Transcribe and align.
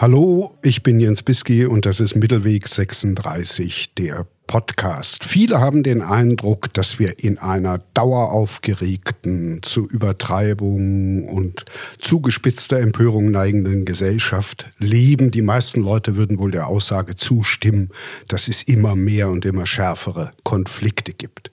Hallo, 0.00 0.56
ich 0.62 0.84
bin 0.84 1.00
Jens 1.00 1.24
Biski 1.24 1.66
und 1.66 1.84
das 1.84 1.98
ist 1.98 2.14
Mittelweg 2.14 2.68
36, 2.68 3.94
der 3.94 4.28
Podcast. 4.46 5.24
Viele 5.24 5.58
haben 5.58 5.82
den 5.82 6.02
Eindruck, 6.02 6.72
dass 6.72 7.00
wir 7.00 7.18
in 7.18 7.38
einer 7.38 7.78
daueraufgeregten, 7.94 9.60
zu 9.64 9.88
Übertreibung 9.88 11.28
und 11.28 11.64
zugespitzter 11.98 12.78
Empörung 12.78 13.32
neigenden 13.32 13.84
Gesellschaft 13.84 14.68
leben. 14.78 15.32
Die 15.32 15.42
meisten 15.42 15.80
Leute 15.80 16.14
würden 16.14 16.38
wohl 16.38 16.52
der 16.52 16.68
Aussage 16.68 17.16
zustimmen, 17.16 17.88
dass 18.28 18.46
es 18.46 18.62
immer 18.62 18.94
mehr 18.94 19.28
und 19.28 19.44
immer 19.46 19.66
schärfere 19.66 20.30
Konflikte 20.44 21.12
gibt. 21.12 21.50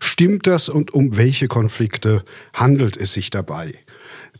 Stimmt 0.00 0.46
das 0.46 0.68
und 0.68 0.92
um 0.92 1.16
welche 1.16 1.48
Konflikte 1.48 2.24
handelt 2.52 2.98
es 2.98 3.14
sich 3.14 3.30
dabei? 3.30 3.72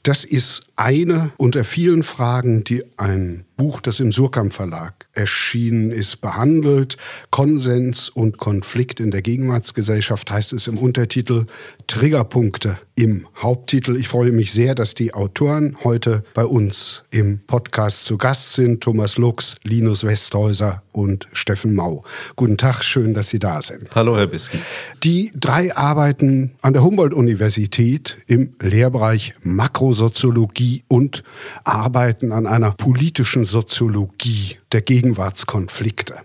Das 0.02 0.24
ist 0.24 0.65
eine 0.76 1.32
unter 1.38 1.64
vielen 1.64 2.02
Fragen, 2.02 2.62
die 2.62 2.84
ein 2.98 3.44
Buch, 3.56 3.80
das 3.80 4.00
im 4.00 4.12
Surkamp 4.12 4.52
Verlag 4.52 5.08
erschienen 5.12 5.90
ist, 5.90 6.20
behandelt. 6.20 6.98
Konsens 7.30 8.10
und 8.10 8.36
Konflikt 8.36 9.00
in 9.00 9.10
der 9.10 9.22
Gegenwartsgesellschaft 9.22 10.30
heißt 10.30 10.52
es 10.52 10.68
im 10.68 10.76
Untertitel 10.76 11.46
Triggerpunkte 11.86 12.78
im 12.94 13.26
Haupttitel. 13.36 13.96
Ich 13.96 14.08
freue 14.08 14.32
mich 14.32 14.52
sehr, 14.52 14.74
dass 14.74 14.94
die 14.94 15.14
Autoren 15.14 15.78
heute 15.84 16.22
bei 16.34 16.44
uns 16.44 17.04
im 17.10 17.40
Podcast 17.46 18.04
zu 18.04 18.18
Gast 18.18 18.52
sind. 18.54 18.82
Thomas 18.82 19.16
Lux, 19.16 19.56
Linus 19.62 20.04
Westhäuser 20.04 20.82
und 20.92 21.28
Steffen 21.32 21.74
Mau. 21.74 22.04
Guten 22.36 22.58
Tag, 22.58 22.82
schön, 22.82 23.14
dass 23.14 23.28
Sie 23.28 23.38
da 23.38 23.62
sind. 23.62 23.88
Hallo, 23.94 24.16
Herr 24.16 24.26
Biski. 24.26 24.58
Die 25.02 25.32
drei 25.34 25.74
arbeiten 25.74 26.52
an 26.60 26.72
der 26.74 26.82
Humboldt-Universität 26.82 28.18
im 28.26 28.54
Lehrbereich 28.60 29.34
Makrosoziologie 29.42 30.65
und 30.88 31.22
arbeiten 31.64 32.32
an 32.32 32.46
einer 32.46 32.72
politischen 32.72 33.44
Soziologie 33.44 34.56
der 34.72 34.82
Gegenwartskonflikte. 34.82 36.16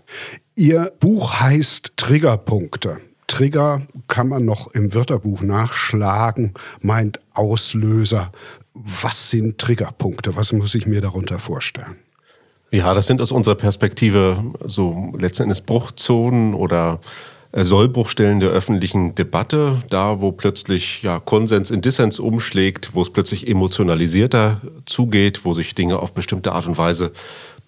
Ihr 0.54 0.92
Buch 1.00 1.40
heißt 1.40 1.92
Triggerpunkte. 1.96 2.98
Trigger 3.26 3.82
kann 4.08 4.28
man 4.28 4.44
noch 4.44 4.68
im 4.68 4.92
Wörterbuch 4.92 5.40
nachschlagen, 5.40 6.52
meint 6.80 7.20
Auslöser. 7.32 8.30
Was 8.74 9.30
sind 9.30 9.58
Triggerpunkte? 9.58 10.36
Was 10.36 10.52
muss 10.52 10.74
ich 10.74 10.86
mir 10.86 11.00
darunter 11.00 11.38
vorstellen? 11.38 11.96
Ja, 12.70 12.94
das 12.94 13.06
sind 13.06 13.20
aus 13.20 13.32
unserer 13.32 13.54
Perspektive 13.54 14.42
so 14.64 15.12
letzten 15.18 15.44
Endes 15.44 15.60
Bruchzonen 15.60 16.54
oder 16.54 17.00
Sollbruchstellen 17.54 18.40
der 18.40 18.48
öffentlichen 18.48 19.14
Debatte, 19.14 19.82
da 19.90 20.20
wo 20.20 20.32
plötzlich 20.32 21.02
ja 21.02 21.20
Konsens 21.20 21.70
in 21.70 21.82
Dissens 21.82 22.18
umschlägt, 22.18 22.94
wo 22.94 23.02
es 23.02 23.10
plötzlich 23.10 23.48
emotionalisierter 23.48 24.60
zugeht, 24.86 25.44
wo 25.44 25.52
sich 25.52 25.74
Dinge 25.74 25.98
auf 25.98 26.12
bestimmte 26.12 26.52
Art 26.52 26.66
und 26.66 26.78
Weise 26.78 27.12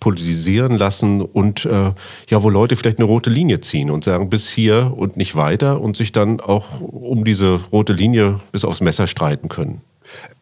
politisieren 0.00 0.76
lassen 0.76 1.22
und 1.22 1.64
äh, 1.66 1.92
ja, 2.28 2.42
wo 2.42 2.50
Leute 2.50 2.76
vielleicht 2.76 2.98
eine 2.98 3.06
rote 3.06 3.30
Linie 3.30 3.60
ziehen 3.60 3.90
und 3.90 4.04
sagen 4.04 4.30
bis 4.30 4.50
hier 4.50 4.92
und 4.96 5.16
nicht 5.16 5.36
weiter 5.36 5.80
und 5.80 5.96
sich 5.96 6.12
dann 6.12 6.40
auch 6.40 6.80
um 6.80 7.24
diese 7.24 7.60
rote 7.72 7.92
Linie 7.92 8.40
bis 8.52 8.64
aufs 8.64 8.80
Messer 8.80 9.06
streiten 9.06 9.48
können. 9.48 9.82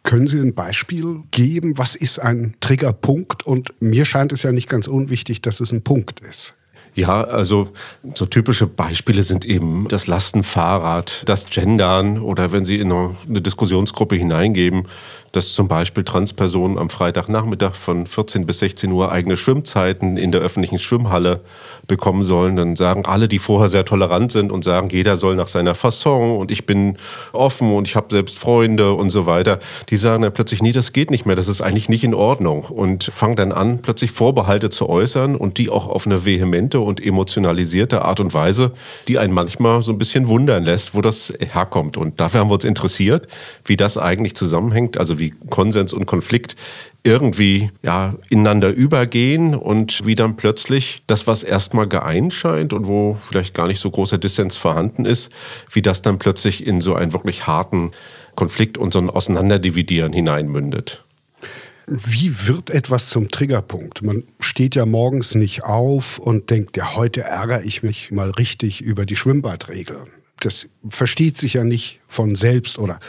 Können 0.02 0.26
Sie 0.26 0.40
ein 0.40 0.54
Beispiel 0.54 1.20
geben? 1.30 1.78
Was 1.78 1.94
ist 1.94 2.18
ein 2.18 2.54
Triggerpunkt? 2.60 3.46
Und 3.46 3.72
mir 3.80 4.04
scheint 4.04 4.32
es 4.32 4.42
ja 4.42 4.52
nicht 4.52 4.68
ganz 4.68 4.88
unwichtig, 4.88 5.42
dass 5.42 5.60
es 5.60 5.72
ein 5.72 5.82
Punkt 5.82 6.20
ist. 6.20 6.56
Ja, 6.94 7.24
also 7.24 7.68
so 8.14 8.26
typische 8.26 8.66
Beispiele 8.66 9.22
sind 9.22 9.46
eben 9.46 9.88
das 9.88 10.06
Lastenfahrrad, 10.06 11.22
das 11.24 11.46
Gendern 11.46 12.20
oder 12.20 12.52
wenn 12.52 12.66
Sie 12.66 12.78
in 12.78 12.92
eine 12.92 13.40
Diskussionsgruppe 13.40 14.14
hineingeben, 14.14 14.86
dass 15.32 15.52
zum 15.52 15.66
Beispiel 15.66 16.04
Transpersonen 16.04 16.78
am 16.78 16.90
Freitagnachmittag 16.90 17.74
von 17.74 18.06
14 18.06 18.46
bis 18.46 18.58
16 18.58 18.92
Uhr 18.92 19.10
eigene 19.10 19.36
Schwimmzeiten 19.36 20.16
in 20.16 20.30
der 20.30 20.42
öffentlichen 20.42 20.78
Schwimmhalle 20.78 21.40
bekommen 21.86 22.24
sollen, 22.24 22.56
dann 22.56 22.76
sagen 22.76 23.06
alle, 23.06 23.28
die 23.28 23.38
vorher 23.38 23.68
sehr 23.68 23.84
tolerant 23.84 24.30
sind 24.30 24.52
und 24.52 24.62
sagen, 24.62 24.90
jeder 24.90 25.16
soll 25.16 25.34
nach 25.34 25.48
seiner 25.48 25.74
Fasson 25.74 26.38
und 26.38 26.50
ich 26.50 26.66
bin 26.66 26.96
offen 27.32 27.74
und 27.74 27.88
ich 27.88 27.96
habe 27.96 28.08
selbst 28.10 28.38
Freunde 28.38 28.92
und 28.92 29.10
so 29.10 29.26
weiter, 29.26 29.58
die 29.88 29.96
sagen 29.96 30.22
dann 30.22 30.32
plötzlich, 30.32 30.62
nee, 30.62 30.72
das 30.72 30.92
geht 30.92 31.10
nicht 31.10 31.26
mehr, 31.26 31.34
das 31.34 31.48
ist 31.48 31.60
eigentlich 31.60 31.88
nicht 31.88 32.04
in 32.04 32.14
Ordnung 32.14 32.64
und 32.64 33.04
fangen 33.04 33.36
dann 33.36 33.52
an, 33.52 33.80
plötzlich 33.82 34.12
Vorbehalte 34.12 34.70
zu 34.70 34.88
äußern 34.88 35.34
und 35.34 35.58
die 35.58 35.70
auch 35.70 35.88
auf 35.88 36.06
eine 36.06 36.24
vehemente 36.24 36.80
und 36.80 37.04
emotionalisierte 37.04 38.02
Art 38.04 38.20
und 38.20 38.34
Weise, 38.34 38.72
die 39.08 39.18
einen 39.18 39.32
manchmal 39.32 39.82
so 39.82 39.92
ein 39.92 39.98
bisschen 39.98 40.28
wundern 40.28 40.64
lässt, 40.64 40.94
wo 40.94 41.00
das 41.00 41.32
herkommt. 41.40 41.96
Und 41.96 42.20
dafür 42.20 42.40
haben 42.40 42.50
wir 42.50 42.54
uns 42.54 42.64
interessiert, 42.64 43.28
wie 43.64 43.76
das 43.76 43.96
eigentlich 43.96 44.36
zusammenhängt, 44.36 44.98
also 44.98 45.18
wie 45.22 45.30
Konsens 45.48 45.92
und 45.92 46.06
Konflikt 46.06 46.56
irgendwie 47.04 47.70
ja, 47.82 48.14
ineinander 48.28 48.70
übergehen 48.70 49.54
und 49.54 50.04
wie 50.04 50.14
dann 50.14 50.36
plötzlich 50.36 51.02
das, 51.06 51.26
was 51.26 51.42
erstmal 51.42 51.88
geeint 51.88 52.34
scheint 52.34 52.72
und 52.72 52.86
wo 52.86 53.16
vielleicht 53.28 53.54
gar 53.54 53.68
nicht 53.68 53.80
so 53.80 53.90
großer 53.90 54.18
Dissens 54.18 54.56
vorhanden 54.56 55.04
ist, 55.04 55.30
wie 55.70 55.82
das 55.82 56.02
dann 56.02 56.18
plötzlich 56.18 56.66
in 56.66 56.80
so 56.80 56.94
einen 56.94 57.12
wirklich 57.12 57.46
harten 57.46 57.92
Konflikt 58.34 58.78
und 58.78 58.92
so 58.92 58.98
ein 58.98 59.10
Auseinanderdividieren 59.10 60.12
hineinmündet. 60.12 61.04
Wie 61.86 62.46
wird 62.46 62.70
etwas 62.70 63.08
zum 63.08 63.30
Triggerpunkt? 63.30 64.02
Man 64.02 64.24
steht 64.40 64.74
ja 64.76 64.86
morgens 64.86 65.34
nicht 65.34 65.64
auf 65.64 66.18
und 66.18 66.50
denkt, 66.50 66.76
ja, 66.76 66.94
heute 66.94 67.22
ärgere 67.22 67.62
ich 67.64 67.82
mich 67.82 68.10
mal 68.10 68.30
richtig 68.30 68.80
über 68.80 69.04
die 69.04 69.16
Schwimmbadregeln 69.16 70.21
das 70.44 70.68
versteht 70.88 71.36
sich 71.36 71.54
ja 71.54 71.64
nicht 71.64 72.00
von 72.08 72.34
selbst 72.34 72.78
oder 72.78 73.00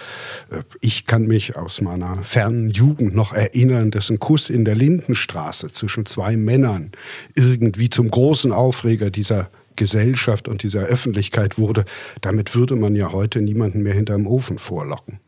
äh, 0.50 0.64
ich 0.82 1.06
kann 1.06 1.28
mich 1.28 1.58
aus 1.58 1.82
meiner 1.82 2.24
fernen 2.24 2.70
Jugend 2.70 3.16
noch 3.16 3.34
erinnern, 3.34 3.92
dass 3.92 4.10
ein 4.10 4.20
Kuss 4.20 4.50
in 4.50 4.66
der 4.66 4.76
Lindenstraße 4.76 5.72
zwischen 5.72 6.06
zwei 6.06 6.38
Männern 6.38 6.92
irgendwie 7.36 7.90
zum 7.90 8.10
großen 8.10 8.52
Aufreger 8.52 9.10
dieser 9.10 9.50
Gesellschaft 9.76 10.48
und 10.48 10.64
dieser 10.64 10.82
Öffentlichkeit 10.82 11.58
wurde. 11.58 11.86
Damit 12.22 12.56
würde 12.56 12.76
man 12.76 12.96
ja 12.96 13.12
heute 13.12 13.42
niemanden 13.42 13.82
mehr 13.82 13.94
hinterm 13.94 14.28
Ofen 14.28 14.60
vorlocken. 14.60 15.20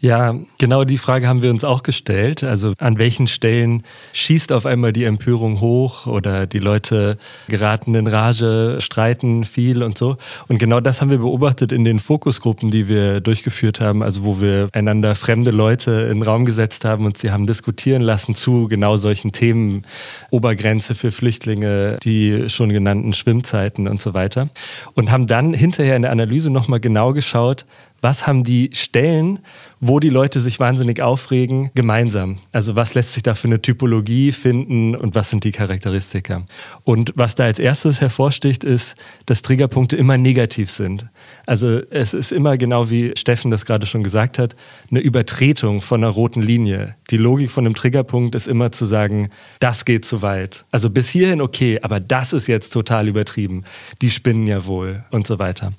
Ja, 0.00 0.36
genau 0.58 0.84
die 0.84 0.96
Frage 0.96 1.26
haben 1.26 1.42
wir 1.42 1.50
uns 1.50 1.64
auch 1.64 1.82
gestellt. 1.82 2.44
Also 2.44 2.72
an 2.78 2.98
welchen 2.98 3.26
Stellen 3.26 3.82
schießt 4.12 4.52
auf 4.52 4.64
einmal 4.64 4.92
die 4.92 5.02
Empörung 5.02 5.60
hoch 5.60 6.06
oder 6.06 6.46
die 6.46 6.60
Leute 6.60 7.18
geraten 7.48 7.96
in 7.96 8.06
Rage, 8.06 8.76
streiten 8.80 9.44
viel 9.44 9.82
und 9.82 9.98
so. 9.98 10.16
Und 10.46 10.58
genau 10.58 10.78
das 10.78 11.00
haben 11.00 11.10
wir 11.10 11.18
beobachtet 11.18 11.72
in 11.72 11.84
den 11.84 11.98
Fokusgruppen, 11.98 12.70
die 12.70 12.86
wir 12.86 13.20
durchgeführt 13.20 13.80
haben, 13.80 14.04
also 14.04 14.22
wo 14.22 14.40
wir 14.40 14.68
einander 14.72 15.16
fremde 15.16 15.50
Leute 15.50 15.90
in 15.90 16.18
den 16.18 16.22
Raum 16.22 16.44
gesetzt 16.44 16.84
haben 16.84 17.04
und 17.04 17.18
sie 17.18 17.32
haben 17.32 17.48
diskutieren 17.48 18.02
lassen 18.02 18.36
zu 18.36 18.68
genau 18.68 18.98
solchen 18.98 19.32
Themen, 19.32 19.82
Obergrenze 20.30 20.94
für 20.94 21.10
Flüchtlinge, 21.10 21.98
die 22.04 22.48
schon 22.48 22.68
genannten 22.68 23.14
Schwimmzeiten 23.14 23.88
und 23.88 24.00
so 24.00 24.14
weiter. 24.14 24.48
Und 24.94 25.10
haben 25.10 25.26
dann 25.26 25.54
hinterher 25.54 25.96
in 25.96 26.02
der 26.02 26.12
Analyse 26.12 26.50
nochmal 26.50 26.78
genau 26.78 27.12
geschaut, 27.12 27.66
was 28.00 28.26
haben 28.26 28.44
die 28.44 28.70
Stellen, 28.74 29.40
wo 29.80 30.00
die 30.00 30.10
Leute 30.10 30.40
sich 30.40 30.60
wahnsinnig 30.60 31.00
aufregen, 31.00 31.70
gemeinsam? 31.74 32.38
Also 32.52 32.76
was 32.76 32.94
lässt 32.94 33.12
sich 33.12 33.22
da 33.22 33.34
für 33.34 33.48
eine 33.48 33.62
Typologie 33.62 34.32
finden 34.32 34.94
und 34.94 35.14
was 35.14 35.30
sind 35.30 35.44
die 35.44 35.52
Charakteristika? 35.52 36.44
Und 36.84 37.12
was 37.14 37.34
da 37.34 37.44
als 37.44 37.58
erstes 37.58 38.00
hervorsticht, 38.00 38.64
ist, 38.64 38.96
dass 39.26 39.42
Triggerpunkte 39.42 39.96
immer 39.96 40.18
negativ 40.18 40.70
sind. 40.70 41.06
Also 41.46 41.80
es 41.90 42.14
ist 42.14 42.32
immer 42.32 42.56
genau 42.56 42.90
wie 42.90 43.12
Steffen 43.16 43.50
das 43.50 43.64
gerade 43.66 43.86
schon 43.86 44.02
gesagt 44.02 44.38
hat, 44.38 44.56
eine 44.90 45.00
Übertretung 45.00 45.80
von 45.80 46.02
einer 46.02 46.12
roten 46.12 46.42
Linie. 46.42 46.96
Die 47.10 47.16
Logik 47.16 47.50
von 47.50 47.64
einem 47.64 47.74
Triggerpunkt 47.74 48.34
ist 48.34 48.48
immer 48.48 48.72
zu 48.72 48.84
sagen, 48.84 49.30
das 49.60 49.84
geht 49.84 50.04
zu 50.04 50.22
weit. 50.22 50.64
Also 50.70 50.90
bis 50.90 51.08
hierhin 51.08 51.40
okay, 51.40 51.78
aber 51.82 52.00
das 52.00 52.32
ist 52.32 52.46
jetzt 52.46 52.70
total 52.70 53.08
übertrieben. 53.08 53.64
Die 54.02 54.10
spinnen 54.10 54.46
ja 54.46 54.66
wohl 54.66 55.04
und 55.10 55.26
so 55.26 55.38
weiter. 55.38 55.72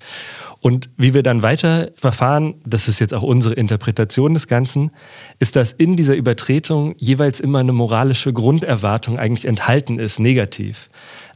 Und 0.61 0.89
wie 0.97 1.13
wir 1.13 1.23
dann 1.23 1.41
weiter 1.41 1.91
verfahren, 1.95 2.55
das 2.65 2.87
ist 2.87 2.99
jetzt 2.99 3.13
auch 3.13 3.23
unsere 3.23 3.53
Interpretation 3.53 4.33
des 4.33 4.47
Ganzen, 4.47 4.91
ist, 5.39 5.55
dass 5.55 5.71
in 5.71 5.95
dieser 5.95 6.15
Übertretung 6.15 6.95
jeweils 6.97 7.39
immer 7.39 7.59
eine 7.59 7.71
moralische 7.71 8.33
Grunderwartung 8.33 9.17
eigentlich 9.17 9.45
enthalten 9.45 9.99
ist, 9.99 10.19
negativ. 10.19 10.89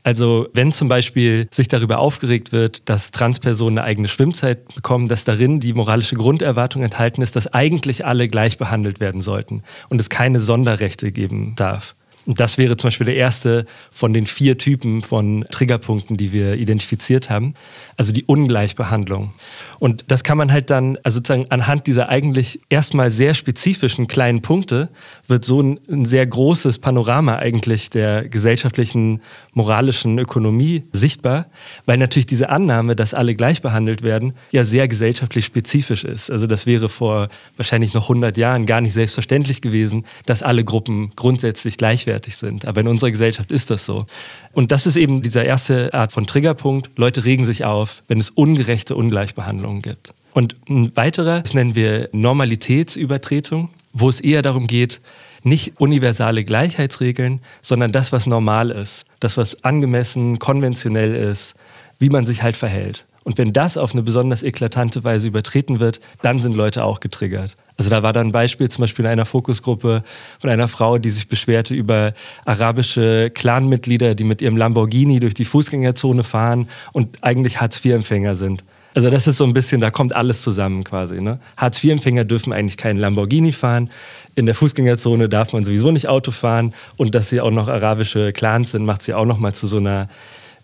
Also 0.03 0.47
wenn 0.53 0.73
zum 0.73 0.89
Beispiel 0.89 1.47
sich 1.51 1.69
darüber 1.69 1.99
aufgeregt 1.99 2.51
wird, 2.51 2.89
dass 2.89 3.11
Transpersonen 3.11 3.79
eine 3.79 3.87
eigene 3.87 4.09
Schwimmzeit 4.09 4.75
bekommen, 4.75 5.07
dass 5.07 5.23
darin 5.23 5.61
die 5.61 5.71
moralische 5.71 6.15
Grunderwartung 6.15 6.83
enthalten 6.83 7.21
ist, 7.21 7.37
dass 7.37 7.53
eigentlich 7.53 8.05
alle 8.05 8.27
gleich 8.27 8.57
behandelt 8.57 8.99
werden 8.99 9.21
sollten 9.21 9.63
und 9.87 10.01
es 10.01 10.09
keine 10.09 10.41
Sonderrechte 10.41 11.13
geben 11.13 11.53
darf. 11.55 11.95
Und 12.25 12.39
das 12.39 12.57
wäre 12.57 12.77
zum 12.77 12.87
Beispiel 12.87 13.05
der 13.05 13.15
erste 13.15 13.65
von 13.91 14.13
den 14.13 14.27
vier 14.27 14.57
Typen 14.57 15.01
von 15.01 15.45
Triggerpunkten, 15.51 16.15
die 16.15 16.31
wir 16.31 16.55
identifiziert 16.55 17.29
haben. 17.29 17.53
Also 17.97 18.13
die 18.13 18.23
Ungleichbehandlung. 18.23 19.33
Und 19.79 20.05
das 20.07 20.23
kann 20.23 20.37
man 20.37 20.51
halt 20.51 20.69
dann, 20.69 20.97
also 21.03 21.15
sozusagen 21.17 21.47
anhand 21.49 21.87
dieser 21.87 22.09
eigentlich 22.09 22.61
erstmal 22.69 23.09
sehr 23.09 23.33
spezifischen 23.33 24.07
kleinen 24.07 24.41
Punkte, 24.41 24.89
wird 25.33 25.44
so 25.44 25.62
ein, 25.62 25.80
ein 25.91 26.06
sehr 26.06 26.25
großes 26.25 26.80
Panorama 26.80 27.35
eigentlich 27.35 27.89
der 27.89 28.30
gesellschaftlichen, 28.30 29.21
moralischen 29.51 30.18
Ökonomie 30.18 30.83
sichtbar, 30.94 31.47
weil 31.85 31.97
natürlich 31.97 32.25
diese 32.25 32.50
Annahme, 32.50 32.95
dass 32.95 33.13
alle 33.13 33.35
gleich 33.35 33.62
behandelt 33.62 34.01
werden, 34.01 34.33
ja 34.51 34.63
sehr 34.63 34.88
gesellschaftlich 34.88 35.44
spezifisch 35.44 36.06
ist. 36.06 36.31
Also 36.31 36.47
das 36.47 36.65
wäre 36.65 36.88
vor 36.88 37.27
wahrscheinlich 37.57 37.94
noch 37.94 38.03
100 38.03 38.38
Jahren 38.38 38.65
gar 38.65 38.80
nicht 38.80 38.94
selbstverständlich 38.94 39.62
gewesen, 39.62 40.06
dass 40.25 40.41
alle 40.41 40.63
Gruppen 40.63 41.12
grundsätzlich 41.18 41.75
gleich 41.75 42.07
werden 42.07 42.13
grenzwertig 42.13 42.38
sind. 42.38 42.68
Aber 42.68 42.81
in 42.81 42.88
unserer 42.88 43.12
Gesellschaft 43.12 43.51
ist 43.51 43.69
das 43.69 43.86
so. 43.86 44.06
Und 44.53 44.71
das 44.71 44.86
ist 44.86 44.95
eben 44.95 45.21
dieser 45.21 45.45
erste 45.45 45.94
Art 45.94 46.12
von 46.12 46.27
Triggerpunkt. 46.27 46.89
Leute 46.97 47.25
regen 47.25 47.45
sich 47.45 47.65
auf, 47.65 48.03
wenn 48.07 48.19
es 48.19 48.29
ungerechte 48.29 48.95
Ungleichbehandlungen 48.95 49.81
gibt. 49.81 50.09
Und 50.33 50.56
ein 50.69 50.95
weiterer, 50.95 51.41
das 51.41 51.53
nennen 51.53 51.75
wir 51.75 52.09
Normalitätsübertretung, 52.12 53.69
wo 53.93 54.09
es 54.09 54.19
eher 54.19 54.41
darum 54.41 54.67
geht, 54.67 54.99
nicht 55.43 55.79
universale 55.79 56.43
Gleichheitsregeln, 56.43 57.41
sondern 57.61 57.91
das, 57.91 58.11
was 58.11 58.25
normal 58.25 58.71
ist, 58.71 59.05
das, 59.19 59.37
was 59.37 59.63
angemessen, 59.63 60.39
konventionell 60.39 61.15
ist, 61.15 61.53
wie 61.99 62.09
man 62.09 62.25
sich 62.25 62.43
halt 62.43 62.57
verhält. 62.57 63.05
Und 63.23 63.37
wenn 63.37 63.53
das 63.53 63.77
auf 63.77 63.93
eine 63.93 64.03
besonders 64.03 64.43
eklatante 64.43 65.03
Weise 65.03 65.27
übertreten 65.27 65.79
wird, 65.79 66.01
dann 66.21 66.39
sind 66.39 66.55
Leute 66.55 66.83
auch 66.83 66.99
getriggert. 66.99 67.55
Also 67.77 67.89
da 67.89 68.03
war 68.03 68.13
dann 68.13 68.27
ein 68.27 68.31
Beispiel 68.31 68.69
zum 68.69 68.83
Beispiel 68.83 69.05
in 69.05 69.11
einer 69.11 69.25
Fokusgruppe 69.25 70.03
von 70.39 70.49
einer 70.49 70.67
Frau, 70.67 70.97
die 70.97 71.09
sich 71.09 71.27
beschwerte 71.27 71.73
über 71.73 72.13
arabische 72.45 73.31
Clanmitglieder, 73.33 74.13
die 74.15 74.25
mit 74.25 74.41
ihrem 74.41 74.57
Lamborghini 74.57 75.19
durch 75.19 75.33
die 75.33 75.45
Fußgängerzone 75.45 76.23
fahren 76.23 76.67
und 76.91 77.23
eigentlich 77.23 77.61
Hartz-IV-Empfänger 77.61 78.35
sind. 78.35 78.63
Also 78.93 79.09
das 79.09 79.27
ist 79.27 79.37
so 79.37 79.43
ein 79.43 79.53
bisschen, 79.53 79.81
da 79.81 79.91
kommt 79.91 80.15
alles 80.15 80.41
zusammen 80.41 80.83
quasi. 80.83 81.19
Ne? 81.21 81.39
Hartz-IV-Empfänger 81.57 82.25
dürfen 82.25 82.53
eigentlich 82.53 82.77
keinen 82.77 82.99
Lamborghini 82.99 83.51
fahren. 83.51 83.89
In 84.35 84.45
der 84.45 84.55
Fußgängerzone 84.55 85.29
darf 85.29 85.53
man 85.53 85.63
sowieso 85.63 85.91
nicht 85.91 86.07
Auto 86.07 86.31
fahren. 86.31 86.73
Und 86.95 87.15
dass 87.15 87.29
sie 87.29 87.41
auch 87.41 87.51
noch 87.51 87.69
arabische 87.69 88.33
Clans 88.33 88.71
sind, 88.71 88.85
macht 88.85 89.01
sie 89.01 89.13
auch 89.13 89.25
noch 89.25 89.39
mal 89.39 89.53
zu 89.53 89.67
so 89.67 89.77
einer 89.77 90.09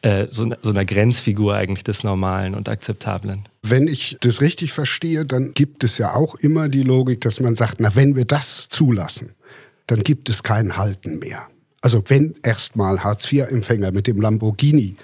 äh, 0.02 0.28
so, 0.30 0.50
so 0.62 0.70
einer 0.70 0.86
Grenzfigur 0.86 1.56
eigentlich 1.56 1.84
des 1.84 2.04
Normalen 2.04 2.56
und 2.56 2.70
Akzeptablen. 2.70 3.44
Wenn 3.64 3.88
ich 3.88 4.18
das 4.22 4.40
richtig 4.40 4.72
verstehe, 4.72 5.26
dann 5.26 5.54
gibt 5.54 5.84
es 5.84 5.98
ja 5.98 6.14
auch 6.16 6.36
immer 6.36 6.70
die 6.70 6.84
Logik, 6.84 7.20
dass 7.22 7.42
man 7.42 7.56
sagt, 7.56 7.80
na, 7.80 7.96
wenn 7.96 8.16
wir 8.16 8.24
das 8.24 8.70
zulassen, 8.70 9.32
dann 9.88 10.04
gibt 10.04 10.30
es 10.30 10.44
kein 10.44 10.78
Halten 10.78 11.20
mehr. 11.20 11.48
Also 11.82 12.02
wenn 12.08 12.36
erstmal 12.44 13.04
Hartz-IV-Empfänger 13.04 13.92
mit 13.92 14.08
dem 14.08 14.22
Lamborghini 14.22 14.96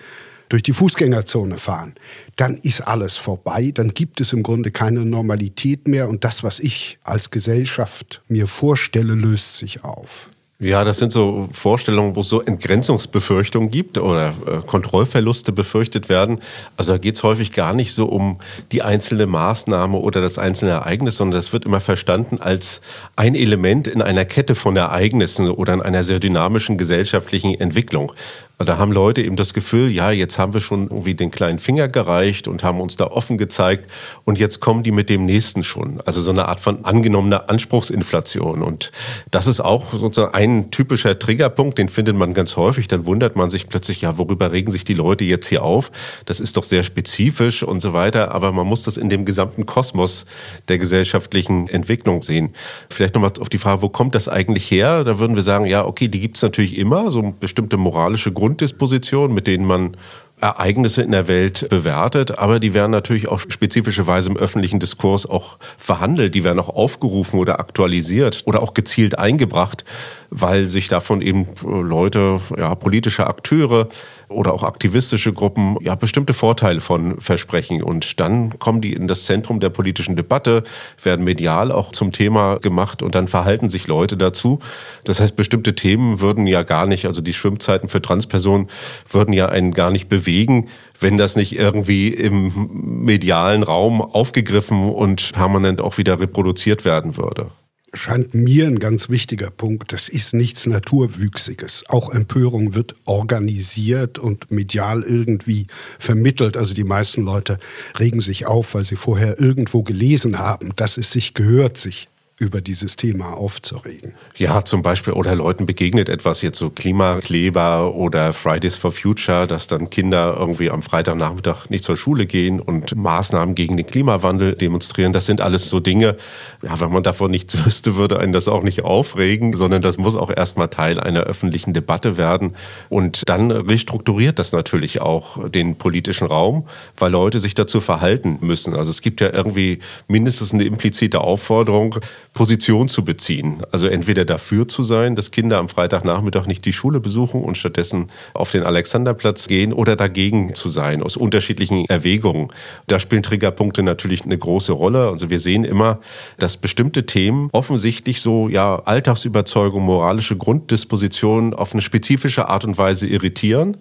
durch 0.50 0.64
die 0.64 0.74
Fußgängerzone 0.74 1.58
fahren, 1.58 1.96
dann 2.36 2.58
ist 2.58 2.82
alles 2.82 3.18
vorbei, 3.18 3.72
dann 3.74 3.90
gibt 3.94 4.22
es 4.22 4.34
im 4.34 4.44
Grunde 4.44 4.72
keine 4.72 5.06
Normalität 5.06 5.88
mehr 5.88 6.10
und 6.10 6.24
das, 6.24 6.44
was 6.44 6.60
ich 6.60 7.00
als 7.04 7.32
Gesellschaft 7.32 8.22
mir 8.28 8.48
vorstelle, 8.48 9.14
löst 9.14 9.58
sich 9.58 9.84
auf. 9.84 10.30
Ja, 10.58 10.86
das 10.86 11.00
sind 11.00 11.12
so 11.12 11.50
Vorstellungen, 11.52 12.16
wo 12.16 12.22
es 12.22 12.30
so 12.30 12.42
Entgrenzungsbefürchtungen 12.42 13.70
gibt 13.72 13.98
oder 13.98 14.34
äh, 14.48 14.66
Kontrollverluste 14.66 15.52
befürchtet 15.52 16.08
werden. 16.08 16.40
Also 16.78 16.94
da 16.94 16.98
geht 16.98 17.18
es 17.18 17.24
häufig 17.24 17.52
gar 17.52 17.74
nicht 17.74 17.94
so 17.94 18.06
um 18.06 18.40
die 18.72 18.82
einzelne 18.82 19.28
Maßnahme 19.28 19.98
oder 19.98 20.22
das 20.22 20.38
einzelne 20.38 20.72
Ereignis, 20.72 21.18
sondern 21.18 21.38
das 21.40 21.52
wird 21.52 21.66
immer 21.66 21.82
verstanden 21.82 22.40
als 22.40 22.80
ein 23.18 23.36
Element 23.36 23.90
in 23.90 24.02
einer 24.02 24.24
Kette 24.24 24.56
von 24.56 24.78
Ereignissen 24.78 25.50
oder 25.50 25.74
in 25.74 25.82
einer 25.82 26.06
sehr 26.06 26.20
dynamischen 26.20 26.78
gesellschaftlichen 26.78 27.60
Entwicklung. 27.60 28.14
Da 28.58 28.78
haben 28.78 28.94
Leute 28.94 29.22
eben 29.22 29.36
das 29.36 29.54
Gefühl, 29.54 29.92
ja, 29.92 30.12
jetzt 30.12 30.40
haben 30.40 30.54
wir 30.54 30.62
schon 30.62 30.84
irgendwie 30.84 31.14
den 31.14 31.30
kleinen 31.30 31.60
Finger 31.60 31.90
gereicht 31.90 32.48
und 32.48 32.64
haben 32.64 32.80
uns 32.80 32.96
da 32.96 33.08
offen 33.08 33.38
gezeigt 33.38 33.92
und 34.24 34.40
jetzt 34.40 34.62
kommen 34.62 34.82
die 34.82 34.94
mit 34.94 35.10
dem 35.10 35.26
nächsten 35.26 35.66
schon. 35.66 36.02
Also 36.06 36.22
so 36.22 36.32
eine 36.32 36.48
Art 36.48 36.62
von 36.62 36.86
angenommener 36.86 37.50
Anspruchsinflation. 37.50 38.64
Und 38.64 38.94
das 39.30 39.48
ist 39.48 39.60
auch 39.60 39.92
sozusagen 39.92 40.34
ein 40.34 40.72
typischer 40.72 41.20
Triggerpunkt, 41.20 41.78
den 41.78 41.90
findet 41.90 42.16
man 42.16 42.34
ganz 42.34 42.56
häufig. 42.56 42.88
Dann 42.88 43.06
wundert 43.06 43.36
man 43.36 43.50
sich 43.50 43.68
plötzlich, 43.68 44.02
ja, 44.02 44.18
worüber 44.18 44.54
regen 44.54 44.72
sich 44.72 44.86
die 44.86 44.94
Leute 44.94 45.26
jetzt 45.26 45.48
hier 45.48 45.62
auf? 45.62 45.92
Das 46.26 46.40
ist 46.40 46.56
doch 46.56 46.64
sehr 46.64 46.86
spezifisch 46.86 47.62
und 47.62 47.82
so 47.82 47.92
weiter. 47.92 48.32
Aber 48.34 48.54
man 48.54 48.68
muss 48.68 48.84
das 48.84 48.96
in 48.96 49.10
dem 49.10 49.26
gesamten 49.26 49.66
Kosmos 49.66 50.26
der 50.70 50.78
gesellschaftlichen 50.78 51.68
Entwicklung 51.68 52.24
sehen. 52.24 52.54
Vielleicht 52.90 53.16
nochmal 53.16 53.34
auf 53.42 53.50
die 53.50 53.58
Frage, 53.58 53.82
wo 53.82 53.90
kommt 53.90 54.16
das 54.16 54.30
eigentlich 54.30 54.72
her? 54.72 55.04
Da 55.04 55.20
würden 55.20 55.36
wir 55.36 55.44
sagen, 55.44 55.66
ja, 55.66 55.86
okay, 55.86 56.08
die 56.08 56.22
gibt 56.22 56.38
es 56.38 56.42
natürlich 56.42 56.78
immer, 56.78 57.12
so 57.12 57.34
bestimmte 57.38 57.76
moralische 57.76 58.32
Gründe 58.32 58.45
Grunddispositionen, 58.46 59.34
mit 59.34 59.48
denen 59.48 59.66
man 59.66 59.98
Ereignisse 60.40 61.02
in 61.02 61.12
der 61.12 61.28
Welt 61.28 61.68
bewertet, 61.70 62.38
aber 62.38 62.60
die 62.60 62.76
werden 62.76 62.92
natürlich 62.92 63.28
auch 63.28 63.40
spezifischerweise 63.40 64.30
im 64.30 64.38
öffentlichen 64.38 64.80
Diskurs 64.80 65.26
auch 65.26 65.58
verhandelt, 65.80 66.36
die 66.36 66.44
werden 66.44 66.60
auch 66.60 66.70
aufgerufen 66.70 67.40
oder 67.40 67.60
aktualisiert 67.60 68.44
oder 68.46 68.62
auch 68.62 68.76
gezielt 68.76 69.18
eingebracht, 69.18 69.84
weil 70.30 70.68
sich 70.68 70.88
davon 70.88 71.24
eben 71.24 71.48
Leute, 71.64 72.40
ja, 72.56 72.76
politische 72.76 73.26
Akteure 73.26 73.88
oder 74.28 74.54
auch 74.54 74.64
aktivistische 74.64 75.34
Gruppen 75.34 75.78
ja 75.82 75.96
bestimmte 75.96 76.34
Vorteile 76.34 76.82
von 76.82 77.20
versprechen. 77.20 77.84
Und 77.84 78.20
dann 78.20 78.58
kommen 78.60 78.82
die 78.82 78.94
in 78.94 79.08
das 79.08 79.26
Zentrum 79.26 79.60
der 79.60 79.70
politischen 79.70 80.16
Debatte, 80.16 80.64
werden 81.02 81.24
medial 81.26 81.72
auch 81.72 81.92
zum 81.92 82.12
Thema 82.12 82.58
gemacht 82.60 83.02
und 83.02 83.16
dann 83.16 83.28
verhalten 83.28 83.70
sich 83.70 83.88
Leute 83.88 84.18
dazu. 84.18 84.60
Das 85.04 85.20
heißt, 85.20 85.36
bestimmte 85.36 85.76
Themen 85.76 86.22
würden 86.22 86.48
ja 86.48 86.64
gar 86.64 86.86
nicht, 86.86 87.06
also 87.06 87.22
die 87.22 87.34
Schwimmzeiten 87.34 87.90
für 87.90 88.02
Transpersonen 88.02 88.70
würden 89.10 89.34
ja 89.34 89.50
einen 89.50 89.74
gar 89.74 89.92
nicht 89.92 90.10
bewegen, 90.10 90.70
wenn 91.00 91.18
das 91.18 91.36
nicht 91.36 91.58
irgendwie 91.58 92.10
im 92.10 93.04
medialen 93.04 93.64
Raum 93.64 94.02
aufgegriffen 94.02 94.90
und 94.90 95.34
permanent 95.34 95.82
auch 95.82 95.98
wieder 95.98 96.20
reproduziert 96.20 96.86
werden 96.86 97.18
würde 97.18 97.48
scheint 97.96 98.34
mir 98.34 98.68
ein 98.68 98.80
ganz 98.80 99.10
wichtiger 99.10 99.50
Punkt. 99.50 99.94
Das 99.94 100.10
ist 100.10 100.34
nichts 100.34 100.66
Naturwüchsiges. 100.66 101.86
Auch 101.88 102.12
Empörung 102.12 102.76
wird 102.76 102.96
organisiert 103.06 104.20
und 104.20 104.52
medial 104.52 105.04
irgendwie 105.04 105.68
vermittelt. 106.00 106.58
Also 106.58 106.74
die 106.74 106.84
meisten 106.84 107.24
Leute 107.24 107.60
regen 108.00 108.22
sich 108.22 108.46
auf, 108.46 108.74
weil 108.76 108.84
sie 108.84 108.96
vorher 108.96 109.40
irgendwo 109.40 109.84
gelesen 109.84 110.40
haben, 110.40 110.74
dass 110.76 110.98
es 110.98 111.12
sich 111.12 111.34
gehört, 111.34 111.78
sich 111.78 112.08
über 112.38 112.60
dieses 112.60 112.98
Thema 112.98 113.34
aufzuregen. 113.38 114.14
Ja, 114.36 114.66
zum 114.66 114.82
Beispiel, 114.82 115.14
oder 115.14 115.34
Leuten 115.36 115.66
begegnet 115.66 116.10
etwas 116.10 116.42
jetzt 116.42 116.58
so 116.58 116.70
Klimakleber 116.70 117.96
oder 117.96 118.34
Fridays 118.34 118.76
for 118.76 118.92
Future, 118.92 119.48
dass 119.48 119.68
dann 119.68 119.90
Kinder 119.90 120.36
irgendwie 120.38 120.70
am 120.70 120.82
Freitagnachmittag 120.82 121.70
nicht 121.70 121.86
zur 121.86 121.96
Schule 121.96 122.26
gehen 122.26 122.60
und 122.60 122.94
Maßnahmen 122.94 123.56
gegen 123.56 123.78
den 123.78 123.88
Klimawandel 123.88 124.54
demonstrieren. 124.54 125.14
Das 125.14 125.26
sind 125.26 125.40
alles 125.40 125.70
so 125.70 125.80
Dinge, 125.80 126.18
ja, 126.62 126.78
wenn 126.82 126.92
man 126.92 127.04
davon 127.04 127.32
nichts 127.32 127.58
wüsste, 127.66 127.96
würde 127.96 128.20
einen 128.20 128.34
das 128.34 128.50
auch 128.50 128.64
nicht 128.64 128.84
aufregen, 128.84 129.54
sondern 129.54 129.82
das 129.82 129.98
muss 129.98 130.18
auch 130.18 130.30
erstmal 130.30 130.68
Teil 130.68 131.00
einer 131.00 131.22
öffentlichen 131.22 131.74
Debatte 131.74 132.18
werden. 132.18 132.54
Und 132.90 133.30
dann 133.30 133.50
restrukturiert 133.50 134.40
das 134.40 134.52
natürlich 134.52 135.00
auch 135.00 135.50
den 135.50 135.78
politischen 135.78 136.28
Raum, 136.28 136.68
weil 136.98 137.14
Leute 137.14 137.40
sich 137.40 137.54
dazu 137.54 137.80
verhalten 137.80 138.40
müssen. 138.42 138.76
Also 138.76 138.92
es 138.92 139.02
gibt 139.02 139.22
ja 139.22 139.32
irgendwie 139.34 139.80
mindestens 140.10 140.54
eine 140.54 140.66
implizite 140.66 141.22
Aufforderung, 141.22 142.02
Position 142.36 142.90
zu 142.90 143.06
beziehen. 143.06 143.64
Also 143.72 143.88
entweder 143.88 144.26
dafür 144.26 144.68
zu 144.68 144.84
sein, 144.84 145.16
dass 145.16 145.32
Kinder 145.32 145.58
am 145.58 145.70
Freitagnachmittag 145.70 146.48
nicht 146.48 146.66
die 146.66 146.74
Schule 146.74 147.00
besuchen 147.00 147.42
und 147.42 147.58
stattdessen 147.58 148.10
auf 148.34 148.52
den 148.52 148.64
Alexanderplatz 148.64 149.48
gehen 149.48 149.72
oder 149.72 149.96
dagegen 149.96 150.54
zu 150.54 150.70
sein, 150.70 151.02
aus 151.02 151.16
unterschiedlichen 151.16 151.86
Erwägungen. 151.86 152.50
Da 152.88 153.00
spielen 153.00 153.24
Triggerpunkte 153.24 153.84
natürlich 153.84 154.26
eine 154.26 154.38
große 154.38 154.74
Rolle. 154.74 155.08
Also 155.08 155.30
wir 155.30 155.40
sehen 155.40 155.64
immer, 155.64 156.00
dass 156.38 156.58
bestimmte 156.58 157.06
Themen 157.06 157.48
offensichtlich 157.54 158.22
so, 158.22 158.50
ja, 158.50 158.82
Alltagsüberzeugung, 158.84 159.84
moralische 159.84 160.36
Grunddispositionen 160.36 161.54
auf 161.54 161.72
eine 161.72 161.82
spezifische 161.82 162.50
Art 162.50 162.66
und 162.66 162.78
Weise 162.78 163.08
irritieren 163.08 163.78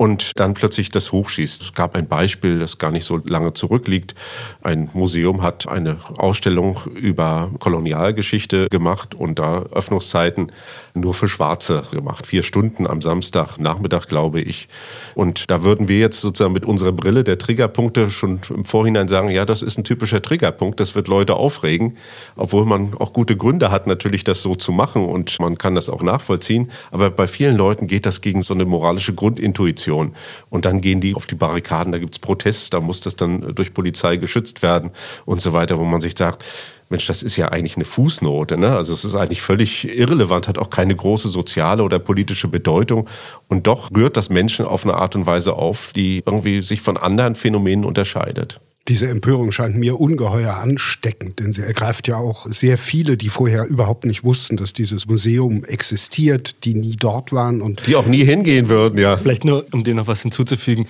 und 0.00 0.40
dann 0.40 0.54
plötzlich 0.54 0.88
das 0.88 1.12
hochschießt. 1.12 1.60
Es 1.60 1.74
gab 1.74 1.94
ein 1.94 2.08
Beispiel, 2.08 2.58
das 2.58 2.78
gar 2.78 2.90
nicht 2.90 3.04
so 3.04 3.20
lange 3.22 3.52
zurückliegt. 3.52 4.14
Ein 4.62 4.88
Museum 4.94 5.42
hat 5.42 5.68
eine 5.68 5.98
Ausstellung 6.16 6.80
über 6.94 7.50
Kolonialgeschichte 7.58 8.68
gemacht 8.70 9.14
und 9.14 9.38
da 9.38 9.64
Öffnungszeiten 9.64 10.52
nur 10.94 11.12
für 11.12 11.28
Schwarze 11.28 11.84
gemacht. 11.90 12.26
Vier 12.26 12.42
Stunden 12.42 12.86
am 12.86 13.02
Samstag, 13.02 13.58
Nachmittag, 13.58 14.06
glaube 14.06 14.40
ich. 14.40 14.68
Und 15.14 15.50
da 15.50 15.62
würden 15.62 15.86
wir 15.86 15.98
jetzt 15.98 16.22
sozusagen 16.22 16.54
mit 16.54 16.64
unserer 16.64 16.92
Brille 16.92 17.22
der 17.22 17.36
Triggerpunkte 17.36 18.08
schon 18.08 18.40
im 18.48 18.64
Vorhinein 18.64 19.06
sagen, 19.06 19.28
ja, 19.28 19.44
das 19.44 19.60
ist 19.60 19.76
ein 19.76 19.84
typischer 19.84 20.22
Triggerpunkt, 20.22 20.80
das 20.80 20.94
wird 20.94 21.08
Leute 21.08 21.34
aufregen, 21.34 21.98
obwohl 22.36 22.64
man 22.64 22.94
auch 22.98 23.12
gute 23.12 23.36
Gründe 23.36 23.70
hat, 23.70 23.86
natürlich 23.86 24.24
das 24.24 24.40
so 24.40 24.56
zu 24.56 24.72
machen 24.72 25.04
und 25.04 25.38
man 25.40 25.58
kann 25.58 25.74
das 25.74 25.90
auch 25.90 26.02
nachvollziehen. 26.02 26.70
Aber 26.90 27.10
bei 27.10 27.26
vielen 27.26 27.56
Leuten 27.58 27.86
geht 27.86 28.06
das 28.06 28.22
gegen 28.22 28.40
so 28.40 28.54
eine 28.54 28.64
moralische 28.64 29.12
Grundintuition. 29.12 29.89
Und 29.90 30.64
dann 30.64 30.80
gehen 30.80 31.00
die 31.00 31.14
auf 31.14 31.26
die 31.26 31.34
Barrikaden, 31.34 31.92
da 31.92 31.98
gibt 31.98 32.14
es 32.14 32.18
Protest, 32.18 32.74
da 32.74 32.80
muss 32.80 33.00
das 33.00 33.16
dann 33.16 33.54
durch 33.54 33.74
Polizei 33.74 34.16
geschützt 34.16 34.62
werden 34.62 34.90
und 35.24 35.40
so 35.40 35.52
weiter, 35.52 35.78
wo 35.78 35.84
man 35.84 36.00
sich 36.00 36.14
sagt, 36.16 36.44
Mensch, 36.90 37.06
das 37.06 37.22
ist 37.22 37.36
ja 37.36 37.48
eigentlich 37.48 37.76
eine 37.76 37.84
Fußnote. 37.84 38.58
Ne? 38.58 38.74
Also 38.74 38.92
es 38.92 39.04
ist 39.04 39.14
eigentlich 39.14 39.42
völlig 39.42 39.96
irrelevant, 39.96 40.48
hat 40.48 40.58
auch 40.58 40.70
keine 40.70 40.94
große 40.94 41.28
soziale 41.28 41.84
oder 41.84 42.00
politische 42.00 42.48
Bedeutung. 42.48 43.08
Und 43.46 43.68
doch 43.68 43.90
rührt 43.94 44.16
das 44.16 44.28
Menschen 44.28 44.66
auf 44.66 44.84
eine 44.84 44.94
Art 44.94 45.14
und 45.14 45.24
Weise 45.24 45.54
auf, 45.54 45.92
die 45.94 46.22
irgendwie 46.26 46.62
sich 46.62 46.82
von 46.82 46.96
anderen 46.96 47.36
Phänomenen 47.36 47.84
unterscheidet. 47.84 48.60
Diese 48.90 49.08
Empörung 49.08 49.52
scheint 49.52 49.76
mir 49.76 50.00
ungeheuer 50.00 50.54
ansteckend, 50.54 51.38
denn 51.38 51.52
sie 51.52 51.62
ergreift 51.62 52.08
ja 52.08 52.16
auch 52.16 52.48
sehr 52.50 52.76
viele, 52.76 53.16
die 53.16 53.28
vorher 53.28 53.68
überhaupt 53.68 54.04
nicht 54.04 54.24
wussten, 54.24 54.56
dass 54.56 54.72
dieses 54.72 55.06
Museum 55.06 55.64
existiert, 55.64 56.64
die 56.64 56.74
nie 56.74 56.96
dort 56.96 57.32
waren 57.32 57.62
und 57.62 57.86
die 57.86 57.94
auch 57.94 58.06
nie 58.06 58.24
hingehen 58.24 58.68
würden, 58.68 58.98
ja. 58.98 59.16
Vielleicht 59.16 59.44
nur, 59.44 59.64
um 59.70 59.84
dir 59.84 59.94
noch 59.94 60.08
was 60.08 60.22
hinzuzufügen 60.22 60.88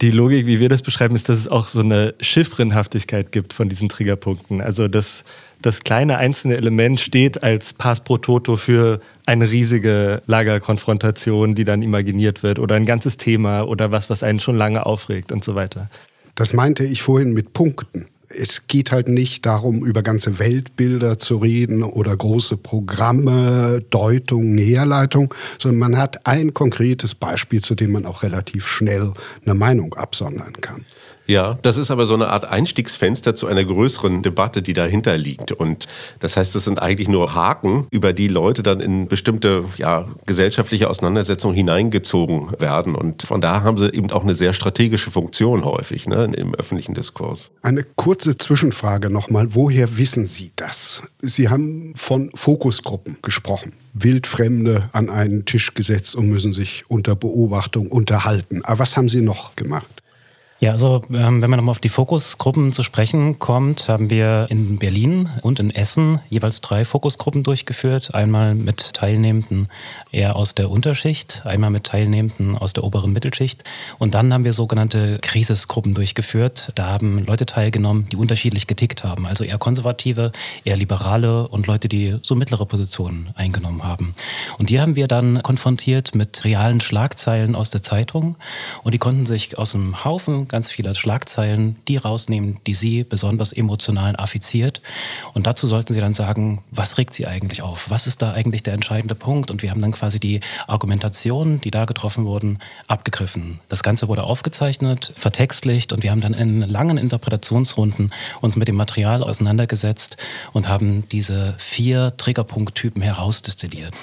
Die 0.00 0.10
Logik, 0.10 0.46
wie 0.46 0.60
wir 0.60 0.70
das 0.70 0.80
beschreiben, 0.80 1.14
ist, 1.14 1.28
dass 1.28 1.38
es 1.38 1.46
auch 1.46 1.68
so 1.68 1.80
eine 1.80 2.14
Chiffrenhaftigkeit 2.20 3.32
gibt 3.32 3.52
von 3.52 3.68
diesen 3.68 3.90
Triggerpunkten. 3.90 4.62
Also 4.62 4.88
dass 4.88 5.22
das 5.60 5.80
kleine 5.80 6.16
einzelne 6.16 6.56
Element 6.56 7.00
steht 7.00 7.42
als 7.42 7.74
Pass 7.74 8.00
pro 8.00 8.16
Toto 8.16 8.56
für 8.56 9.00
eine 9.26 9.50
riesige 9.50 10.22
Lagerkonfrontation, 10.26 11.54
die 11.54 11.64
dann 11.64 11.82
imaginiert 11.82 12.42
wird 12.42 12.58
oder 12.58 12.76
ein 12.76 12.86
ganzes 12.86 13.18
Thema 13.18 13.62
oder 13.62 13.90
was, 13.90 14.08
was 14.08 14.22
einen 14.22 14.40
schon 14.40 14.56
lange 14.56 14.86
aufregt 14.86 15.32
und 15.32 15.44
so 15.44 15.54
weiter. 15.54 15.90
Das 16.36 16.52
meinte 16.52 16.84
ich 16.84 17.02
vorhin 17.02 17.32
mit 17.32 17.54
Punkten. 17.54 18.06
Es 18.28 18.66
geht 18.66 18.92
halt 18.92 19.08
nicht 19.08 19.46
darum, 19.46 19.84
über 19.84 20.02
ganze 20.02 20.38
Weltbilder 20.38 21.18
zu 21.18 21.38
reden 21.38 21.82
oder 21.82 22.14
große 22.14 22.58
Programme, 22.58 23.82
Deutung, 23.88 24.54
Näherleitung, 24.54 25.32
sondern 25.58 25.78
man 25.78 25.96
hat 25.96 26.26
ein 26.26 26.52
konkretes 26.52 27.14
Beispiel, 27.14 27.62
zu 27.62 27.74
dem 27.74 27.92
man 27.92 28.04
auch 28.04 28.22
relativ 28.22 28.66
schnell 28.66 29.12
eine 29.44 29.54
Meinung 29.54 29.94
absondern 29.94 30.52
kann. 30.60 30.84
Ja, 31.26 31.58
das 31.62 31.76
ist 31.76 31.90
aber 31.90 32.06
so 32.06 32.14
eine 32.14 32.28
Art 32.28 32.44
Einstiegsfenster 32.44 33.34
zu 33.34 33.46
einer 33.46 33.64
größeren 33.64 34.22
Debatte, 34.22 34.62
die 34.62 34.72
dahinter 34.72 35.16
liegt. 35.16 35.52
Und 35.52 35.86
das 36.20 36.36
heißt, 36.36 36.54
das 36.54 36.64
sind 36.64 36.80
eigentlich 36.80 37.08
nur 37.08 37.34
Haken, 37.34 37.86
über 37.90 38.12
die 38.12 38.28
Leute 38.28 38.62
dann 38.62 38.80
in 38.80 39.08
bestimmte 39.08 39.64
ja, 39.76 40.06
gesellschaftliche 40.26 40.88
Auseinandersetzungen 40.88 41.56
hineingezogen 41.56 42.52
werden. 42.58 42.94
Und 42.94 43.24
von 43.24 43.40
da 43.40 43.62
haben 43.62 43.78
sie 43.78 43.92
eben 43.92 44.10
auch 44.10 44.22
eine 44.22 44.34
sehr 44.34 44.52
strategische 44.52 45.10
Funktion 45.10 45.64
häufig 45.64 46.06
ne, 46.08 46.30
im 46.36 46.54
öffentlichen 46.54 46.94
Diskurs. 46.94 47.50
Eine 47.62 47.82
kurze 47.82 48.36
Zwischenfrage 48.36 49.10
nochmal. 49.10 49.54
Woher 49.54 49.96
wissen 49.96 50.26
Sie 50.26 50.52
das? 50.56 51.02
Sie 51.22 51.48
haben 51.48 51.92
von 51.96 52.30
Fokusgruppen 52.34 53.18
gesprochen. 53.22 53.72
Wildfremde 53.94 54.90
an 54.92 55.08
einen 55.08 55.46
Tisch 55.46 55.74
gesetzt 55.74 56.14
und 56.14 56.28
müssen 56.28 56.52
sich 56.52 56.84
unter 56.88 57.16
Beobachtung 57.16 57.88
unterhalten. 57.88 58.62
Aber 58.64 58.80
was 58.80 58.96
haben 58.96 59.08
Sie 59.08 59.22
noch 59.22 59.56
gemacht? 59.56 59.95
Ja, 60.58 60.72
also 60.72 61.02
ähm, 61.10 61.42
wenn 61.42 61.50
man 61.50 61.58
nochmal 61.58 61.72
auf 61.72 61.80
die 61.80 61.90
Fokusgruppen 61.90 62.72
zu 62.72 62.82
sprechen 62.82 63.38
kommt, 63.38 63.90
haben 63.90 64.08
wir 64.08 64.46
in 64.48 64.78
Berlin 64.78 65.28
und 65.42 65.60
in 65.60 65.70
Essen 65.70 66.20
jeweils 66.30 66.62
drei 66.62 66.86
Fokusgruppen 66.86 67.42
durchgeführt. 67.42 68.14
Einmal 68.14 68.54
mit 68.54 68.94
Teilnehmenden 68.94 69.68
eher 70.12 70.34
aus 70.34 70.54
der 70.54 70.70
Unterschicht, 70.70 71.42
einmal 71.44 71.68
mit 71.68 71.84
Teilnehmenden 71.84 72.56
aus 72.56 72.72
der 72.72 72.84
oberen 72.84 73.12
Mittelschicht. 73.12 73.64
Und 73.98 74.14
dann 74.14 74.32
haben 74.32 74.44
wir 74.44 74.54
sogenannte 74.54 75.18
Krisisgruppen 75.20 75.92
durchgeführt. 75.92 76.72
Da 76.74 76.86
haben 76.86 77.26
Leute 77.26 77.44
teilgenommen, 77.44 78.06
die 78.10 78.16
unterschiedlich 78.16 78.66
getickt 78.66 79.04
haben. 79.04 79.26
Also 79.26 79.44
eher 79.44 79.58
konservative, 79.58 80.32
eher 80.64 80.78
liberale 80.78 81.48
und 81.48 81.66
Leute, 81.66 81.90
die 81.90 82.16
so 82.22 82.34
mittlere 82.34 82.64
Positionen 82.64 83.28
eingenommen 83.34 83.84
haben. 83.84 84.14
Und 84.56 84.70
die 84.70 84.80
haben 84.80 84.96
wir 84.96 85.06
dann 85.06 85.42
konfrontiert 85.42 86.14
mit 86.14 86.46
realen 86.46 86.80
Schlagzeilen 86.80 87.54
aus 87.54 87.68
der 87.68 87.82
Zeitung. 87.82 88.36
Und 88.84 88.92
die 88.92 88.98
konnten 88.98 89.26
sich 89.26 89.58
aus 89.58 89.74
einem 89.74 90.02
Haufen 90.02 90.45
ganz 90.48 90.70
viele 90.70 90.94
Schlagzeilen, 90.94 91.76
die 91.88 91.96
rausnehmen, 91.96 92.58
die 92.66 92.74
Sie 92.74 93.04
besonders 93.04 93.52
emotional 93.52 94.16
affiziert. 94.16 94.80
Und 95.34 95.46
dazu 95.46 95.66
sollten 95.66 95.94
Sie 95.94 96.00
dann 96.00 96.14
sagen, 96.14 96.62
was 96.70 96.98
regt 96.98 97.14
Sie 97.14 97.26
eigentlich 97.26 97.62
auf? 97.62 97.90
Was 97.90 98.06
ist 98.06 98.22
da 98.22 98.32
eigentlich 98.32 98.62
der 98.62 98.74
entscheidende 98.74 99.14
Punkt? 99.14 99.50
Und 99.50 99.62
wir 99.62 99.70
haben 99.70 99.80
dann 99.80 99.92
quasi 99.92 100.20
die 100.20 100.40
Argumentationen, 100.66 101.60
die 101.60 101.70
da 101.70 101.84
getroffen 101.84 102.24
wurden, 102.24 102.58
abgegriffen. 102.86 103.60
Das 103.68 103.82
Ganze 103.82 104.08
wurde 104.08 104.24
aufgezeichnet, 104.24 105.12
vertextlicht 105.16 105.92
und 105.92 106.02
wir 106.02 106.10
haben 106.10 106.20
dann 106.20 106.34
in 106.34 106.60
langen 106.60 106.98
Interpretationsrunden 106.98 108.12
uns 108.40 108.56
mit 108.56 108.68
dem 108.68 108.76
Material 108.76 109.22
auseinandergesetzt 109.22 110.16
und 110.52 110.68
haben 110.68 111.08
diese 111.10 111.54
vier 111.58 112.16
Triggerpunkttypen 112.16 113.02
herausdestilliert. 113.02 113.94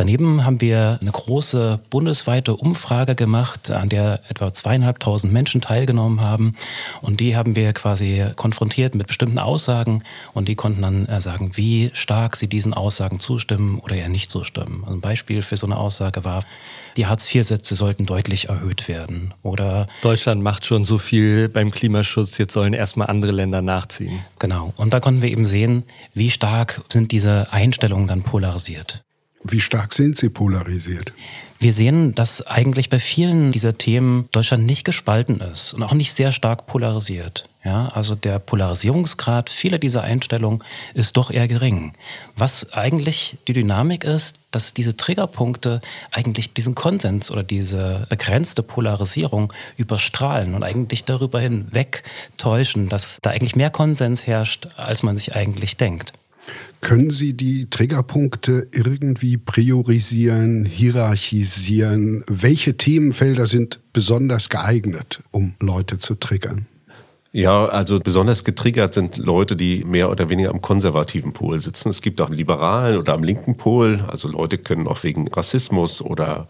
Daneben 0.00 0.46
haben 0.46 0.62
wir 0.62 0.96
eine 1.02 1.10
große 1.10 1.78
bundesweite 1.90 2.56
Umfrage 2.56 3.14
gemacht, 3.14 3.70
an 3.70 3.90
der 3.90 4.22
etwa 4.30 4.50
zweieinhalbtausend 4.50 5.30
Menschen 5.30 5.60
teilgenommen 5.60 6.22
haben. 6.22 6.56
Und 7.02 7.20
die 7.20 7.36
haben 7.36 7.54
wir 7.54 7.74
quasi 7.74 8.24
konfrontiert 8.34 8.94
mit 8.94 9.08
bestimmten 9.08 9.38
Aussagen 9.38 10.02
und 10.32 10.48
die 10.48 10.54
konnten 10.54 10.80
dann 10.80 11.04
äh, 11.04 11.20
sagen, 11.20 11.52
wie 11.56 11.90
stark 11.92 12.36
sie 12.36 12.46
diesen 12.46 12.72
Aussagen 12.72 13.20
zustimmen 13.20 13.78
oder 13.78 13.94
eher 13.94 14.08
nicht 14.08 14.30
zustimmen. 14.30 14.84
Also 14.84 14.96
ein 14.96 15.02
Beispiel 15.02 15.42
für 15.42 15.58
so 15.58 15.66
eine 15.66 15.76
Aussage 15.76 16.24
war, 16.24 16.44
die 16.96 17.04
Hartz-IV-Sätze 17.04 17.76
sollten 17.76 18.06
deutlich 18.06 18.48
erhöht 18.48 18.88
werden. 18.88 19.34
Oder 19.42 19.86
Deutschland 20.00 20.42
macht 20.42 20.64
schon 20.64 20.86
so 20.86 20.96
viel 20.96 21.50
beim 21.50 21.70
Klimaschutz, 21.70 22.38
jetzt 22.38 22.54
sollen 22.54 22.72
erstmal 22.72 23.08
andere 23.08 23.32
Länder 23.32 23.60
nachziehen. 23.60 24.20
Genau. 24.38 24.72
Und 24.78 24.94
da 24.94 25.00
konnten 25.00 25.20
wir 25.20 25.30
eben 25.30 25.44
sehen, 25.44 25.82
wie 26.14 26.30
stark 26.30 26.80
sind 26.88 27.12
diese 27.12 27.52
Einstellungen 27.52 28.08
dann 28.08 28.22
polarisiert. 28.22 29.04
Wie 29.42 29.60
stark 29.60 29.94
sind 29.94 30.16
sie 30.16 30.28
polarisiert? 30.28 31.12
Wir 31.62 31.74
sehen, 31.74 32.14
dass 32.14 32.46
eigentlich 32.46 32.88
bei 32.88 32.98
vielen 32.98 33.52
dieser 33.52 33.76
Themen 33.76 34.28
Deutschland 34.32 34.64
nicht 34.64 34.84
gespalten 34.84 35.40
ist 35.40 35.74
und 35.74 35.82
auch 35.82 35.92
nicht 35.92 36.14
sehr 36.14 36.32
stark 36.32 36.66
polarisiert. 36.66 37.50
Ja, 37.62 37.88
also 37.88 38.14
der 38.14 38.38
Polarisierungsgrad 38.38 39.50
vieler 39.50 39.78
dieser 39.78 40.02
Einstellungen 40.02 40.64
ist 40.94 41.18
doch 41.18 41.30
eher 41.30 41.48
gering. 41.48 41.92
Was 42.34 42.72
eigentlich 42.72 43.36
die 43.46 43.52
Dynamik 43.52 44.04
ist, 44.04 44.40
dass 44.50 44.72
diese 44.72 44.96
Triggerpunkte 44.96 45.82
eigentlich 46.10 46.54
diesen 46.54 46.74
Konsens 46.74 47.30
oder 47.30 47.42
diese 47.42 48.06
begrenzte 48.08 48.62
Polarisierung 48.62 49.52
überstrahlen 49.76 50.54
und 50.54 50.62
eigentlich 50.62 51.04
darüber 51.04 51.40
hinweg 51.40 52.04
täuschen, 52.38 52.88
dass 52.88 53.18
da 53.20 53.30
eigentlich 53.30 53.56
mehr 53.56 53.70
Konsens 53.70 54.26
herrscht, 54.26 54.68
als 54.78 55.02
man 55.02 55.18
sich 55.18 55.34
eigentlich 55.34 55.76
denkt. 55.76 56.14
Können 56.80 57.10
Sie 57.10 57.34
die 57.34 57.68
Triggerpunkte 57.68 58.68
irgendwie 58.72 59.36
priorisieren, 59.36 60.64
hierarchisieren? 60.64 62.24
Welche 62.26 62.76
Themenfelder 62.76 63.46
sind 63.46 63.80
besonders 63.92 64.48
geeignet, 64.48 65.22
um 65.30 65.54
Leute 65.60 65.98
zu 65.98 66.14
triggern? 66.14 66.66
Ja, 67.32 67.66
also 67.66 68.00
besonders 68.00 68.42
getriggert 68.42 68.92
sind 68.92 69.16
Leute, 69.16 69.54
die 69.54 69.84
mehr 69.84 70.10
oder 70.10 70.28
weniger 70.30 70.50
am 70.50 70.60
konservativen 70.60 71.32
Pol 71.32 71.60
sitzen. 71.60 71.90
Es 71.90 72.00
gibt 72.00 72.20
auch 72.20 72.28
liberalen 72.28 72.98
oder 72.98 73.12
am 73.12 73.22
linken 73.22 73.56
Pol. 73.56 74.00
Also 74.08 74.26
Leute 74.26 74.58
können 74.58 74.88
auch 74.88 75.04
wegen 75.04 75.28
Rassismus 75.28 76.02
oder 76.02 76.48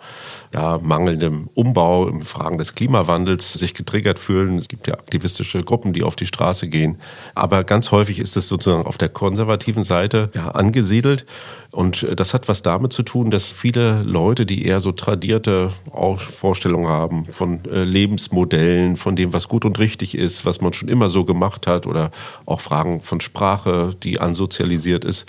ja, 0.52 0.78
mangelndem 0.83 1.49
Umbau 1.54 2.09
im 2.09 2.23
Fragen 2.23 2.59
des 2.59 2.75
Klimawandels 2.75 3.52
sich 3.52 3.73
getriggert 3.73 4.19
fühlen. 4.19 4.59
Es 4.59 4.66
gibt 4.66 4.88
ja 4.88 4.95
aktivistische 4.95 5.62
Gruppen, 5.62 5.92
die 5.92 6.02
auf 6.02 6.16
die 6.16 6.26
Straße 6.26 6.66
gehen. 6.66 6.99
Aber 7.37 7.62
ganz 7.62 7.92
häufig 7.92 8.19
ist 8.19 8.37
es 8.37 8.49
sozusagen 8.49 8.85
auf 8.85 8.99
der 8.99 9.11
konservativen 9.11 9.85
Seite 9.85 10.30
ja, 10.35 10.49
angesiedelt. 10.49 11.25
Und 11.71 12.02
äh, 12.02 12.16
das 12.16 12.35
hat 12.35 12.49
was 12.49 12.62
damit 12.62 12.92
zu 12.92 13.04
tun, 13.04 13.30
dass 13.30 13.52
viele 13.52 14.02
Leute, 14.02 14.45
die 14.45 14.64
eher 14.64 14.80
so 14.80 14.90
tradierte 14.90 15.71
Vorstellungen 16.16 16.88
haben 16.88 17.26
von 17.26 17.64
äh, 17.66 17.85
Lebensmodellen, 17.85 18.97
von 18.97 19.14
dem, 19.14 19.33
was 19.33 19.47
gut 19.47 19.64
und 19.64 19.78
richtig 19.78 20.16
ist, 20.16 20.45
was 20.45 20.61
man 20.61 20.73
schon 20.73 20.88
immer 20.88 21.11
so 21.11 21.25
gemacht 21.25 21.69
hat 21.69 21.87
oder 21.87 22.11
auch 22.45 22.61
Fragen 22.61 23.02
von 23.02 23.21
Sprache, 23.21 23.95
die 24.02 24.21
ansozialisiert 24.21 25.04
ist, 25.04 25.26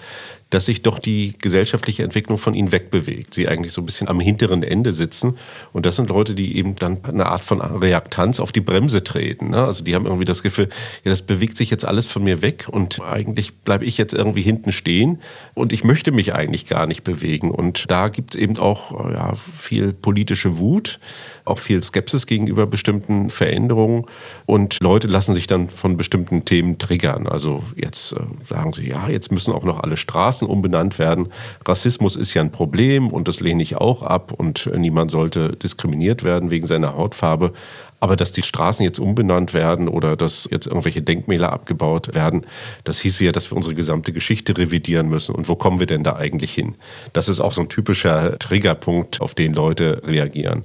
dass 0.52 0.66
sich 0.66 0.84
doch 0.84 1.00
die 1.00 1.34
gesellschaftliche 1.40 2.04
Entwicklung 2.04 2.38
von 2.38 2.54
ihnen 2.54 2.72
wegbewegt. 2.72 3.34
Sie 3.34 3.48
eigentlich 3.48 3.74
so 3.74 3.82
ein 3.82 3.86
bisschen 3.86 4.08
am 4.08 4.20
hinteren 4.20 4.64
Ende 4.64 4.94
sitzen. 4.94 5.38
Und 5.74 5.86
das 5.86 5.96
sind 5.96 6.10
Leute, 6.10 6.36
die 6.36 6.58
eben 6.58 6.76
dann 6.76 7.04
eine 7.04 7.26
Art 7.26 7.44
von 7.44 7.62
Reaktanz 7.62 8.40
auf 8.40 8.52
die 8.52 8.62
Bremse 8.62 9.04
treten. 9.04 9.52
Ne? 9.52 9.64
Also 9.64 9.84
die 9.84 9.96
haben 9.96 10.06
irgendwie 10.06 10.26
das 10.26 10.44
Gefühl, 10.44 10.70
ja, 11.04 11.12
das 11.12 11.22
bewegt 11.22 11.58
sich 11.58 11.70
jetzt 11.72 11.86
alles 11.86 12.06
von 12.06 12.24
mir 12.24 12.42
weg 12.42 12.68
und 12.70 13.02
eigentlich 13.02 13.54
bleibe 13.60 13.86
ich 13.86 13.98
jetzt 13.98 14.14
irgendwie 14.14 14.42
hinten 14.42 14.72
stehen 14.74 15.20
und 15.54 15.74
ich 15.74 15.84
möchte 15.84 16.12
mich 16.12 16.36
eigentlich 16.36 16.68
gar 16.68 16.86
nicht 16.86 17.04
bewegen. 17.04 17.50
Und 17.50 17.90
da 17.90 18.10
gibt 18.10 18.36
es 18.36 18.42
eben 18.42 18.58
auch 18.58 19.10
ja, 19.10 19.36
viel 19.36 19.94
politische 19.94 20.58
Wut, 20.58 21.00
auch 21.52 21.60
viel 21.60 21.84
Skepsis 21.84 22.26
gegenüber 22.26 22.66
bestimmten 22.66 23.30
Veränderungen 23.30 24.06
und 24.46 24.78
Leute 24.82 25.08
lassen 25.08 25.36
sich 25.36 25.48
dann 25.48 25.70
von 25.70 25.98
bestimmten 25.98 26.46
Themen 26.46 26.78
triggern. 26.78 27.28
Also 27.28 27.64
jetzt 27.76 28.14
äh, 28.14 28.18
sagen 28.46 28.74
sie, 28.74 28.90
ja, 28.90 29.10
jetzt 29.10 29.32
müssen 29.32 29.54
auch 29.54 29.64
noch 29.64 29.80
alle 29.82 29.98
Straßen 29.98 30.48
umbenannt 30.48 30.98
werden. 30.98 31.28
Rassismus 31.66 32.16
ist 32.16 32.34
ja 32.34 32.42
ein 32.42 32.52
Problem 32.52 33.10
und 33.10 33.28
das 33.28 33.40
lehne 33.40 33.62
ich 33.62 33.76
auch 33.76 34.02
ab 34.02 34.34
und 34.36 34.70
niemand 34.76 35.12
sollte 35.12 35.56
diskriminiert 35.56 36.24
werden 36.24 36.50
wegen 36.50 36.68
seiner 36.68 36.96
Hautfarbe. 36.96 37.54
Aber 38.02 38.16
dass 38.16 38.32
die 38.32 38.42
Straßen 38.42 38.84
jetzt 38.84 39.00
umbenannt 39.00 39.54
werden 39.54 39.88
oder 39.88 40.18
dass 40.18 40.48
jetzt 40.50 40.66
irgendwelche 40.66 41.04
Denkmäler 41.04 41.54
abgebaut 41.54 42.16
werden, 42.16 42.48
das 42.84 43.00
hieße 43.00 43.24
ja, 43.24 43.32
dass 43.32 43.52
wir 43.52 43.56
unsere 43.56 43.76
gesamte 43.76 44.12
Geschichte 44.12 44.58
revidieren 44.58 45.08
müssen. 45.08 45.36
Und 45.36 45.48
wo 45.48 45.56
kommen 45.56 45.80
wir 45.80 45.86
denn 45.86 46.04
da 46.04 46.16
eigentlich 46.16 46.52
hin? 46.52 46.76
Das 47.14 47.30
ist 47.30 47.40
auch 47.40 47.54
so 47.54 47.62
ein 47.62 47.70
typischer 47.70 48.40
Triggerpunkt, 48.40 49.22
auf 49.22 49.36
den 49.36 49.54
Leute 49.54 50.02
reagieren. 50.04 50.64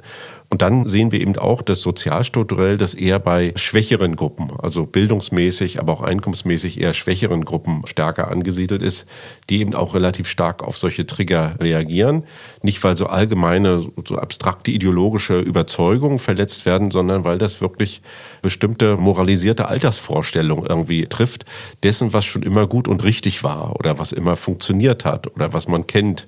Und 0.57 0.63
dann 0.63 0.87
sehen 0.87 1.13
wir 1.13 1.21
eben 1.21 1.37
auch, 1.37 1.61
dass 1.61 1.83
sozialstrukturell 1.83 2.79
das 2.79 2.95
eher 2.95 3.19
bei 3.19 3.53
schwächeren 3.57 4.17
Gruppen, 4.17 4.53
also 4.59 4.87
bildungsmäßig, 4.87 5.81
aber 5.81 5.93
auch 5.93 6.01
einkommensmäßig 6.01 6.81
eher 6.81 6.95
schwächeren 6.95 7.45
Gruppen 7.45 7.83
stärker 7.85 8.31
angesiedelt 8.31 8.81
ist, 8.81 9.05
die 9.51 9.61
eben 9.61 9.75
auch 9.75 9.95
relativ 9.95 10.27
stark 10.29 10.63
auf 10.63 10.79
solche 10.79 11.05
Trigger 11.05 11.57
reagieren. 11.61 12.23
Nicht, 12.63 12.83
weil 12.83 12.97
so 12.97 13.05
allgemeine, 13.05 13.87
so 14.09 14.17
abstrakte 14.17 14.71
ideologische 14.71 15.41
Überzeugungen 15.41 16.19
verletzt 16.19 16.65
werden, 16.65 16.91
sondern 16.91 17.25
weil 17.25 17.37
das 17.37 17.61
wirklich 17.61 18.01
bestimmte 18.41 18.97
moralisierte 18.97 19.69
Altersvorstellungen 19.69 20.65
irgendwie 20.65 21.05
trifft, 21.05 21.45
dessen, 21.83 22.15
was 22.15 22.25
schon 22.25 22.43
immer 22.43 22.67
gut 22.67 22.89
und 22.89 23.05
richtig 23.05 23.45
war 23.45 23.77
oder 23.79 23.99
was 23.99 24.11
immer 24.13 24.37
funktioniert 24.37 25.05
hat 25.05 25.27
oder 25.35 25.53
was 25.53 25.69
man 25.69 25.87
kennt. 25.87 26.27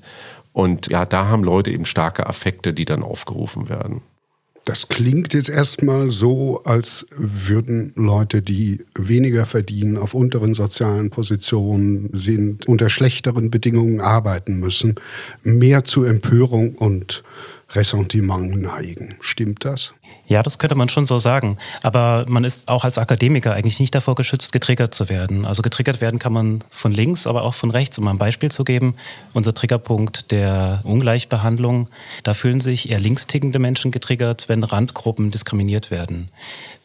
Und 0.53 0.89
ja, 0.89 1.07
da 1.07 1.29
haben 1.29 1.45
Leute 1.45 1.71
eben 1.71 1.87
starke 1.87 2.27
Affekte, 2.27 2.75
die 2.75 2.85
dann 2.85 3.03
aufgerufen 3.03 3.71
werden. 3.71 4.03
Das 4.69 4.87
klingt 4.89 5.33
jetzt 5.33 5.49
erstmal 5.49 6.11
so, 6.11 6.63
als 6.65 7.07
würden 7.17 7.91
Leute, 7.97 8.43
die 8.43 8.85
weniger 8.95 9.47
verdienen, 9.47 9.97
auf 9.97 10.13
unteren 10.13 10.53
sozialen 10.53 11.09
Positionen 11.09 12.11
sind, 12.13 12.69
unter 12.69 12.91
schlechteren 12.91 13.51
Bedingungen 13.51 14.03
arbeiten 14.03 14.61
müssen, 14.61 14.97
mehr 15.43 15.85
zu 15.85 16.05
Empörung 16.05 16.75
und 16.75 17.23
Ressentiment 17.71 18.61
neigen. 18.61 19.17
Stimmt 19.21 19.65
das? 19.65 19.95
Ja, 20.29 20.43
das 20.43 20.59
könnte 20.59 20.75
man 20.75 20.91
schon 20.91 21.07
so 21.07 21.19
sagen. 21.19 21.57
Aber 21.83 22.27
man 22.29 22.45
ist 22.45 22.69
auch 22.69 22.85
als 22.85 22.99
Akademiker 22.99 23.55
eigentlich 23.55 23.81
nicht 23.81 23.95
davor 23.95 24.15
geschützt, 24.15 24.53
getriggert 24.53 24.95
zu 24.95 25.09
werden. 25.09 25.47
Also 25.47 25.63
getriggert 25.63 26.03
werden 26.03 26.19
kann 26.19 26.35
man 26.35 26.63
von 26.71 26.93
links, 26.93 27.27
aber 27.27 27.43
auch 27.43 27.55
von 27.55 27.71
rechts. 27.71 27.99
Um 27.99 28.05
mal 28.05 28.11
ein 28.11 28.19
Beispiel 28.19 28.51
zu 28.53 28.63
geben, 28.63 28.95
unser 29.33 29.55
Triggerpunkt 29.55 30.31
der 30.31 30.81
Ungleichbehandlung, 30.85 31.89
da 32.25 32.35
fühlen 32.35 32.61
sich 32.61 32.91
eher 32.91 33.01
linkstickende 33.01 33.59
Menschen 33.59 33.91
getriggert, 33.91 34.51
wenn 34.51 34.65
Randgruppen 34.65 35.31
diskriminiert 35.31 35.91
werden. 35.91 36.29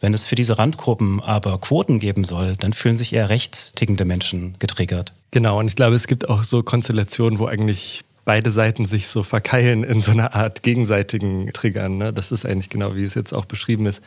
Wenn 0.00 0.14
es 0.14 0.24
für 0.24 0.36
diese 0.36 0.58
Randgruppen 0.58 1.20
aber 1.20 1.58
Quoten 1.58 1.98
geben 1.98 2.24
soll, 2.24 2.56
dann 2.56 2.72
fühlen 2.72 2.96
sich 2.96 3.12
eher 3.12 3.28
rechtstickende 3.28 4.06
Menschen 4.06 4.54
getriggert. 4.58 5.12
Genau, 5.32 5.58
und 5.58 5.66
ich 5.66 5.76
glaube, 5.76 5.96
es 5.96 6.06
gibt 6.06 6.30
auch 6.30 6.44
so 6.44 6.62
Konstellationen, 6.62 7.38
wo 7.38 7.46
eigentlich 7.46 8.04
beide 8.24 8.50
Seiten 8.50 8.86
sich 8.86 9.08
so 9.08 9.22
verkeilen 9.22 9.84
in 9.84 10.00
so 10.00 10.12
einer 10.12 10.34
Art 10.34 10.62
gegenseitigen 10.62 11.52
Triggern. 11.52 11.98
Ne? 11.98 12.12
Das 12.12 12.32
ist 12.32 12.46
eigentlich 12.46 12.70
genau, 12.70 12.96
wie 12.96 13.04
es 13.04 13.14
jetzt 13.14 13.32
auch 13.32 13.44
beschrieben 13.44 13.86
ist. 13.86 14.02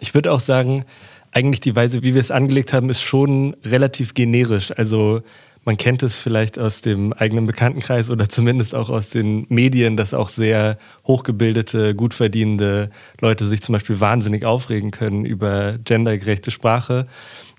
Ich 0.00 0.14
würde 0.14 0.32
auch 0.32 0.40
sagen, 0.40 0.84
eigentlich 1.32 1.60
die 1.60 1.74
Weise, 1.74 2.02
wie 2.02 2.14
wir 2.14 2.20
es 2.20 2.30
angelegt 2.30 2.72
haben, 2.72 2.90
ist 2.90 3.00
schon 3.00 3.56
relativ 3.64 4.14
generisch. 4.14 4.70
Also 4.76 5.22
man 5.64 5.76
kennt 5.76 6.02
es 6.02 6.16
vielleicht 6.16 6.58
aus 6.58 6.82
dem 6.82 7.12
eigenen 7.12 7.46
Bekanntenkreis 7.46 8.10
oder 8.10 8.28
zumindest 8.28 8.74
auch 8.74 8.90
aus 8.90 9.10
den 9.10 9.46
Medien, 9.48 9.96
dass 9.96 10.12
auch 10.12 10.28
sehr 10.28 10.76
hochgebildete, 11.06 11.94
gut 11.94 12.14
verdienende 12.14 12.90
Leute 13.20 13.44
sich 13.44 13.62
zum 13.62 13.74
Beispiel 13.74 14.00
wahnsinnig 14.00 14.44
aufregen 14.44 14.90
können 14.90 15.24
über 15.24 15.78
gendergerechte 15.84 16.50
Sprache. 16.50 17.06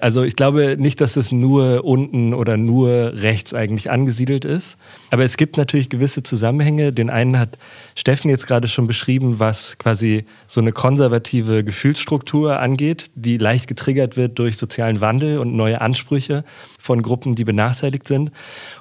Also 0.03 0.23
ich 0.23 0.35
glaube 0.35 0.75
nicht, 0.77 0.99
dass 0.99 1.15
es 1.15 1.31
nur 1.31 1.85
unten 1.85 2.33
oder 2.33 2.57
nur 2.57 3.13
rechts 3.15 3.53
eigentlich 3.53 3.89
angesiedelt 3.89 4.43
ist. 4.43 4.75
Aber 5.11 5.23
es 5.23 5.37
gibt 5.37 5.55
natürlich 5.55 5.89
gewisse 5.89 6.23
Zusammenhänge. 6.23 6.91
Den 6.91 7.09
einen 7.09 7.39
hat 7.39 7.57
Steffen 7.95 8.29
jetzt 8.29 8.45
gerade 8.45 8.67
schon 8.67 8.85
beschrieben, 8.85 9.39
was 9.39 9.77
quasi 9.77 10.25
so 10.45 10.59
eine 10.59 10.73
konservative 10.73 11.63
Gefühlsstruktur 11.63 12.59
angeht, 12.59 13.11
die 13.15 13.37
leicht 13.37 13.69
getriggert 13.69 14.17
wird 14.17 14.37
durch 14.39 14.57
sozialen 14.57 14.99
Wandel 14.99 15.39
und 15.39 15.55
neue 15.55 15.79
Ansprüche 15.79 16.43
von 16.83 17.01
Gruppen, 17.01 17.35
die 17.35 17.45
benachteiligt 17.45 18.09
sind. 18.09 18.33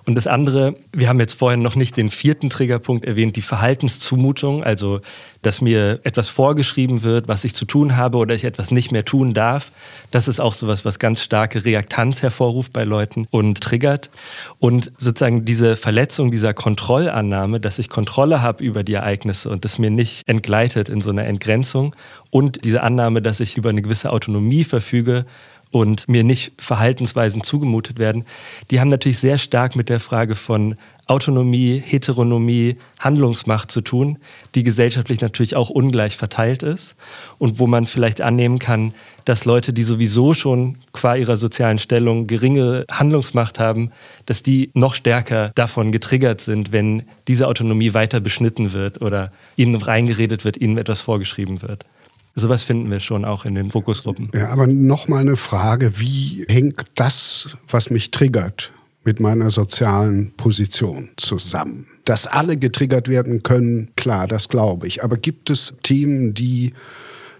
Und 0.06 0.16
das 0.16 0.26
andere, 0.26 0.74
wir 0.92 1.08
haben 1.08 1.20
jetzt 1.20 1.34
vorhin 1.34 1.62
noch 1.62 1.76
nicht 1.76 1.96
den 1.96 2.10
vierten 2.10 2.50
Triggerpunkt 2.50 3.04
erwähnt, 3.04 3.36
die 3.36 3.42
Verhaltenszumutung, 3.42 4.64
also 4.64 5.00
dass 5.40 5.60
mir 5.60 6.00
etwas 6.02 6.28
vorgeschrieben 6.28 7.04
wird, 7.04 7.28
was 7.28 7.44
ich 7.44 7.54
zu 7.54 7.64
tun 7.64 7.96
habe 7.96 8.18
oder 8.18 8.34
ich 8.34 8.42
etwas 8.42 8.72
nicht 8.72 8.90
mehr 8.90 9.04
tun 9.04 9.34
darf. 9.34 9.70
Das 10.10 10.26
ist 10.26 10.40
auch 10.40 10.52
sowas, 10.52 10.84
was 10.84 10.98
ganz 10.98 11.22
starke 11.22 11.64
Reaktanz 11.64 12.22
hervorruft 12.22 12.72
bei 12.72 12.82
Leuten 12.82 13.28
und 13.30 13.60
triggert. 13.60 14.10
Und 14.58 14.90
sozusagen 14.98 15.44
diese 15.44 15.76
Verletzung 15.76 16.32
dieser 16.32 16.54
Kontrollannahme, 16.54 17.60
dass 17.60 17.78
ich 17.78 17.88
Kontrolle 17.88 18.42
habe 18.42 18.64
über 18.64 18.82
die 18.82 18.94
Ereignisse 18.94 19.48
und 19.48 19.64
das 19.64 19.78
mir 19.78 19.90
nicht 19.90 20.26
entgleitet 20.26 20.88
in 20.88 21.02
so 21.02 21.10
einer 21.10 21.26
Entgrenzung 21.26 21.94
und 22.30 22.64
diese 22.64 22.82
Annahme, 22.82 23.22
dass 23.22 23.38
ich 23.38 23.56
über 23.56 23.70
eine 23.70 23.82
gewisse 23.82 24.10
Autonomie 24.10 24.64
verfüge, 24.64 25.26
und 25.72 26.08
mir 26.08 26.22
nicht 26.22 26.52
Verhaltensweisen 26.58 27.42
zugemutet 27.42 27.98
werden, 27.98 28.24
die 28.70 28.78
haben 28.78 28.88
natürlich 28.88 29.18
sehr 29.18 29.38
stark 29.38 29.74
mit 29.74 29.88
der 29.88 29.98
Frage 29.98 30.36
von 30.36 30.76
Autonomie, 31.06 31.82
Heteronomie, 31.84 32.76
Handlungsmacht 33.00 33.70
zu 33.70 33.80
tun, 33.80 34.18
die 34.54 34.62
gesellschaftlich 34.62 35.20
natürlich 35.20 35.56
auch 35.56 35.68
ungleich 35.68 36.16
verteilt 36.16 36.62
ist 36.62 36.94
und 37.38 37.58
wo 37.58 37.66
man 37.66 37.86
vielleicht 37.86 38.20
annehmen 38.20 38.60
kann, 38.60 38.94
dass 39.24 39.44
Leute, 39.44 39.72
die 39.72 39.82
sowieso 39.82 40.32
schon 40.32 40.78
qua 40.92 41.16
ihrer 41.16 41.36
sozialen 41.36 41.78
Stellung 41.78 42.28
geringe 42.28 42.84
Handlungsmacht 42.90 43.58
haben, 43.58 43.90
dass 44.26 44.42
die 44.42 44.70
noch 44.74 44.94
stärker 44.94 45.50
davon 45.54 45.90
getriggert 45.90 46.40
sind, 46.40 46.70
wenn 46.70 47.02
diese 47.26 47.48
Autonomie 47.48 47.94
weiter 47.94 48.20
beschnitten 48.20 48.72
wird 48.72 49.02
oder 49.02 49.30
ihnen 49.56 49.76
reingeredet 49.76 50.44
wird, 50.44 50.56
ihnen 50.56 50.78
etwas 50.78 51.00
vorgeschrieben 51.00 51.62
wird. 51.62 51.84
Sowas 52.34 52.62
finden 52.62 52.90
wir 52.90 53.00
schon 53.00 53.24
auch 53.24 53.44
in 53.44 53.54
den 53.54 53.70
Fokusgruppen. 53.70 54.30
Ja, 54.34 54.48
aber 54.48 54.66
nochmal 54.66 55.20
eine 55.20 55.36
Frage, 55.36 56.00
wie 56.00 56.46
hängt 56.48 56.82
das, 56.94 57.56
was 57.68 57.90
mich 57.90 58.10
triggert, 58.10 58.72
mit 59.04 59.20
meiner 59.20 59.50
sozialen 59.50 60.32
Position 60.36 61.10
zusammen? 61.16 61.86
Dass 62.04 62.26
alle 62.26 62.56
getriggert 62.56 63.08
werden 63.08 63.42
können, 63.42 63.90
klar, 63.96 64.26
das 64.26 64.48
glaube 64.48 64.86
ich. 64.86 65.04
Aber 65.04 65.16
gibt 65.18 65.50
es 65.50 65.74
Themen, 65.82 66.32
die 66.32 66.72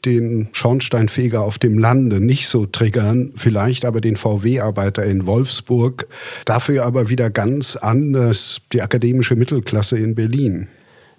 den 0.04 0.48
Schornsteinfeger 0.52 1.40
auf 1.40 1.58
dem 1.58 1.78
Lande 1.78 2.20
nicht 2.20 2.48
so 2.48 2.66
triggern, 2.66 3.32
vielleicht 3.36 3.84
aber 3.84 4.00
den 4.00 4.16
VW-Arbeiter 4.16 5.04
in 5.04 5.26
Wolfsburg, 5.26 6.06
dafür 6.44 6.84
aber 6.84 7.08
wieder 7.08 7.30
ganz 7.30 7.76
anders 7.76 8.60
die 8.72 8.82
akademische 8.82 9.36
Mittelklasse 9.36 9.98
in 9.98 10.14
Berlin? 10.14 10.68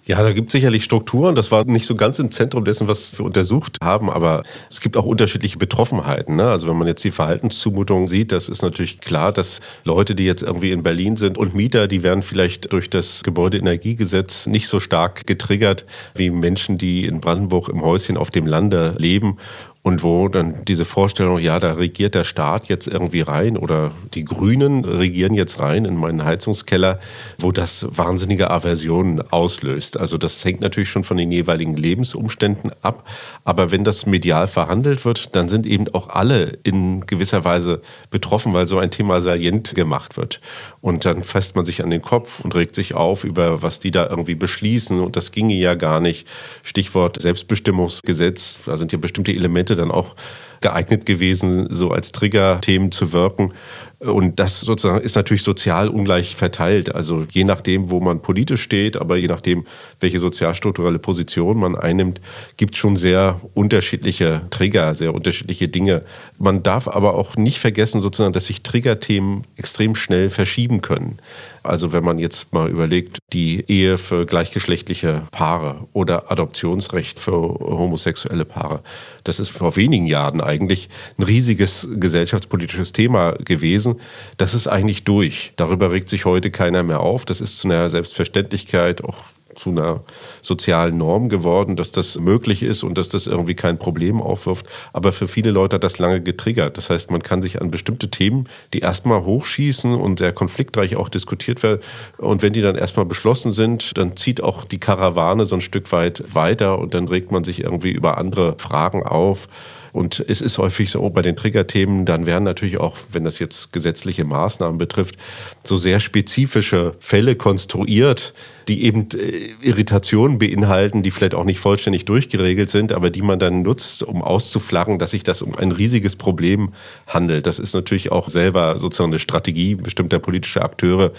Ja, 0.06 0.22
da 0.22 0.32
gibt 0.32 0.48
es 0.48 0.52
sicherlich 0.52 0.84
Strukturen. 0.84 1.34
Das 1.34 1.50
war 1.50 1.64
nicht 1.64 1.86
so 1.86 1.94
ganz 1.94 2.18
im 2.18 2.30
Zentrum 2.30 2.64
dessen, 2.64 2.88
was 2.88 3.18
wir 3.18 3.24
untersucht 3.24 3.78
haben, 3.82 4.10
aber 4.10 4.42
es 4.68 4.82
gibt 4.82 4.98
auch 4.98 5.06
unterschiedliche 5.06 5.56
Betroffenheiten. 5.56 6.36
Ne? 6.36 6.44
Also 6.44 6.68
wenn 6.68 6.76
man 6.76 6.86
jetzt 6.86 7.02
die 7.04 7.10
Verhaltenszumutungen 7.10 8.06
sieht, 8.06 8.30
das 8.30 8.50
ist 8.50 8.60
natürlich 8.60 9.00
klar, 9.00 9.32
dass 9.32 9.60
Leute, 9.84 10.14
die 10.14 10.26
jetzt 10.26 10.42
irgendwie 10.42 10.72
in 10.72 10.82
Berlin 10.82 11.16
sind 11.16 11.38
und 11.38 11.54
Mieter, 11.54 11.88
die 11.88 12.02
werden 12.02 12.22
vielleicht 12.22 12.70
durch 12.72 12.90
das 12.90 13.22
Gebäudeenergiegesetz 13.22 14.46
nicht 14.46 14.68
so 14.68 14.78
stark 14.78 15.26
getriggert 15.26 15.86
wie 16.14 16.28
Menschen, 16.28 16.76
die 16.76 17.06
in 17.06 17.22
Brandenburg 17.22 17.70
im 17.70 17.80
Häuschen 17.80 18.18
auf 18.18 18.30
dem 18.30 18.46
Lande 18.46 18.94
leben 18.98 19.38
und 19.84 20.02
wo 20.02 20.28
dann 20.28 20.64
diese 20.64 20.86
Vorstellung, 20.86 21.38
ja, 21.38 21.58
da 21.60 21.74
regiert 21.74 22.14
der 22.14 22.24
Staat 22.24 22.70
jetzt 22.70 22.88
irgendwie 22.88 23.20
rein 23.20 23.58
oder 23.58 23.92
die 24.14 24.24
Grünen 24.24 24.82
regieren 24.82 25.34
jetzt 25.34 25.60
rein 25.60 25.84
in 25.84 25.94
meinen 25.94 26.24
Heizungskeller, 26.24 26.98
wo 27.38 27.52
das 27.52 27.86
wahnsinnige 27.90 28.50
Aversionen 28.50 29.20
auslöst. 29.30 29.98
Also 29.98 30.16
das 30.16 30.42
hängt 30.42 30.62
natürlich 30.62 30.88
schon 30.88 31.04
von 31.04 31.18
den 31.18 31.30
jeweiligen 31.30 31.76
Lebensumständen 31.76 32.72
ab. 32.80 33.06
Aber 33.44 33.70
wenn 33.72 33.84
das 33.84 34.06
medial 34.06 34.46
verhandelt 34.46 35.04
wird, 35.04 35.36
dann 35.36 35.50
sind 35.50 35.66
eben 35.66 35.86
auch 35.92 36.08
alle 36.08 36.56
in 36.62 37.04
gewisser 37.04 37.44
Weise 37.44 37.82
betroffen, 38.08 38.54
weil 38.54 38.66
so 38.66 38.78
ein 38.78 38.90
Thema 38.90 39.20
salient 39.20 39.74
gemacht 39.74 40.16
wird. 40.16 40.40
Und 40.84 41.06
dann 41.06 41.24
fasst 41.24 41.56
man 41.56 41.64
sich 41.64 41.82
an 41.82 41.88
den 41.88 42.02
Kopf 42.02 42.40
und 42.40 42.54
regt 42.54 42.74
sich 42.74 42.92
auf 42.92 43.24
über, 43.24 43.62
was 43.62 43.80
die 43.80 43.90
da 43.90 44.06
irgendwie 44.06 44.34
beschließen. 44.34 45.00
Und 45.00 45.16
das 45.16 45.32
ginge 45.32 45.54
ja 45.54 45.72
gar 45.76 45.98
nicht. 45.98 46.28
Stichwort 46.62 47.22
Selbstbestimmungsgesetz. 47.22 48.60
Da 48.66 48.76
sind 48.76 48.92
ja 48.92 48.98
bestimmte 48.98 49.32
Elemente 49.32 49.76
dann 49.76 49.90
auch 49.90 50.14
geeignet 50.60 51.06
gewesen, 51.06 51.68
so 51.70 51.90
als 51.90 52.12
Triggerthemen 52.12 52.92
zu 52.92 53.14
wirken. 53.14 53.54
Und 54.04 54.38
das 54.38 54.60
sozusagen 54.60 55.02
ist 55.02 55.16
natürlich 55.16 55.42
sozial 55.42 55.88
ungleich 55.88 56.36
verteilt. 56.36 56.94
Also 56.94 57.26
je 57.30 57.44
nachdem, 57.44 57.90
wo 57.90 58.00
man 58.00 58.20
politisch 58.20 58.62
steht, 58.62 58.96
aber 58.96 59.16
je 59.16 59.28
nachdem, 59.28 59.64
welche 60.00 60.20
sozialstrukturelle 60.20 60.98
Position 60.98 61.58
man 61.58 61.74
einnimmt, 61.74 62.20
gibt 62.58 62.74
es 62.74 62.80
schon 62.80 62.96
sehr 62.96 63.40
unterschiedliche 63.54 64.42
Trigger, 64.50 64.94
sehr 64.94 65.14
unterschiedliche 65.14 65.68
Dinge. 65.68 66.02
Man 66.38 66.62
darf 66.62 66.86
aber 66.86 67.14
auch 67.14 67.36
nicht 67.36 67.58
vergessen, 67.58 68.02
sozusagen, 68.02 68.34
dass 68.34 68.46
sich 68.46 68.62
Triggerthemen 68.62 69.44
extrem 69.56 69.94
schnell 69.94 70.28
verschieben 70.28 70.82
können. 70.82 71.18
Also 71.64 71.94
wenn 71.94 72.04
man 72.04 72.18
jetzt 72.18 72.52
mal 72.52 72.68
überlegt, 72.68 73.18
die 73.32 73.64
Ehe 73.68 73.96
für 73.96 74.26
gleichgeschlechtliche 74.26 75.22
Paare 75.30 75.88
oder 75.94 76.30
Adoptionsrecht 76.30 77.18
für 77.18 77.32
homosexuelle 77.32 78.44
Paare, 78.44 78.82
das 79.24 79.40
ist 79.40 79.48
vor 79.48 79.74
wenigen 79.74 80.06
Jahren 80.06 80.42
eigentlich 80.42 80.90
ein 81.18 81.22
riesiges 81.22 81.88
gesellschaftspolitisches 81.90 82.92
Thema 82.92 83.32
gewesen. 83.32 83.96
Das 84.36 84.52
ist 84.52 84.66
eigentlich 84.66 85.04
durch. 85.04 85.54
Darüber 85.56 85.90
regt 85.90 86.10
sich 86.10 86.26
heute 86.26 86.50
keiner 86.50 86.82
mehr 86.82 87.00
auf. 87.00 87.24
Das 87.24 87.40
ist 87.40 87.58
zu 87.58 87.68
einer 87.68 87.88
Selbstverständlichkeit 87.88 89.02
auch 89.02 89.16
zu 89.56 89.70
einer 89.70 90.00
sozialen 90.42 90.98
Norm 90.98 91.28
geworden, 91.28 91.76
dass 91.76 91.92
das 91.92 92.18
möglich 92.18 92.62
ist 92.62 92.82
und 92.82 92.98
dass 92.98 93.08
das 93.08 93.26
irgendwie 93.26 93.54
kein 93.54 93.78
Problem 93.78 94.20
aufwirft. 94.20 94.66
Aber 94.92 95.12
für 95.12 95.28
viele 95.28 95.50
Leute 95.50 95.76
hat 95.76 95.84
das 95.84 95.98
lange 95.98 96.20
getriggert. 96.20 96.76
Das 96.76 96.90
heißt, 96.90 97.10
man 97.10 97.22
kann 97.22 97.42
sich 97.42 97.60
an 97.60 97.70
bestimmte 97.70 98.10
Themen, 98.10 98.48
die 98.72 98.80
erstmal 98.80 99.24
hochschießen 99.24 99.94
und 99.94 100.18
sehr 100.18 100.32
konfliktreich 100.32 100.96
auch 100.96 101.08
diskutiert 101.08 101.62
werden, 101.62 101.80
und 102.18 102.42
wenn 102.42 102.52
die 102.52 102.62
dann 102.62 102.76
erstmal 102.76 103.06
beschlossen 103.06 103.52
sind, 103.52 103.96
dann 103.96 104.16
zieht 104.16 104.42
auch 104.42 104.64
die 104.64 104.78
Karawane 104.78 105.46
so 105.46 105.54
ein 105.54 105.60
Stück 105.60 105.92
weit 105.92 106.34
weiter 106.34 106.78
und 106.78 106.94
dann 106.94 107.08
regt 107.08 107.32
man 107.32 107.44
sich 107.44 107.62
irgendwie 107.62 107.90
über 107.90 108.18
andere 108.18 108.56
Fragen 108.58 109.02
auf. 109.02 109.48
Und 109.94 110.24
es 110.26 110.40
ist 110.40 110.58
häufig 110.58 110.90
so 110.90 111.08
bei 111.08 111.22
den 111.22 111.36
Triggerthemen, 111.36 112.04
dann 112.04 112.26
werden 112.26 112.42
natürlich 112.42 112.78
auch, 112.78 112.96
wenn 113.12 113.22
das 113.22 113.38
jetzt 113.38 113.72
gesetzliche 113.72 114.24
Maßnahmen 114.24 114.76
betrifft, 114.76 115.14
so 115.62 115.76
sehr 115.76 116.00
spezifische 116.00 116.96
Fälle 116.98 117.36
konstruiert, 117.36 118.34
die 118.66 118.86
eben 118.86 119.06
äh, 119.12 119.50
Irritationen 119.62 120.38
beinhalten, 120.38 121.04
die 121.04 121.12
vielleicht 121.12 121.36
auch 121.36 121.44
nicht 121.44 121.60
vollständig 121.60 122.06
durchgeregelt 122.06 122.70
sind, 122.70 122.90
aber 122.90 123.10
die 123.10 123.22
man 123.22 123.38
dann 123.38 123.62
nutzt, 123.62 124.02
um 124.02 124.20
auszuflaggen, 124.20 124.98
dass 124.98 125.12
sich 125.12 125.22
das 125.22 125.42
um 125.42 125.54
ein 125.54 125.70
riesiges 125.70 126.16
Problem 126.16 126.72
handelt. 127.06 127.46
Das 127.46 127.60
ist 127.60 127.72
natürlich 127.72 128.10
auch 128.10 128.28
selber 128.28 128.80
sozusagen 128.80 129.12
eine 129.12 129.20
Strategie 129.20 129.76
bestimmter 129.76 130.18
politischer 130.18 130.64
Akteure, 130.64 131.12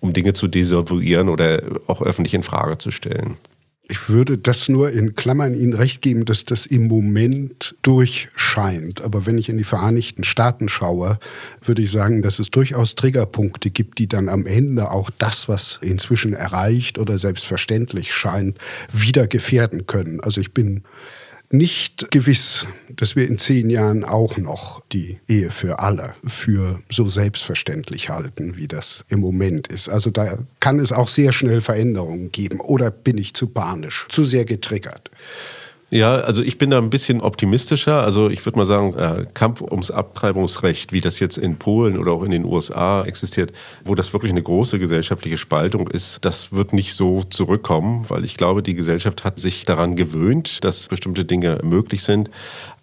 um 0.00 0.14
Dinge 0.14 0.32
zu 0.32 0.48
desavouieren 0.48 1.28
oder 1.28 1.62
auch 1.86 2.00
öffentlich 2.00 2.32
in 2.32 2.42
Frage 2.42 2.78
zu 2.78 2.92
stellen. 2.92 3.36
Ich 3.92 4.08
würde 4.08 4.38
das 4.38 4.70
nur 4.70 4.90
in 4.90 5.16
Klammern 5.16 5.52
Ihnen 5.52 5.74
recht 5.74 6.00
geben, 6.00 6.24
dass 6.24 6.46
das 6.46 6.64
im 6.64 6.86
Moment 6.86 7.74
durchscheint. 7.82 9.02
Aber 9.02 9.26
wenn 9.26 9.36
ich 9.36 9.50
in 9.50 9.58
die 9.58 9.64
Vereinigten 9.64 10.24
Staaten 10.24 10.70
schaue, 10.70 11.18
würde 11.62 11.82
ich 11.82 11.90
sagen, 11.90 12.22
dass 12.22 12.38
es 12.38 12.50
durchaus 12.50 12.94
Triggerpunkte 12.94 13.68
gibt, 13.68 13.98
die 13.98 14.08
dann 14.08 14.30
am 14.30 14.46
Ende 14.46 14.90
auch 14.90 15.10
das, 15.18 15.46
was 15.46 15.78
inzwischen 15.82 16.32
erreicht 16.32 16.98
oder 16.98 17.18
selbstverständlich 17.18 18.14
scheint, 18.14 18.56
wieder 18.90 19.26
gefährden 19.26 19.86
können. 19.86 20.20
Also 20.20 20.40
ich 20.40 20.54
bin 20.54 20.84
nicht 21.52 22.10
gewiss, 22.10 22.66
dass 22.88 23.14
wir 23.14 23.28
in 23.28 23.38
zehn 23.38 23.68
Jahren 23.68 24.04
auch 24.04 24.38
noch 24.38 24.82
die 24.92 25.20
Ehe 25.28 25.50
für 25.50 25.78
alle 25.78 26.14
für 26.26 26.82
so 26.90 27.08
selbstverständlich 27.08 28.08
halten, 28.08 28.56
wie 28.56 28.68
das 28.68 29.04
im 29.08 29.20
Moment 29.20 29.68
ist. 29.68 29.88
Also 29.88 30.10
da 30.10 30.38
kann 30.60 30.80
es 30.80 30.92
auch 30.92 31.08
sehr 31.08 31.32
schnell 31.32 31.60
Veränderungen 31.60 32.32
geben. 32.32 32.60
Oder 32.60 32.90
bin 32.90 33.18
ich 33.18 33.34
zu 33.34 33.48
panisch, 33.48 34.06
zu 34.08 34.24
sehr 34.24 34.44
getriggert? 34.44 35.10
Ja, 35.92 36.14
also 36.14 36.42
ich 36.42 36.56
bin 36.56 36.70
da 36.70 36.78
ein 36.78 36.88
bisschen 36.88 37.20
optimistischer. 37.20 38.02
Also 38.02 38.30
ich 38.30 38.46
würde 38.46 38.58
mal 38.58 38.64
sagen, 38.64 38.94
äh, 38.94 39.26
Kampf 39.34 39.60
ums 39.60 39.90
Abtreibungsrecht, 39.90 40.90
wie 40.90 41.00
das 41.00 41.20
jetzt 41.20 41.36
in 41.36 41.58
Polen 41.58 41.98
oder 41.98 42.12
auch 42.12 42.22
in 42.22 42.30
den 42.30 42.46
USA 42.46 43.04
existiert, 43.04 43.52
wo 43.84 43.94
das 43.94 44.14
wirklich 44.14 44.32
eine 44.32 44.42
große 44.42 44.78
gesellschaftliche 44.78 45.36
Spaltung 45.36 45.88
ist, 45.88 46.24
das 46.24 46.50
wird 46.50 46.72
nicht 46.72 46.94
so 46.94 47.22
zurückkommen, 47.24 48.06
weil 48.08 48.24
ich 48.24 48.38
glaube, 48.38 48.62
die 48.62 48.74
Gesellschaft 48.74 49.22
hat 49.22 49.38
sich 49.38 49.66
daran 49.66 49.94
gewöhnt, 49.94 50.64
dass 50.64 50.88
bestimmte 50.88 51.26
Dinge 51.26 51.58
möglich 51.62 52.02
sind. 52.02 52.30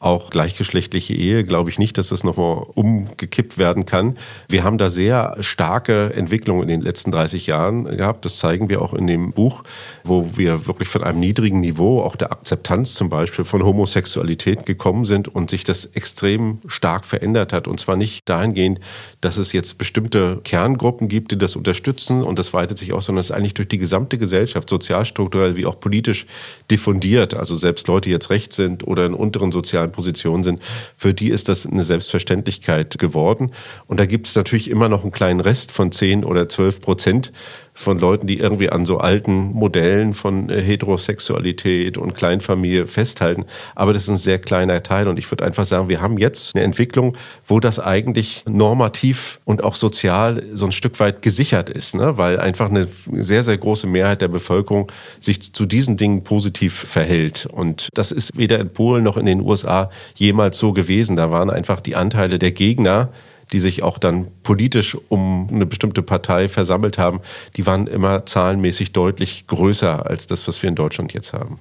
Auch 0.02 0.30
gleichgeschlechtliche 0.30 1.14
Ehe, 1.14 1.44
glaube 1.44 1.70
ich 1.70 1.78
nicht, 1.78 1.98
dass 1.98 2.08
das 2.08 2.24
nochmal 2.24 2.66
umgekippt 2.74 3.58
werden 3.58 3.86
kann. 3.86 4.18
Wir 4.48 4.64
haben 4.64 4.78
da 4.78 4.90
sehr 4.90 5.36
starke 5.42 6.14
Entwicklungen 6.14 6.64
in 6.64 6.70
den 6.70 6.82
letzten 6.82 7.12
30 7.12 7.48
Jahren 7.48 7.84
gehabt. 7.84 8.24
Das 8.24 8.38
zeigen 8.38 8.70
wir 8.70 8.82
auch 8.82 8.94
in 8.94 9.08
dem 9.08 9.34
Buch, 9.34 9.64
wo 10.06 10.38
wir 10.38 10.68
wirklich 10.68 10.88
von 10.88 11.04
einem 11.04 11.20
niedrigen 11.20 11.60
Niveau, 11.60 12.02
auch 12.02 12.16
der 12.16 12.32
Akzeptanz 12.32 12.94
zum 12.94 13.10
Beispiel 13.10 13.44
von 13.44 13.62
Homosexualität 13.62 14.66
gekommen 14.66 15.04
sind 15.04 15.28
und 15.28 15.50
sich 15.50 15.66
das 15.66 15.84
extrem 15.84 16.60
stark 16.68 17.04
verändert 17.04 17.52
hat. 17.52 17.68
Und 17.68 17.82
zwar 17.82 17.98
nicht 17.98 18.30
dahingehend, 18.30 18.80
dass 19.20 19.36
es 19.36 19.52
jetzt 19.52 19.78
bestimmte 19.78 20.40
Kerngruppen 20.46 21.10
gibt, 21.10 21.34
die 21.34 21.38
das 21.38 21.58
unterstützen 21.58 22.24
und 22.24 22.40
das 22.40 22.54
weitet 22.54 22.78
sich 22.78 22.94
aus, 22.94 23.04
sondern 23.08 23.20
es 23.20 23.32
ist 23.32 23.36
eigentlich 23.36 23.54
durch 23.54 23.68
die 23.68 23.78
gesamte 23.78 24.18
Gesellschaft, 24.18 24.70
sozialstrukturell 24.70 25.58
wie 25.58 25.66
auch 25.66 25.78
politisch 25.78 26.26
diffundiert. 26.72 27.34
Also 27.34 27.58
selbst 27.58 27.90
Leute, 27.90 28.08
die 28.08 28.14
jetzt 28.14 28.30
recht 28.30 28.54
sind 28.54 28.88
oder 28.88 29.06
in 29.06 29.14
unteren 29.14 29.52
sozialen 29.52 29.89
Positionen 29.90 30.44
sind, 30.44 30.62
für 30.96 31.14
die 31.14 31.30
ist 31.30 31.50
das 31.50 31.66
eine 31.66 31.84
Selbstverständlichkeit 31.84 32.98
geworden. 32.98 33.52
Und 33.88 34.00
da 34.00 34.06
gibt 34.06 34.28
es 34.28 34.36
natürlich 34.36 34.70
immer 34.70 34.90
noch 34.90 35.04
einen 35.04 35.12
kleinen 35.12 35.40
Rest 35.40 35.72
von 35.72 35.92
10 35.92 36.24
oder 36.24 36.50
12 36.50 36.82
Prozent, 36.82 37.32
von 37.80 37.98
Leuten, 37.98 38.28
die 38.28 38.40
irgendwie 38.40 38.70
an 38.70 38.86
so 38.86 38.98
alten 38.98 39.54
Modellen 39.54 40.14
von 40.14 40.50
äh, 40.50 40.62
Heterosexualität 40.62 41.98
und 41.98 42.14
Kleinfamilie 42.14 42.88
festhalten. 42.88 43.46
Aber 43.74 43.94
das 43.94 44.04
ist 44.04 44.10
ein 44.10 44.18
sehr 44.18 44.38
kleiner 44.38 44.84
Teil. 44.84 45.08
Und 45.08 45.18
ich 45.18 45.32
würde 45.32 45.46
einfach 45.46 45.66
sagen, 45.66 45.88
wir 45.88 46.02
haben 46.02 46.18
jetzt 46.18 46.56
eine 46.56 46.66
Entwicklung, 46.66 47.16
wo 47.48 47.62
das 47.62 47.80
eigentlich 47.80 48.44
normativ 48.46 49.40
und 49.46 49.64
auch 49.64 49.78
sozial 49.78 50.44
so 50.54 50.66
ein 50.66 50.74
Stück 50.74 51.00
weit 51.00 51.22
gesichert 51.22 51.70
ist, 51.70 51.96
ne? 51.96 52.18
weil 52.18 52.42
einfach 52.42 52.70
eine 52.70 52.86
sehr, 53.14 53.44
sehr 53.44 53.58
große 53.58 53.88
Mehrheit 53.88 54.20
der 54.22 54.28
Bevölkerung 54.28 54.92
sich 55.22 55.54
zu 55.54 55.66
diesen 55.66 55.96
Dingen 55.96 56.26
positiv 56.26 56.74
verhält. 56.74 57.46
Und 57.46 57.88
das 57.94 58.12
ist 58.12 58.38
weder 58.38 58.60
in 58.60 58.74
Polen 58.74 59.06
noch 59.06 59.16
in 59.16 59.26
den 59.26 59.40
USA 59.40 59.90
jemals 60.16 60.58
so 60.58 60.74
gewesen. 60.74 61.16
Da 61.16 61.32
waren 61.32 61.50
einfach 61.50 61.80
die 61.80 61.96
Anteile 61.96 62.40
der 62.40 62.52
Gegner, 62.52 63.08
die 63.52 63.60
sich 63.60 63.84
auch 63.84 63.98
dann 63.98 64.28
politisch 64.44 64.98
um 65.10 65.48
eine 65.52 65.66
bestimmte 65.66 66.02
Partei 66.02 66.48
versammelt 66.48 66.98
haben, 66.98 67.22
die 67.56 67.66
waren 67.66 67.88
immer 67.88 68.26
zahlenmäßig 68.26 68.92
deutlich 68.92 69.48
größer 69.48 70.06
als 70.06 70.28
das, 70.28 70.48
was 70.48 70.62
wir 70.62 70.70
in 70.70 70.76
Deutschland 70.76 71.14
jetzt 71.14 71.34
haben. 71.34 71.60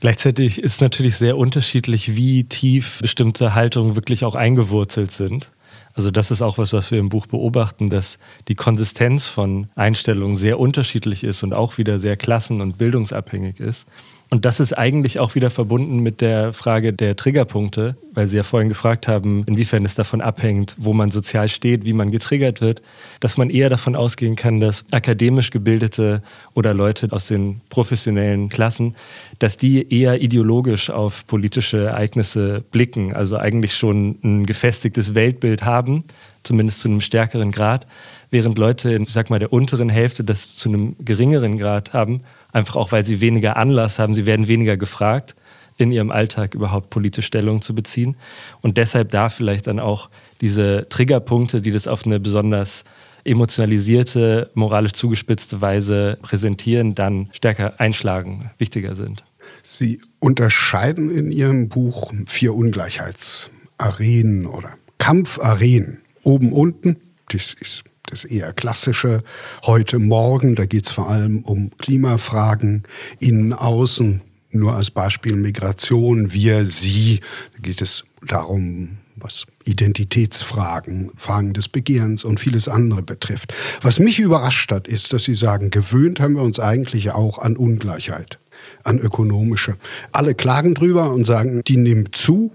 Gleichzeitig 0.00 0.62
ist 0.62 0.80
natürlich 0.80 1.16
sehr 1.16 1.36
unterschiedlich, 1.36 2.14
wie 2.14 2.44
tief 2.44 3.00
bestimmte 3.02 3.54
Haltungen 3.54 3.96
wirklich 3.96 4.24
auch 4.24 4.36
eingewurzelt 4.36 5.10
sind. 5.10 5.50
Also 5.92 6.12
das 6.12 6.30
ist 6.30 6.42
auch 6.42 6.58
was, 6.58 6.72
was 6.72 6.92
wir 6.92 7.00
im 7.00 7.08
Buch 7.08 7.26
beobachten, 7.26 7.90
dass 7.90 8.20
die 8.46 8.54
Konsistenz 8.54 9.26
von 9.26 9.66
Einstellungen 9.74 10.36
sehr 10.36 10.60
unterschiedlich 10.60 11.24
ist 11.24 11.42
und 11.42 11.52
auch 11.52 11.78
wieder 11.78 11.98
sehr 11.98 12.16
klassen- 12.16 12.60
und 12.60 12.78
bildungsabhängig 12.78 13.58
ist. 13.58 13.86
Und 14.30 14.44
das 14.44 14.60
ist 14.60 14.74
eigentlich 14.74 15.18
auch 15.18 15.34
wieder 15.34 15.48
verbunden 15.48 16.00
mit 16.00 16.20
der 16.20 16.52
Frage 16.52 16.92
der 16.92 17.16
Triggerpunkte, 17.16 17.96
weil 18.12 18.26
Sie 18.26 18.36
ja 18.36 18.42
vorhin 18.42 18.68
gefragt 18.68 19.08
haben, 19.08 19.44
inwiefern 19.46 19.86
es 19.86 19.94
davon 19.94 20.20
abhängt, 20.20 20.74
wo 20.76 20.92
man 20.92 21.10
sozial 21.10 21.48
steht, 21.48 21.86
wie 21.86 21.94
man 21.94 22.10
getriggert 22.10 22.60
wird, 22.60 22.82
dass 23.20 23.38
man 23.38 23.48
eher 23.48 23.70
davon 23.70 23.96
ausgehen 23.96 24.36
kann, 24.36 24.60
dass 24.60 24.84
akademisch 24.90 25.50
gebildete 25.50 26.22
oder 26.54 26.74
Leute 26.74 27.08
aus 27.10 27.26
den 27.26 27.62
professionellen 27.70 28.50
Klassen, 28.50 28.96
dass 29.38 29.56
die 29.56 29.90
eher 29.90 30.20
ideologisch 30.20 30.90
auf 30.90 31.26
politische 31.26 31.86
Ereignisse 31.86 32.62
blicken, 32.70 33.14
also 33.14 33.38
eigentlich 33.38 33.74
schon 33.74 34.18
ein 34.22 34.44
gefestigtes 34.44 35.14
Weltbild 35.14 35.64
haben, 35.64 36.04
zumindest 36.42 36.80
zu 36.80 36.88
einem 36.88 37.00
stärkeren 37.00 37.50
Grad, 37.50 37.86
während 38.30 38.58
Leute 38.58 38.92
in, 38.92 39.06
sag 39.06 39.30
mal, 39.30 39.38
der 39.38 39.54
unteren 39.54 39.88
Hälfte 39.88 40.22
das 40.22 40.54
zu 40.54 40.68
einem 40.68 40.96
geringeren 40.98 41.56
Grad 41.56 41.94
haben 41.94 42.20
einfach 42.52 42.76
auch, 42.76 42.92
weil 42.92 43.04
sie 43.04 43.20
weniger 43.20 43.56
Anlass 43.56 43.98
haben, 43.98 44.14
sie 44.14 44.26
werden 44.26 44.48
weniger 44.48 44.76
gefragt, 44.76 45.34
in 45.76 45.92
ihrem 45.92 46.10
Alltag 46.10 46.54
überhaupt 46.54 46.90
politische 46.90 47.26
Stellung 47.26 47.62
zu 47.62 47.74
beziehen. 47.74 48.16
Und 48.60 48.76
deshalb 48.76 49.10
da 49.10 49.28
vielleicht 49.28 49.68
dann 49.68 49.78
auch 49.78 50.10
diese 50.40 50.86
Triggerpunkte, 50.88 51.60
die 51.60 51.70
das 51.70 51.86
auf 51.86 52.04
eine 52.04 52.20
besonders 52.20 52.84
emotionalisierte, 53.24 54.50
moralisch 54.54 54.92
zugespitzte 54.92 55.60
Weise 55.60 56.18
präsentieren, 56.22 56.94
dann 56.94 57.28
stärker 57.32 57.78
einschlagen, 57.78 58.50
wichtiger 58.58 58.96
sind. 58.96 59.24
Sie 59.62 60.00
unterscheiden 60.18 61.10
in 61.10 61.30
Ihrem 61.30 61.68
Buch 61.68 62.12
vier 62.26 62.54
Ungleichheitsarenen 62.54 64.46
oder 64.46 64.74
Kampfarenen. 64.98 65.98
Oben, 66.22 66.52
unten, 66.52 66.96
das 67.28 67.54
ist 67.60 67.84
das 68.10 68.24
eher 68.24 68.52
klassische 68.52 69.22
heute, 69.64 69.98
morgen. 69.98 70.54
Da 70.54 70.66
geht 70.66 70.86
es 70.86 70.92
vor 70.92 71.08
allem 71.08 71.42
um 71.42 71.70
Klimafragen, 71.78 72.84
innen, 73.18 73.52
außen. 73.52 74.22
Nur 74.50 74.74
als 74.74 74.90
Beispiel 74.90 75.34
Migration, 75.36 76.32
wir, 76.32 76.66
sie. 76.66 77.20
Da 77.54 77.60
geht 77.60 77.82
es 77.82 78.04
darum, 78.26 78.98
was 79.16 79.44
Identitätsfragen, 79.64 81.10
Fragen 81.16 81.52
des 81.52 81.68
Begehrens 81.68 82.24
und 82.24 82.40
vieles 82.40 82.68
andere 82.68 83.02
betrifft. 83.02 83.52
Was 83.82 83.98
mich 83.98 84.18
überrascht 84.18 84.72
hat, 84.72 84.88
ist, 84.88 85.12
dass 85.12 85.24
Sie 85.24 85.34
sagen, 85.34 85.70
gewöhnt 85.70 86.20
haben 86.20 86.34
wir 86.34 86.42
uns 86.42 86.58
eigentlich 86.58 87.10
auch 87.10 87.38
an 87.38 87.56
Ungleichheit, 87.56 88.38
an 88.84 88.98
ökonomische. 88.98 89.76
Alle 90.12 90.34
klagen 90.34 90.74
drüber 90.74 91.12
und 91.12 91.24
sagen, 91.24 91.62
die 91.66 91.76
nimmt 91.76 92.16
zu, 92.16 92.52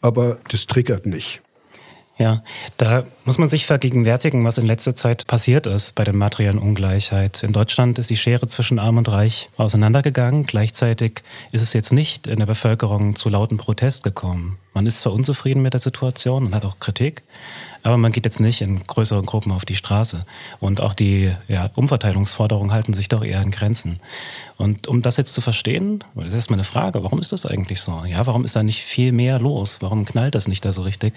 aber 0.00 0.38
das 0.48 0.66
triggert 0.66 1.06
nicht. 1.06 1.42
Ja, 2.16 2.44
da 2.76 3.04
muss 3.24 3.38
man 3.38 3.48
sich 3.48 3.66
vergegenwärtigen, 3.66 4.44
was 4.44 4.58
in 4.58 4.66
letzter 4.66 4.94
Zeit 4.94 5.26
passiert 5.26 5.66
ist 5.66 5.96
bei 5.96 6.04
der 6.04 6.14
materiellen 6.14 6.58
Ungleichheit. 6.58 7.42
In 7.42 7.52
Deutschland 7.52 7.98
ist 7.98 8.08
die 8.08 8.16
Schere 8.16 8.46
zwischen 8.46 8.78
Arm 8.78 8.98
und 8.98 9.08
Reich 9.08 9.48
auseinandergegangen. 9.56 10.46
Gleichzeitig 10.46 11.24
ist 11.50 11.62
es 11.62 11.72
jetzt 11.72 11.92
nicht 11.92 12.28
in 12.28 12.38
der 12.38 12.46
Bevölkerung 12.46 13.16
zu 13.16 13.28
lauten 13.30 13.56
Protest 13.56 14.04
gekommen. 14.04 14.58
Man 14.74 14.86
ist 14.86 15.00
zwar 15.00 15.12
unzufrieden 15.12 15.62
mit 15.62 15.72
der 15.72 15.80
Situation 15.80 16.46
und 16.46 16.54
hat 16.54 16.64
auch 16.64 16.78
Kritik, 16.78 17.22
aber 17.82 17.96
man 17.96 18.12
geht 18.12 18.24
jetzt 18.24 18.40
nicht 18.40 18.60
in 18.60 18.82
größeren 18.84 19.26
Gruppen 19.26 19.52
auf 19.52 19.64
die 19.64 19.76
Straße. 19.76 20.24
Und 20.60 20.80
auch 20.80 20.94
die 20.94 21.32
ja, 21.48 21.70
Umverteilungsforderungen 21.74 22.72
halten 22.72 22.94
sich 22.94 23.08
doch 23.08 23.24
eher 23.24 23.42
in 23.42 23.50
Grenzen. 23.50 23.98
Und 24.56 24.86
um 24.86 25.02
das 25.02 25.16
jetzt 25.16 25.34
zu 25.34 25.40
verstehen, 25.40 26.04
das 26.14 26.28
ist 26.28 26.34
erstmal 26.34 26.58
eine 26.58 26.64
Frage, 26.64 27.02
warum 27.02 27.18
ist 27.18 27.32
das 27.32 27.44
eigentlich 27.44 27.80
so? 27.80 28.04
Ja, 28.04 28.26
warum 28.26 28.44
ist 28.44 28.54
da 28.54 28.62
nicht 28.62 28.82
viel 28.82 29.10
mehr 29.10 29.38
los? 29.38 29.78
Warum 29.80 30.04
knallt 30.04 30.34
das 30.34 30.46
nicht 30.46 30.64
da 30.64 30.72
so 30.72 30.82
richtig? 30.82 31.14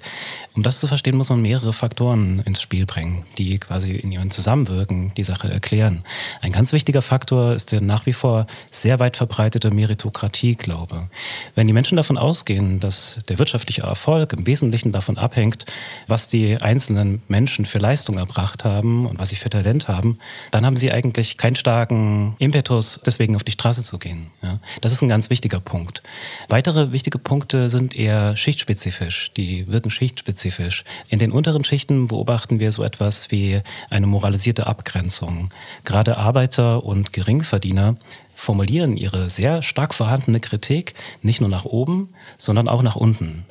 Um 0.55 0.63
das 0.63 0.79
zu 0.79 0.87
verstehen, 0.87 1.15
muss 1.17 1.29
man 1.29 1.41
mehrere 1.41 1.71
Faktoren 1.71 2.39
ins 2.39 2.61
Spiel 2.61 2.85
bringen, 2.85 3.25
die 3.37 3.59
quasi 3.59 3.93
in 3.93 4.11
ihrem 4.11 4.31
Zusammenwirken 4.31 5.11
die 5.15 5.23
Sache 5.23 5.51
erklären. 5.51 6.03
Ein 6.41 6.51
ganz 6.51 6.73
wichtiger 6.73 7.01
Faktor 7.01 7.53
ist 7.53 7.71
der 7.71 7.81
nach 7.81 8.05
wie 8.07 8.13
vor 8.13 8.47
sehr 8.71 8.99
weit 8.99 9.17
verbreitete 9.17 9.69
Meritokratie-Glaube. 9.71 11.09
Wenn 11.53 11.67
die 11.67 11.73
Menschen 11.73 11.95
davon 11.95 12.17
ausgehen, 12.17 12.79
dass 12.79 13.21
der 13.29 13.37
wirtschaftliche 13.37 13.83
Erfolg 13.83 14.33
im 14.33 14.47
Wesentlichen 14.47 14.91
davon 14.91 15.17
abhängt, 15.17 15.65
was 16.07 16.29
die 16.29 16.57
einzelnen 16.57 17.21
Menschen 17.27 17.65
für 17.65 17.77
Leistung 17.77 18.17
erbracht 18.17 18.63
haben 18.63 19.05
und 19.05 19.19
was 19.19 19.29
sie 19.29 19.35
für 19.35 19.49
Talent 19.49 19.87
haben, 19.87 20.17
dann 20.51 20.65
haben 20.65 20.75
sie 20.75 20.91
eigentlich 20.91 21.37
keinen 21.37 21.55
starken 21.55 22.35
Impetus, 22.39 22.99
deswegen 23.05 23.26
auf 23.35 23.43
die 23.43 23.51
Straße 23.51 23.83
zu 23.83 23.97
gehen. 23.97 24.27
Ja, 24.41 24.59
das 24.81 24.93
ist 24.93 25.01
ein 25.01 25.09
ganz 25.09 25.29
wichtiger 25.29 25.59
Punkt. 25.59 26.03
Weitere 26.47 26.91
wichtige 26.91 27.17
Punkte 27.17 27.69
sind 27.69 27.95
eher 27.95 28.37
schichtspezifisch, 28.37 29.31
die 29.35 29.67
wirken 29.67 29.91
schichtspezifisch. 29.91 30.83
In 31.09 31.19
den 31.19 31.31
unteren 31.31 31.63
Schichten 31.63 32.07
beobachten 32.07 32.59
wir 32.59 32.71
so 32.71 32.83
etwas 32.83 33.31
wie 33.31 33.61
eine 33.89 34.07
moralisierte 34.07 34.67
Abgrenzung. 34.67 35.49
Gerade 35.83 36.17
Arbeiter 36.17 36.83
und 36.83 37.13
Geringverdiener 37.13 37.97
formulieren 38.33 38.97
ihre 38.97 39.29
sehr 39.29 39.61
stark 39.61 39.93
vorhandene 39.93 40.39
Kritik 40.39 40.93
nicht 41.21 41.41
nur 41.41 41.49
nach 41.49 41.65
oben, 41.65 42.09
sondern 42.37 42.67
auch 42.67 42.83
nach 42.83 42.95
unten. 42.95 43.45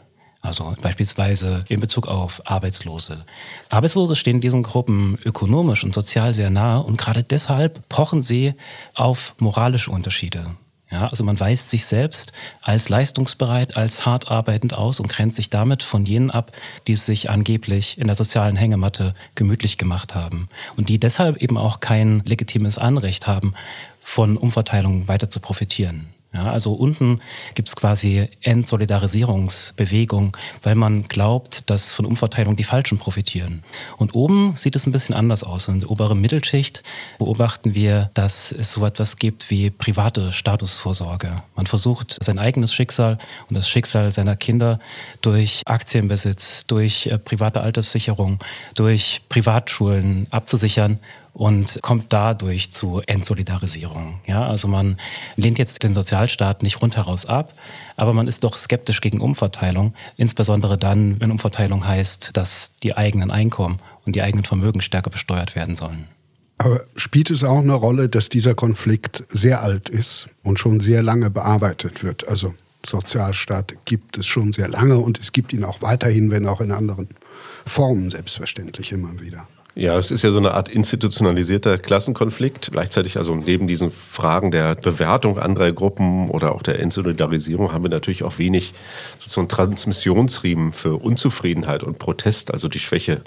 Also 0.46 0.76
beispielsweise 0.80 1.64
in 1.68 1.80
Bezug 1.80 2.06
auf 2.06 2.40
Arbeitslose. 2.44 3.24
Arbeitslose 3.68 4.14
stehen 4.14 4.40
diesen 4.40 4.62
Gruppen 4.62 5.18
ökonomisch 5.24 5.82
und 5.82 5.92
sozial 5.92 6.34
sehr 6.34 6.50
nahe 6.50 6.82
und 6.82 6.96
gerade 6.96 7.24
deshalb 7.24 7.88
pochen 7.88 8.22
sie 8.22 8.54
auf 8.94 9.34
moralische 9.38 9.90
Unterschiede. 9.90 10.54
Ja, 10.88 11.08
also 11.08 11.24
man 11.24 11.38
weist 11.40 11.68
sich 11.68 11.84
selbst 11.84 12.32
als 12.62 12.88
leistungsbereit, 12.88 13.76
als 13.76 14.06
hart 14.06 14.30
arbeitend 14.30 14.72
aus 14.72 15.00
und 15.00 15.08
grenzt 15.08 15.34
sich 15.36 15.50
damit 15.50 15.82
von 15.82 16.06
jenen 16.06 16.30
ab, 16.30 16.52
die 16.86 16.92
es 16.92 17.04
sich 17.04 17.28
angeblich 17.28 17.98
in 17.98 18.06
der 18.06 18.14
sozialen 18.14 18.54
Hängematte 18.54 19.14
gemütlich 19.34 19.78
gemacht 19.78 20.14
haben 20.14 20.48
und 20.76 20.88
die 20.88 21.00
deshalb 21.00 21.38
eben 21.38 21.58
auch 21.58 21.80
kein 21.80 22.20
legitimes 22.20 22.78
Anrecht 22.78 23.26
haben, 23.26 23.54
von 24.00 24.36
Umverteilung 24.36 25.08
weiter 25.08 25.28
zu 25.28 25.40
profitieren. 25.40 26.06
Ja, 26.36 26.50
also 26.50 26.74
unten 26.74 27.22
gibt 27.54 27.68
es 27.70 27.76
quasi 27.76 28.28
Entsolidarisierungsbewegung, 28.42 30.36
weil 30.62 30.74
man 30.74 31.04
glaubt, 31.04 31.70
dass 31.70 31.94
von 31.94 32.04
Umverteilung 32.04 32.56
die 32.56 32.64
Falschen 32.64 32.98
profitieren. 32.98 33.62
Und 33.96 34.14
oben 34.14 34.54
sieht 34.54 34.76
es 34.76 34.86
ein 34.86 34.92
bisschen 34.92 35.14
anders 35.14 35.44
aus. 35.44 35.66
In 35.68 35.80
der 35.80 35.90
oberen 35.90 36.20
Mittelschicht 36.20 36.82
beobachten 37.18 37.74
wir, 37.74 38.10
dass 38.12 38.52
es 38.52 38.72
so 38.72 38.84
etwas 38.84 39.16
gibt 39.16 39.48
wie 39.50 39.70
private 39.70 40.30
Statusvorsorge. 40.30 41.42
Man 41.54 41.64
versucht, 41.64 42.18
sein 42.22 42.38
eigenes 42.38 42.74
Schicksal 42.74 43.16
und 43.48 43.54
das 43.54 43.66
Schicksal 43.66 44.12
seiner 44.12 44.36
Kinder 44.36 44.78
durch 45.22 45.62
Aktienbesitz, 45.64 46.66
durch 46.66 47.06
äh, 47.06 47.16
private 47.16 47.62
Alterssicherung, 47.62 48.40
durch 48.74 49.22
Privatschulen 49.30 50.26
abzusichern 50.30 51.00
und 51.36 51.80
kommt 51.82 52.14
dadurch 52.14 52.70
zu 52.70 53.02
Entsolidarisierung. 53.06 54.20
Ja, 54.26 54.46
also 54.46 54.68
man 54.68 54.96
lehnt 55.36 55.58
jetzt 55.58 55.82
den 55.82 55.92
Sozialstaat 55.92 56.62
nicht 56.62 56.80
rundheraus 56.80 57.26
ab, 57.26 57.52
aber 57.96 58.14
man 58.14 58.26
ist 58.26 58.42
doch 58.42 58.56
skeptisch 58.56 59.02
gegen 59.02 59.20
Umverteilung, 59.20 59.92
insbesondere 60.16 60.78
dann, 60.78 61.20
wenn 61.20 61.30
Umverteilung 61.30 61.86
heißt, 61.86 62.30
dass 62.32 62.74
die 62.76 62.96
eigenen 62.96 63.30
Einkommen 63.30 63.80
und 64.06 64.16
die 64.16 64.22
eigenen 64.22 64.44
Vermögen 64.44 64.80
stärker 64.80 65.10
besteuert 65.10 65.54
werden 65.54 65.76
sollen. 65.76 66.08
Aber 66.56 66.84
spielt 66.96 67.30
es 67.30 67.44
auch 67.44 67.58
eine 67.58 67.74
Rolle, 67.74 68.08
dass 68.08 68.30
dieser 68.30 68.54
Konflikt 68.54 69.24
sehr 69.28 69.60
alt 69.60 69.90
ist 69.90 70.28
und 70.42 70.58
schon 70.58 70.80
sehr 70.80 71.02
lange 71.02 71.28
bearbeitet 71.28 72.02
wird? 72.02 72.26
Also 72.28 72.54
Sozialstaat 72.84 73.74
gibt 73.84 74.16
es 74.16 74.24
schon 74.24 74.54
sehr 74.54 74.68
lange 74.68 74.96
und 74.96 75.20
es 75.20 75.32
gibt 75.32 75.52
ihn 75.52 75.64
auch 75.64 75.82
weiterhin, 75.82 76.30
wenn 76.30 76.46
auch 76.46 76.62
in 76.62 76.72
anderen 76.72 77.08
Formen 77.66 78.08
selbstverständlich 78.08 78.92
immer 78.92 79.20
wieder. 79.20 79.46
Ja, 79.78 79.98
es 79.98 80.10
ist 80.10 80.22
ja 80.22 80.30
so 80.30 80.38
eine 80.38 80.54
Art 80.54 80.70
institutionalisierter 80.70 81.76
Klassenkonflikt. 81.76 82.72
Gleichzeitig, 82.72 83.18
also 83.18 83.34
neben 83.34 83.66
diesen 83.66 83.92
Fragen 83.92 84.50
der 84.50 84.74
Bewertung 84.74 85.38
anderer 85.38 85.70
Gruppen 85.70 86.30
oder 86.30 86.54
auch 86.54 86.62
der 86.62 86.80
Entsolidarisierung 86.80 87.74
haben 87.74 87.84
wir 87.84 87.90
natürlich 87.90 88.22
auch 88.22 88.38
wenig 88.38 88.72
sozusagen 89.18 89.48
Transmissionsriemen 89.48 90.72
für 90.72 90.96
Unzufriedenheit 90.96 91.82
und 91.82 91.98
Protest, 91.98 92.54
also 92.54 92.68
die 92.68 92.78
Schwäche 92.78 93.20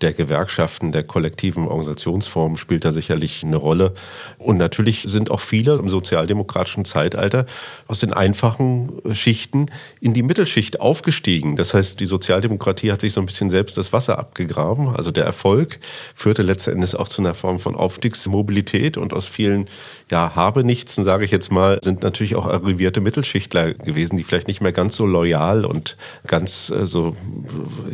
der 0.00 0.12
Gewerkschaften, 0.12 0.92
der 0.92 1.04
kollektiven 1.04 1.68
Organisationsformen 1.68 2.58
spielt 2.58 2.84
da 2.84 2.92
sicherlich 2.92 3.44
eine 3.44 3.56
Rolle. 3.56 3.94
Und 4.38 4.56
natürlich 4.56 5.04
sind 5.08 5.30
auch 5.30 5.40
viele 5.40 5.76
im 5.76 5.88
sozialdemokratischen 5.88 6.84
Zeitalter 6.84 7.46
aus 7.86 8.00
den 8.00 8.12
einfachen 8.12 8.92
Schichten 9.12 9.66
in 10.00 10.14
die 10.14 10.22
Mittelschicht 10.22 10.80
aufgestiegen. 10.80 11.56
Das 11.56 11.74
heißt, 11.74 12.00
die 12.00 12.06
Sozialdemokratie 12.06 12.90
hat 12.90 13.00
sich 13.00 13.12
so 13.12 13.20
ein 13.20 13.26
bisschen 13.26 13.50
selbst 13.50 13.76
das 13.78 13.92
Wasser 13.92 14.18
abgegraben. 14.18 14.88
Also 14.88 15.10
der 15.10 15.24
Erfolg 15.24 15.78
führte 16.14 16.42
letzten 16.42 16.72
Endes 16.72 16.94
auch 16.94 17.08
zu 17.08 17.22
einer 17.22 17.34
Form 17.34 17.60
von 17.60 17.76
Aufstiegsmobilität 17.76 18.96
und 18.96 19.12
aus 19.12 19.26
vielen 19.26 19.68
ja, 20.10 20.34
habe 20.34 20.64
nichts, 20.64 20.96
sage 20.96 21.24
ich 21.24 21.30
jetzt 21.30 21.52
mal, 21.52 21.78
sind 21.82 22.02
natürlich 22.02 22.34
auch 22.34 22.46
arrivierte 22.46 23.00
Mittelschichtler 23.00 23.74
gewesen, 23.74 24.16
die 24.16 24.24
vielleicht 24.24 24.48
nicht 24.48 24.60
mehr 24.60 24.72
ganz 24.72 24.96
so 24.96 25.06
loyal 25.06 25.64
und 25.64 25.96
ganz 26.26 26.70
äh, 26.70 26.86
so, 26.86 27.16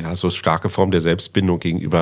ja, 0.02 0.16
so 0.16 0.30
starke 0.30 0.70
Form 0.70 0.90
der 0.90 1.00
Selbstbindung 1.00 1.60
gegenüber 1.60 1.97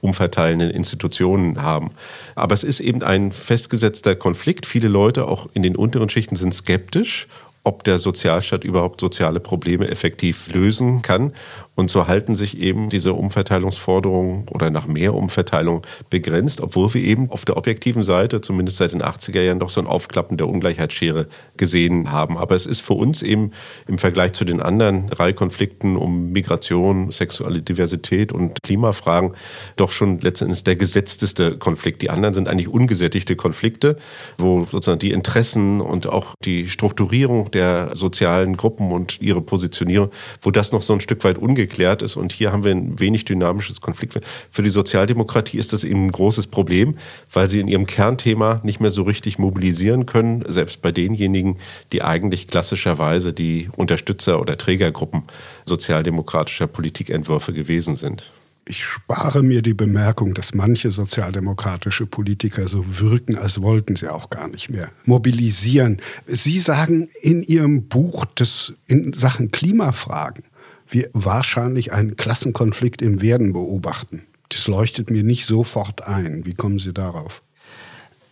umverteilenden 0.00 0.70
Institutionen 0.70 1.62
haben. 1.62 1.90
Aber 2.34 2.54
es 2.54 2.64
ist 2.64 2.80
eben 2.80 3.02
ein 3.02 3.32
festgesetzter 3.32 4.14
Konflikt. 4.14 4.66
Viele 4.66 4.88
Leute, 4.88 5.26
auch 5.26 5.48
in 5.54 5.62
den 5.62 5.76
unteren 5.76 6.10
Schichten, 6.10 6.36
sind 6.36 6.54
skeptisch 6.54 7.26
ob 7.66 7.82
der 7.82 7.98
Sozialstaat 7.98 8.62
überhaupt 8.62 9.00
soziale 9.00 9.40
Probleme 9.40 9.88
effektiv 9.88 10.46
lösen 10.54 11.02
kann. 11.02 11.32
Und 11.76 11.90
so 11.90 12.06
halten 12.08 12.36
sich 12.36 12.58
eben 12.58 12.88
diese 12.88 13.12
Umverteilungsforderungen 13.12 14.46
oder 14.50 14.70
nach 14.70 14.86
mehr 14.86 15.14
Umverteilung 15.14 15.82
begrenzt, 16.08 16.62
obwohl 16.62 16.92
wir 16.94 17.02
eben 17.02 17.30
auf 17.30 17.44
der 17.44 17.58
objektiven 17.58 18.02
Seite, 18.02 18.40
zumindest 18.40 18.78
seit 18.78 18.92
den 18.92 19.02
80er 19.02 19.42
Jahren, 19.42 19.60
doch 19.60 19.68
so 19.68 19.82
ein 19.82 19.86
Aufklappen 19.86 20.38
der 20.38 20.48
Ungleichheitsschere 20.48 21.28
gesehen 21.58 22.10
haben. 22.10 22.38
Aber 22.38 22.54
es 22.54 22.64
ist 22.64 22.80
für 22.80 22.94
uns 22.94 23.22
eben 23.22 23.50
im 23.86 23.98
Vergleich 23.98 24.32
zu 24.32 24.46
den 24.46 24.62
anderen 24.62 25.08
drei 25.08 25.34
Konflikten 25.34 25.96
um 25.96 26.32
Migration, 26.32 27.10
sexuelle 27.10 27.60
Diversität 27.60 28.32
und 28.32 28.62
Klimafragen 28.62 29.34
doch 29.76 29.92
schon 29.92 30.20
letztendlich 30.20 30.64
der 30.64 30.76
gesetzteste 30.76 31.58
Konflikt. 31.58 32.00
Die 32.00 32.08
anderen 32.08 32.34
sind 32.34 32.48
eigentlich 32.48 32.68
ungesättigte 32.68 33.36
Konflikte, 33.36 33.96
wo 34.38 34.64
sozusagen 34.64 34.98
die 34.98 35.10
Interessen 35.10 35.82
und 35.82 36.06
auch 36.06 36.34
die 36.42 36.70
Strukturierung 36.70 37.50
der 37.50 37.90
sozialen 37.94 38.56
Gruppen 38.56 38.92
und 38.92 39.20
ihre 39.20 39.42
Positionierung, 39.42 40.08
wo 40.40 40.50
das 40.50 40.72
noch 40.72 40.80
so 40.80 40.94
ein 40.94 41.02
Stück 41.02 41.22
weit 41.22 41.36
ungeklärt 41.36 41.65
geklärt 41.66 42.02
ist. 42.02 42.16
Und 42.16 42.32
hier 42.32 42.52
haben 42.52 42.64
wir 42.64 42.72
ein 42.72 42.98
wenig 42.98 43.24
dynamisches 43.24 43.80
Konflikt. 43.80 44.20
Für 44.50 44.62
die 44.62 44.70
Sozialdemokratie 44.70 45.58
ist 45.58 45.72
das 45.72 45.84
eben 45.84 46.06
ein 46.06 46.12
großes 46.12 46.46
Problem, 46.46 46.96
weil 47.32 47.48
sie 47.48 47.60
in 47.60 47.68
ihrem 47.68 47.86
Kernthema 47.86 48.60
nicht 48.62 48.80
mehr 48.80 48.90
so 48.90 49.02
richtig 49.02 49.38
mobilisieren 49.38 50.06
können, 50.06 50.44
selbst 50.48 50.82
bei 50.82 50.92
denjenigen, 50.92 51.58
die 51.92 52.02
eigentlich 52.02 52.48
klassischerweise 52.48 53.32
die 53.32 53.68
Unterstützer 53.76 54.40
oder 54.40 54.56
Trägergruppen 54.56 55.24
sozialdemokratischer 55.64 56.66
Politikentwürfe 56.66 57.52
gewesen 57.52 57.96
sind. 57.96 58.30
Ich 58.68 58.82
spare 58.82 59.44
mir 59.44 59.62
die 59.62 59.74
Bemerkung, 59.74 60.34
dass 60.34 60.52
manche 60.52 60.90
sozialdemokratische 60.90 62.04
Politiker 62.04 62.66
so 62.66 62.98
wirken, 62.98 63.38
als 63.38 63.62
wollten 63.62 63.94
sie 63.94 64.08
auch 64.08 64.28
gar 64.28 64.48
nicht 64.48 64.70
mehr 64.70 64.90
mobilisieren. 65.04 66.02
Sie 66.26 66.58
sagen 66.58 67.08
in 67.22 67.44
Ihrem 67.44 67.86
Buch, 67.86 68.24
dass 68.34 68.74
in 68.88 69.12
Sachen 69.12 69.52
Klimafragen 69.52 70.42
wir 70.88 71.10
wahrscheinlich 71.12 71.92
einen 71.92 72.16
Klassenkonflikt 72.16 73.02
im 73.02 73.22
Werden 73.22 73.52
beobachten. 73.52 74.22
Das 74.48 74.68
leuchtet 74.68 75.10
mir 75.10 75.22
nicht 75.22 75.46
sofort 75.46 76.06
ein. 76.06 76.46
Wie 76.46 76.54
kommen 76.54 76.78
Sie 76.78 76.92
darauf? 76.92 77.42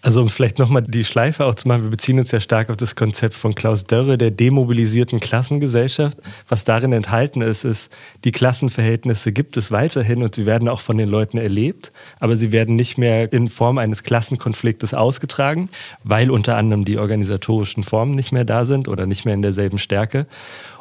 Also 0.04 0.20
um 0.20 0.28
vielleicht 0.28 0.58
nochmal 0.58 0.82
die 0.82 1.02
Schleife 1.02 1.46
auch 1.46 1.54
zu 1.54 1.66
machen, 1.66 1.84
wir 1.84 1.90
beziehen 1.90 2.18
uns 2.18 2.30
ja 2.30 2.38
stark 2.38 2.68
auf 2.68 2.76
das 2.76 2.94
Konzept 2.94 3.32
von 3.32 3.54
Klaus 3.54 3.86
Dörre 3.86 4.18
der 4.18 4.30
demobilisierten 4.30 5.18
Klassengesellschaft. 5.18 6.18
Was 6.46 6.64
darin 6.64 6.92
enthalten 6.92 7.40
ist, 7.40 7.64
ist, 7.64 7.90
die 8.22 8.30
Klassenverhältnisse 8.30 9.32
gibt 9.32 9.56
es 9.56 9.70
weiterhin 9.70 10.22
und 10.22 10.34
sie 10.34 10.44
werden 10.44 10.68
auch 10.68 10.82
von 10.82 10.98
den 10.98 11.08
Leuten 11.08 11.38
erlebt, 11.38 11.90
aber 12.20 12.36
sie 12.36 12.52
werden 12.52 12.76
nicht 12.76 12.98
mehr 12.98 13.32
in 13.32 13.48
Form 13.48 13.78
eines 13.78 14.02
Klassenkonfliktes 14.02 14.92
ausgetragen, 14.92 15.70
weil 16.02 16.30
unter 16.30 16.56
anderem 16.56 16.84
die 16.84 16.98
organisatorischen 16.98 17.82
Formen 17.82 18.14
nicht 18.14 18.30
mehr 18.30 18.44
da 18.44 18.66
sind 18.66 18.88
oder 18.88 19.06
nicht 19.06 19.24
mehr 19.24 19.32
in 19.32 19.40
derselben 19.40 19.78
Stärke. 19.78 20.26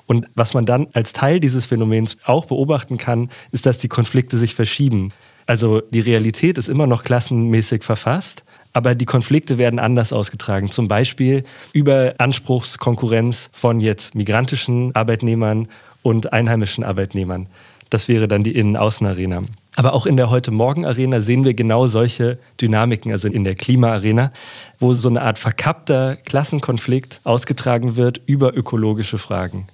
Und 0.06 0.28
was 0.36 0.54
man 0.54 0.66
dann 0.66 0.88
als 0.94 1.14
Teil 1.14 1.40
dieses 1.40 1.66
Phänomens 1.66 2.18
auch 2.26 2.46
beobachten 2.46 2.98
kann, 2.98 3.30
ist, 3.52 3.66
dass 3.66 3.78
die 3.78 3.88
Konflikte 3.88 4.38
sich 4.38 4.56
verschieben. 4.56 5.12
Also 5.46 5.82
die 5.82 6.00
Realität 6.00 6.58
ist 6.58 6.70
immer 6.70 6.88
noch 6.88 7.04
klassenmäßig 7.04 7.84
verfasst, 7.84 8.44
aber 8.74 8.96
die 8.96 9.06
Konflikte 9.06 9.58
werden 9.58 9.80
anders 9.80 10.14
ausgetragen. 10.14 10.72
Zum 10.72 10.88
Beispiel 10.88 11.44
über 11.74 12.16
Anspruchskonkurrenz 12.18 13.50
von 13.54 13.80
jetzt 13.80 14.16
migrantischen 14.16 14.96
Arbeitnehmern 14.96 15.68
und 16.02 16.34
einheimischen 16.34 16.84
Arbeitnehmern. 16.84 17.48
Das 17.90 18.08
wäre 18.08 18.28
dann 18.28 18.44
die 18.44 18.56
Innen-Außen-Arena. 18.56 19.44
Aber 19.76 19.94
auch 19.94 20.06
in 20.06 20.18
der 20.18 20.30
Heute-Morgen-Arena 20.30 21.22
sehen 21.22 21.46
wir 21.46 21.54
genau 21.54 21.88
solche 21.88 22.40
Dynamiken, 22.60 23.12
also 23.12 23.28
in 23.28 23.44
der 23.44 23.56
Klima-Arena, 23.56 24.32
wo 24.80 24.94
so 24.94 25.10
eine 25.10 25.22
Art 25.22 25.38
verkappter 25.38 26.16
Klassenkonflikt 26.16 27.22
ausgetragen 27.24 27.96
wird 27.96 28.22
über 28.26 28.56
ökologische 28.56 29.20
Fragen. 29.20 29.68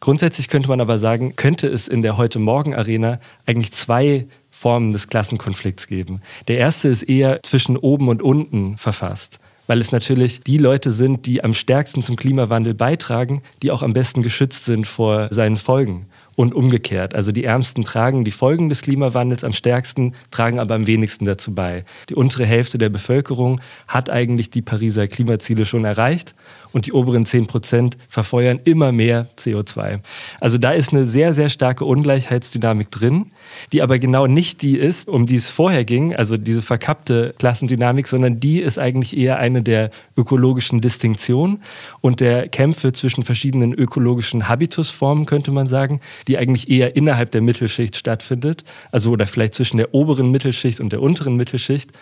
Grundsätzlich 0.00 0.48
könnte 0.48 0.68
man 0.68 0.80
aber 0.80 0.98
sagen, 0.98 1.36
könnte 1.36 1.68
es 1.68 1.88
in 1.88 2.02
der 2.02 2.16
Heute-Morgen-Arena 2.16 3.18
eigentlich 3.46 3.72
zwei 3.72 4.26
Formen 4.50 4.92
des 4.92 5.08
Klassenkonflikts 5.08 5.86
geben. 5.86 6.20
Der 6.48 6.58
erste 6.58 6.88
ist 6.88 7.02
eher 7.02 7.42
zwischen 7.42 7.76
oben 7.76 8.08
und 8.08 8.22
unten 8.22 8.78
verfasst 8.78 9.38
weil 9.66 9.80
es 9.80 9.92
natürlich 9.92 10.40
die 10.40 10.58
Leute 10.58 10.92
sind, 10.92 11.26
die 11.26 11.42
am 11.42 11.54
stärksten 11.54 12.02
zum 12.02 12.16
Klimawandel 12.16 12.74
beitragen, 12.74 13.42
die 13.62 13.70
auch 13.70 13.82
am 13.82 13.92
besten 13.92 14.22
geschützt 14.22 14.64
sind 14.64 14.86
vor 14.86 15.28
seinen 15.30 15.56
Folgen 15.56 16.06
und 16.36 16.54
umgekehrt. 16.54 17.14
Also 17.14 17.32
die 17.32 17.44
Ärmsten 17.44 17.84
tragen 17.84 18.24
die 18.24 18.30
Folgen 18.30 18.68
des 18.68 18.82
Klimawandels 18.82 19.42
am 19.42 19.54
stärksten, 19.54 20.14
tragen 20.30 20.58
aber 20.58 20.74
am 20.74 20.86
wenigsten 20.86 21.24
dazu 21.24 21.54
bei. 21.54 21.84
Die 22.08 22.14
untere 22.14 22.44
Hälfte 22.44 22.78
der 22.78 22.90
Bevölkerung 22.90 23.60
hat 23.88 24.10
eigentlich 24.10 24.50
die 24.50 24.62
Pariser 24.62 25.08
Klimaziele 25.08 25.66
schon 25.66 25.84
erreicht 25.84 26.34
und 26.76 26.84
die 26.84 26.92
oberen 26.92 27.24
10 27.24 27.46
Prozent 27.46 27.96
verfeuern 28.06 28.60
immer 28.64 28.92
mehr 28.92 29.28
CO2. 29.38 30.00
Also 30.40 30.58
da 30.58 30.72
ist 30.72 30.92
eine 30.92 31.06
sehr, 31.06 31.32
sehr 31.32 31.48
starke 31.48 31.86
Ungleichheitsdynamik 31.86 32.90
drin, 32.90 33.32
die 33.72 33.80
aber 33.80 33.98
genau 33.98 34.26
nicht 34.26 34.60
die 34.60 34.76
ist, 34.76 35.08
um 35.08 35.24
die 35.24 35.36
es 35.36 35.48
vorher 35.48 35.86
ging, 35.86 36.14
also 36.14 36.36
diese 36.36 36.60
verkappte 36.60 37.34
Klassendynamik, 37.38 38.06
sondern 38.06 38.40
die 38.40 38.60
ist 38.60 38.78
eigentlich 38.78 39.16
eher 39.16 39.38
eine 39.38 39.62
der 39.62 39.90
ökologischen 40.18 40.82
Distinktionen 40.82 41.62
und 42.02 42.20
der 42.20 42.46
Kämpfe 42.46 42.92
zwischen 42.92 43.24
verschiedenen 43.24 43.72
ökologischen 43.72 44.46
Habitusformen, 44.46 45.24
könnte 45.24 45.52
man 45.52 45.68
sagen, 45.68 46.02
die 46.28 46.36
eigentlich 46.36 46.68
eher 46.68 46.94
innerhalb 46.94 47.30
der 47.30 47.40
Mittelschicht 47.40 47.96
stattfindet, 47.96 48.64
also 48.92 49.12
oder 49.12 49.26
vielleicht 49.26 49.54
zwischen 49.54 49.78
der 49.78 49.94
oberen 49.94 50.30
Mittelschicht 50.30 50.80
und 50.80 50.92
der 50.92 51.00
unteren 51.00 51.36
Mittelschicht 51.36 51.92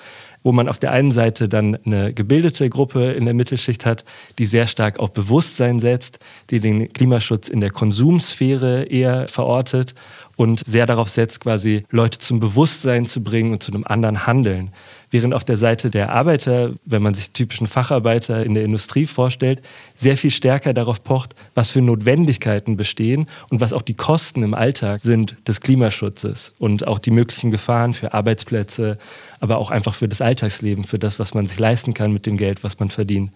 wo 0.45 0.53
man 0.53 0.69
auf 0.69 0.79
der 0.79 0.93
einen 0.93 1.11
Seite 1.11 1.49
dann 1.49 1.77
eine 1.85 2.13
gebildete 2.13 2.69
Gruppe 2.69 3.13
in 3.13 3.25
der 3.25 3.35
Mittelschicht 3.35 3.85
hat, 3.85 4.05
die 4.39 4.47
sehr 4.47 4.69
stark 4.69 5.01
auf 5.01 5.13
Bewusstsein 5.13 5.81
setzt, 5.81 6.21
die 6.51 6.61
den 6.61 6.93
Klimaschutz 6.93 7.49
in 7.49 7.61
der 7.61 7.71
Konsumsphäre 7.71 8.85
eher 8.85 9.27
verortet 9.27 9.95
und 10.37 10.63
sehr 10.67 10.87
darauf 10.87 11.09
setzt, 11.09 11.41
quasi 11.41 11.85
Leute 11.91 12.19
zum 12.19 12.41
Bewusstsein 12.41 13.07
zu 13.07 13.23
bringen 13.23 13.53
und 13.53 13.63
zu 13.63 13.73
einem 13.73 13.85
anderen 13.85 14.27
Handeln. 14.27 14.71
Während 15.15 15.33
auf 15.33 15.45
der 15.45 15.57
Seite 15.57 15.91
der 15.91 16.11
Arbeiter, 16.11 16.73
wenn 16.85 17.01
man 17.01 17.15
sich 17.15 17.31
typischen 17.31 17.69
Facharbeiter 17.69 18.45
in 18.45 18.55
der 18.55 18.65
Industrie 18.65 19.07
vorstellt, 19.07 19.63
sehr 19.95 20.17
viel 20.17 20.33
stärker 20.33 20.75
darauf 20.75 21.05
pocht, 21.05 21.37
was 21.55 21.71
für 21.71 21.81
Notwendigkeiten 21.81 22.77
bestehen 22.77 23.29
und 23.49 23.61
was 23.61 23.73
auch 23.73 23.83
die 23.83 23.95
Kosten 23.95 24.43
im 24.43 24.55
Alltag 24.55 25.01
sind 25.03 25.37
des 25.47 25.61
Klimaschutzes 25.61 26.53
und 26.59 26.89
auch 26.89 26.99
die 26.99 27.13
möglichen 27.13 27.53
Gefahren 27.53 27.95
für 27.95 28.13
Arbeitsplätze, 28.13 28.99
aber 29.39 29.59
auch 29.59 29.71
einfach 29.71 29.95
für 29.95 30.09
das 30.09 30.21
Alltagsleben, 30.21 30.83
für 30.83 30.99
das, 30.99 31.21
was 31.21 31.33
man 31.33 31.47
sich 31.47 31.61
leisten 31.61 31.95
kann 31.95 32.13
mit 32.13 32.27
dem 32.27 32.37
Geld, 32.37 32.65
was 32.65 32.81
man 32.81 32.91
verdient. 32.91 33.31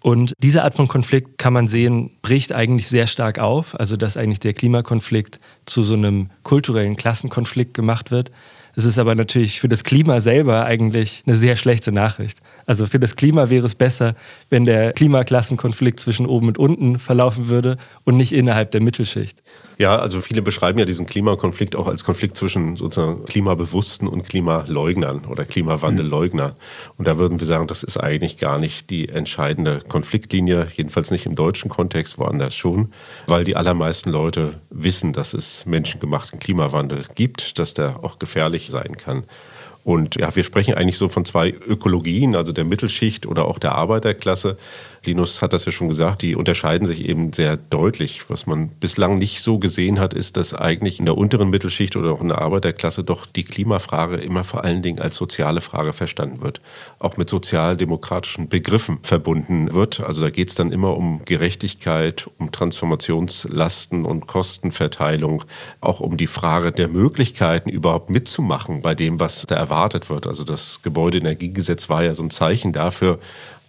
Und 0.00 0.32
diese 0.42 0.64
Art 0.64 0.74
von 0.74 0.88
Konflikt 0.88 1.38
kann 1.38 1.52
man 1.52 1.68
sehen, 1.68 2.10
bricht 2.22 2.52
eigentlich 2.52 2.88
sehr 2.88 3.06
stark 3.06 3.38
auf, 3.38 3.78
also 3.78 3.96
dass 3.96 4.16
eigentlich 4.16 4.40
der 4.40 4.52
Klimakonflikt 4.52 5.38
zu 5.64 5.84
so 5.84 5.94
einem 5.94 6.30
kulturellen 6.42 6.96
Klassenkonflikt 6.96 7.72
gemacht 7.72 8.10
wird. 8.10 8.32
Es 8.76 8.84
ist 8.84 8.98
aber 8.98 9.14
natürlich 9.14 9.60
für 9.60 9.68
das 9.68 9.84
Klima 9.84 10.20
selber 10.20 10.64
eigentlich 10.64 11.22
eine 11.26 11.36
sehr 11.36 11.56
schlechte 11.56 11.92
Nachricht. 11.92 12.38
Also 12.66 12.86
für 12.86 12.98
das 12.98 13.16
Klima 13.16 13.50
wäre 13.50 13.66
es 13.66 13.74
besser, 13.74 14.14
wenn 14.48 14.64
der 14.64 14.92
Klimaklassenkonflikt 14.92 16.00
zwischen 16.00 16.26
oben 16.26 16.48
und 16.48 16.58
unten 16.58 16.98
verlaufen 16.98 17.48
würde 17.48 17.76
und 18.04 18.16
nicht 18.16 18.32
innerhalb 18.32 18.70
der 18.70 18.80
Mittelschicht. 18.80 19.42
Ja, 19.80 19.98
also 19.98 20.20
viele 20.20 20.42
beschreiben 20.42 20.78
ja 20.78 20.84
diesen 20.84 21.06
Klimakonflikt 21.06 21.74
auch 21.74 21.86
als 21.86 22.04
Konflikt 22.04 22.36
zwischen 22.36 22.76
sozusagen 22.76 23.24
Klimabewussten 23.24 24.08
und 24.08 24.28
Klimaleugnern 24.28 25.24
oder 25.24 25.46
Klimawandelleugnern. 25.46 26.52
Und 26.98 27.08
da 27.08 27.16
würden 27.16 27.40
wir 27.40 27.46
sagen, 27.46 27.66
das 27.66 27.82
ist 27.82 27.96
eigentlich 27.96 28.36
gar 28.36 28.58
nicht 28.58 28.90
die 28.90 29.08
entscheidende 29.08 29.80
Konfliktlinie, 29.88 30.68
jedenfalls 30.76 31.10
nicht 31.10 31.24
im 31.24 31.34
deutschen 31.34 31.70
Kontext, 31.70 32.18
woanders 32.18 32.54
schon, 32.54 32.92
weil 33.26 33.44
die 33.44 33.56
allermeisten 33.56 34.10
Leute 34.10 34.60
wissen, 34.68 35.14
dass 35.14 35.32
es 35.32 35.64
menschengemachten 35.64 36.38
Klimawandel 36.40 37.06
gibt, 37.14 37.58
dass 37.58 37.72
der 37.72 38.04
auch 38.04 38.18
gefährlich 38.18 38.68
sein 38.68 38.98
kann. 38.98 39.24
Und 39.82 40.16
ja, 40.16 40.34
wir 40.34 40.44
sprechen 40.44 40.74
eigentlich 40.74 40.98
so 40.98 41.08
von 41.08 41.24
zwei 41.24 41.50
Ökologien, 41.50 42.36
also 42.36 42.52
der 42.52 42.64
Mittelschicht 42.64 43.26
oder 43.26 43.46
auch 43.46 43.58
der 43.58 43.72
Arbeiterklasse. 43.72 44.58
Linus 45.04 45.40
hat 45.40 45.54
das 45.54 45.64
ja 45.64 45.72
schon 45.72 45.88
gesagt, 45.88 46.20
die 46.20 46.36
unterscheiden 46.36 46.86
sich 46.86 47.08
eben 47.08 47.32
sehr 47.32 47.56
deutlich. 47.56 48.28
Was 48.28 48.46
man 48.46 48.68
bislang 48.68 49.18
nicht 49.18 49.40
so 49.40 49.58
gesehen 49.58 49.98
hat, 49.98 50.12
ist, 50.12 50.36
dass 50.36 50.52
eigentlich 50.52 50.98
in 50.98 51.06
der 51.06 51.16
unteren 51.16 51.48
Mittelschicht 51.48 51.96
oder 51.96 52.12
auch 52.12 52.20
in 52.20 52.28
der 52.28 52.42
Arbeiterklasse 52.42 53.02
doch 53.02 53.24
die 53.24 53.44
Klimafrage 53.44 54.16
immer 54.16 54.44
vor 54.44 54.62
allen 54.62 54.82
Dingen 54.82 55.00
als 55.00 55.16
soziale 55.16 55.62
Frage 55.62 55.94
verstanden 55.94 56.42
wird. 56.42 56.60
Auch 56.98 57.16
mit 57.16 57.30
sozialdemokratischen 57.30 58.48
Begriffen 58.48 58.98
verbunden 59.02 59.72
wird. 59.72 60.00
Also 60.00 60.20
da 60.20 60.28
geht 60.28 60.50
es 60.50 60.54
dann 60.54 60.70
immer 60.70 60.96
um 60.96 61.22
Gerechtigkeit, 61.24 62.28
um 62.38 62.52
Transformationslasten 62.52 64.04
und 64.04 64.26
Kostenverteilung, 64.26 65.44
auch 65.80 66.00
um 66.00 66.18
die 66.18 66.26
Frage 66.26 66.72
der 66.72 66.88
Möglichkeiten 66.88 67.70
überhaupt 67.70 68.10
mitzumachen 68.10 68.82
bei 68.82 68.94
dem, 68.94 69.18
was 69.18 69.46
da 69.46 69.54
erwartet 69.54 70.10
wird. 70.10 70.26
Also 70.26 70.44
das 70.44 70.82
Gebäudeenergiegesetz 70.82 71.88
war 71.88 72.04
ja 72.04 72.14
so 72.14 72.22
ein 72.22 72.30
Zeichen 72.30 72.72
dafür, 72.72 73.18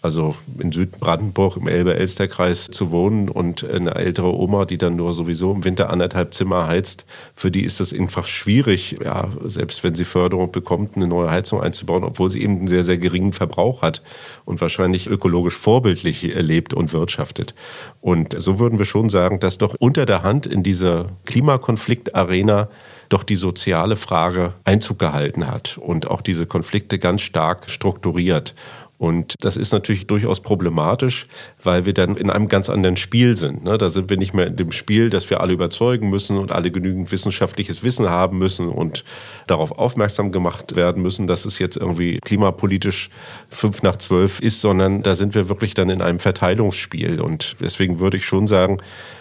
also 0.02 0.36
in 0.58 0.72
Südbrandenburg 0.72 1.58
im 1.58 1.68
Elbe-Elster-Kreis 1.68 2.70
zu 2.72 2.92
wohnen 2.92 3.30
und 3.30 3.64
eine 3.64 3.94
ältere 3.94 4.36
Oma, 4.36 4.66
die 4.66 4.80
dann 4.80 4.96
nur 4.96 5.14
sowieso 5.14 5.54
im 5.54 5.64
Winter 5.64 5.92
anderthalb 5.92 6.34
Zimmer 6.34 6.66
heizt, 6.66 7.06
für 7.36 7.52
die 7.52 7.64
ist 7.64 7.80
das 7.80 7.94
einfach 7.94 8.26
schwierig, 8.26 8.98
ja, 9.04 9.30
selbst 9.46 9.84
wenn 9.84 9.94
sie 9.94 10.06
Förderung 10.06 10.52
bekommt, 10.52 10.96
eine 10.96 11.06
neue 11.06 11.30
Heizung 11.30 11.62
einzubauen, 11.62 12.04
obwohl 12.04 12.32
sie 12.32 12.42
eben 12.42 12.58
einen 12.58 12.68
sehr, 12.68 12.84
sehr 12.84 12.98
geringen 12.98 13.34
Verbrauch 13.34 13.84
hat 13.84 14.02
und 14.44 14.60
wahrscheinlich 14.60 15.08
ökologisch 15.08 15.56
vorbildlich 15.56 16.24
lebt 16.36 16.74
und 16.74 16.94
wirtschaftet. 16.94 17.54
Und 18.02 18.34
so 18.42 18.58
würden 18.58 18.80
wir 18.80 18.86
schon 18.86 19.10
sagen, 19.10 19.40
dass 19.40 19.60
doch 19.60 19.76
unter 19.78 20.08
der 20.08 20.24
Hand 20.24 20.48
in 20.48 20.64
dieser 20.64 21.06
Klimakonfliktarena 21.26 22.70
doch 23.12 23.24
die 23.24 23.36
soziale 23.36 23.98
Frage 23.98 24.54
Einzug 24.64 24.98
gehalten 24.98 25.48
hat 25.48 25.78
und 25.78 26.10
auch 26.10 26.22
diese 26.22 26.46
Konflikte 26.46 26.98
ganz 26.98 27.22
stark 27.22 27.70
strukturiert. 27.70 28.56
Und 29.02 29.34
das 29.40 29.58
ist 29.58 29.72
natürlich 29.72 30.06
durchaus 30.06 30.42
problematisch, 30.42 31.26
weil 31.64 31.88
wir 31.88 31.94
dann 31.96 32.18
in 32.18 32.30
einem 32.30 32.48
ganz 32.48 32.70
anderen 32.70 32.98
Spiel 32.98 33.36
sind. 33.36 33.64
Ne? 33.64 33.80
Da 33.80 33.90
sind 33.90 34.12
wir 34.12 34.18
nicht 34.18 34.36
mehr 34.36 34.46
in 34.46 34.58
dem 34.58 34.72
Spiel, 34.72 35.10
dass 35.10 35.28
wir 35.32 35.42
alle 35.42 35.54
überzeugen 35.54 36.12
müssen 36.12 36.38
und 36.38 36.52
alle 36.52 36.70
genügend 36.70 37.12
wissenschaftliches 37.12 37.82
Wissen 37.82 38.12
haben 38.12 38.38
müssen 38.38 38.70
und 38.70 39.04
darauf 39.48 39.72
aufmerksam 39.72 40.32
gemacht 40.32 40.76
werden 40.76 41.02
müssen, 41.02 41.26
dass 41.26 41.46
es 41.46 41.58
jetzt 41.58 41.78
irgendwie 41.78 42.20
klimapolitisch 42.20 43.10
fünf 43.50 43.82
nach 43.82 43.96
zwölf 43.96 44.40
ist, 44.40 44.62
sondern 44.62 45.02
da 45.02 45.16
sind 45.16 45.34
wir 45.34 45.50
wirklich 45.50 45.74
dann 45.74 45.90
in 45.90 46.04
einem 46.04 46.20
Verteilungsspiel. 46.20 47.22
Und 47.22 47.56
deswegen 47.60 48.00
würde 48.00 48.18
ich 48.18 48.28
schon 48.28 48.46
sagen, 48.46 48.78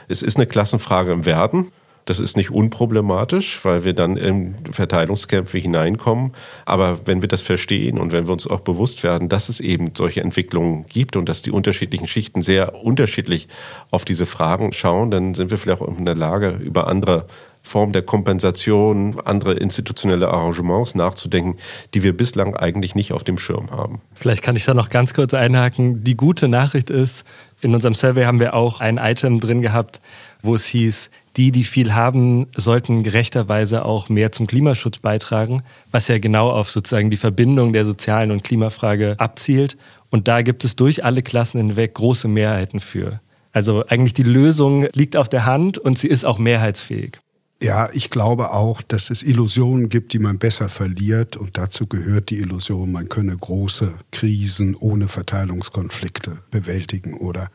es 0.09 0.21
ist 0.21 0.37
eine 0.37 0.47
Klassenfrage 0.47 1.11
im 1.11 1.25
Werden. 1.25 1.73
Das 2.11 2.18
ist 2.18 2.37
nicht 2.37 2.51
unproblematisch, 2.51 3.64
weil 3.64 3.85
wir 3.85 3.92
dann 3.92 4.16
in 4.16 4.57
Verteilungskämpfe 4.73 5.59
hineinkommen. 5.59 6.33
Aber 6.66 6.99
wenn 7.07 7.20
wir 7.20 7.29
das 7.29 7.40
verstehen 7.40 8.01
und 8.01 8.11
wenn 8.11 8.27
wir 8.27 8.33
uns 8.33 8.49
auch 8.49 8.62
bewusst 8.62 9.05
werden, 9.05 9.29
dass 9.29 9.49
es 9.49 9.61
eben 9.61 9.92
solche 9.96 10.20
Entwicklungen 10.20 10.87
gibt 10.88 11.14
und 11.14 11.29
dass 11.29 11.42
die 11.42 11.53
unterschiedlichen 11.53 12.09
Schichten 12.09 12.42
sehr 12.42 12.83
unterschiedlich 12.83 13.46
auf 13.92 14.05
diese 14.05 14.27
Fragen 14.27 14.73
schauen, 14.73 15.12
dann 15.12 15.35
sind 15.35 15.53
wir 15.53 15.59
vielleicht 15.59 15.83
auch 15.83 15.96
in 15.96 16.05
der 16.05 16.16
Lage, 16.16 16.59
über 16.61 16.88
andere 16.88 17.27
Formen 17.62 17.92
der 17.92 18.03
Kompensation, 18.03 19.20
andere 19.25 19.55
institutionelle 19.55 20.31
Arrangements 20.31 20.96
nachzudenken, 20.96 21.59
die 21.94 22.03
wir 22.03 22.16
bislang 22.16 22.57
eigentlich 22.57 22.96
nicht 22.96 23.12
auf 23.12 23.23
dem 23.23 23.38
Schirm 23.38 23.70
haben. 23.70 24.01
Vielleicht 24.14 24.42
kann 24.42 24.57
ich 24.57 24.64
da 24.64 24.75
noch 24.75 24.90
ganz 24.90 25.14
kurz 25.14 25.33
einhaken. 25.33 26.03
Die 26.03 26.16
gute 26.16 26.49
Nachricht 26.49 26.90
ist, 26.90 27.25
in 27.61 27.73
unserem 27.73 27.94
Survey 27.94 28.25
haben 28.25 28.40
wir 28.40 28.55
auch 28.55 28.81
ein 28.81 28.96
Item 28.96 29.38
drin 29.38 29.62
gehabt, 29.62 30.01
wo 30.42 30.55
es 30.55 30.64
hieß, 30.66 31.11
die, 31.37 31.53
die 31.53 31.64
viel 31.64 31.95
haben, 31.95 32.47
sollten 32.57 33.03
gerechterweise 33.03 33.85
auch 33.85 34.09
mehr 34.09 34.33
zum 34.33 34.47
Klimaschutz 34.47 34.99
beitragen, 34.99 35.62
was 35.90 36.09
ja 36.09 36.19
genau 36.19 36.51
auf 36.51 36.71
sozusagen 36.71 37.11
die 37.11 37.16
Verbindung 37.16 37.73
der 37.73 37.85
sozialen 37.85 38.31
und 38.31 38.45
Klimafrage 38.45 39.14
abzielt. 39.19 39.77
Und 40.11 40.27
da 40.29 40.43
gibt 40.43 40.64
es 40.64 40.77
durch 40.77 41.05
alle 41.05 41.23
Klassen 41.23 41.59
hinweg 41.59 41.95
große 41.95 42.27
Mehrheiten 42.29 42.81
für. 42.81 43.21
Also 43.53 43.85
eigentlich 43.87 44.14
die 44.14 44.23
Lösung 44.23 44.87
liegt 44.93 45.16
auf 45.16 45.29
der 45.29 45.47
Hand 45.47 45.79
und 45.79 45.99
sie 45.99 46.09
ist 46.09 46.25
auch 46.25 46.38
mehrheitsfähig. 46.38 47.21
Ja, 47.62 47.90
ich 47.92 48.09
glaube 48.09 48.53
auch, 48.53 48.81
dass 48.81 49.11
es 49.11 49.23
Illusionen 49.23 49.90
gibt, 49.90 50.14
die 50.14 50.18
man 50.18 50.38
besser 50.38 50.70
verliert. 50.70 51.37
Und 51.37 51.59
dazu 51.59 51.87
gehört 51.87 52.31
die 52.31 52.38
Illusion, 52.38 52.90
man 52.90 53.11
könne 53.11 53.37
große 53.37 53.92
Krisen 54.12 54.75
ohne 54.75 55.09
Verteilungskonflikte 55.09 56.38
bewältigen 56.51 57.18
oder 57.18 57.51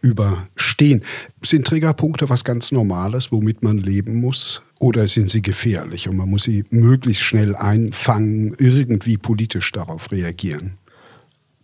überstehen. 0.00 1.04
Sind 1.42 1.64
Triggerpunkte 1.64 2.28
was 2.28 2.42
ganz 2.42 2.72
Normales, 2.72 3.30
womit 3.30 3.62
man 3.62 3.78
leben 3.78 4.16
muss? 4.20 4.62
Oder 4.80 5.06
sind 5.06 5.30
sie 5.30 5.42
gefährlich 5.42 6.08
und 6.08 6.16
man 6.16 6.28
muss 6.28 6.42
sie 6.42 6.64
möglichst 6.70 7.22
schnell 7.22 7.54
einfangen, 7.54 8.56
irgendwie 8.58 9.16
politisch 9.16 9.70
darauf 9.70 10.10
reagieren? 10.10 10.76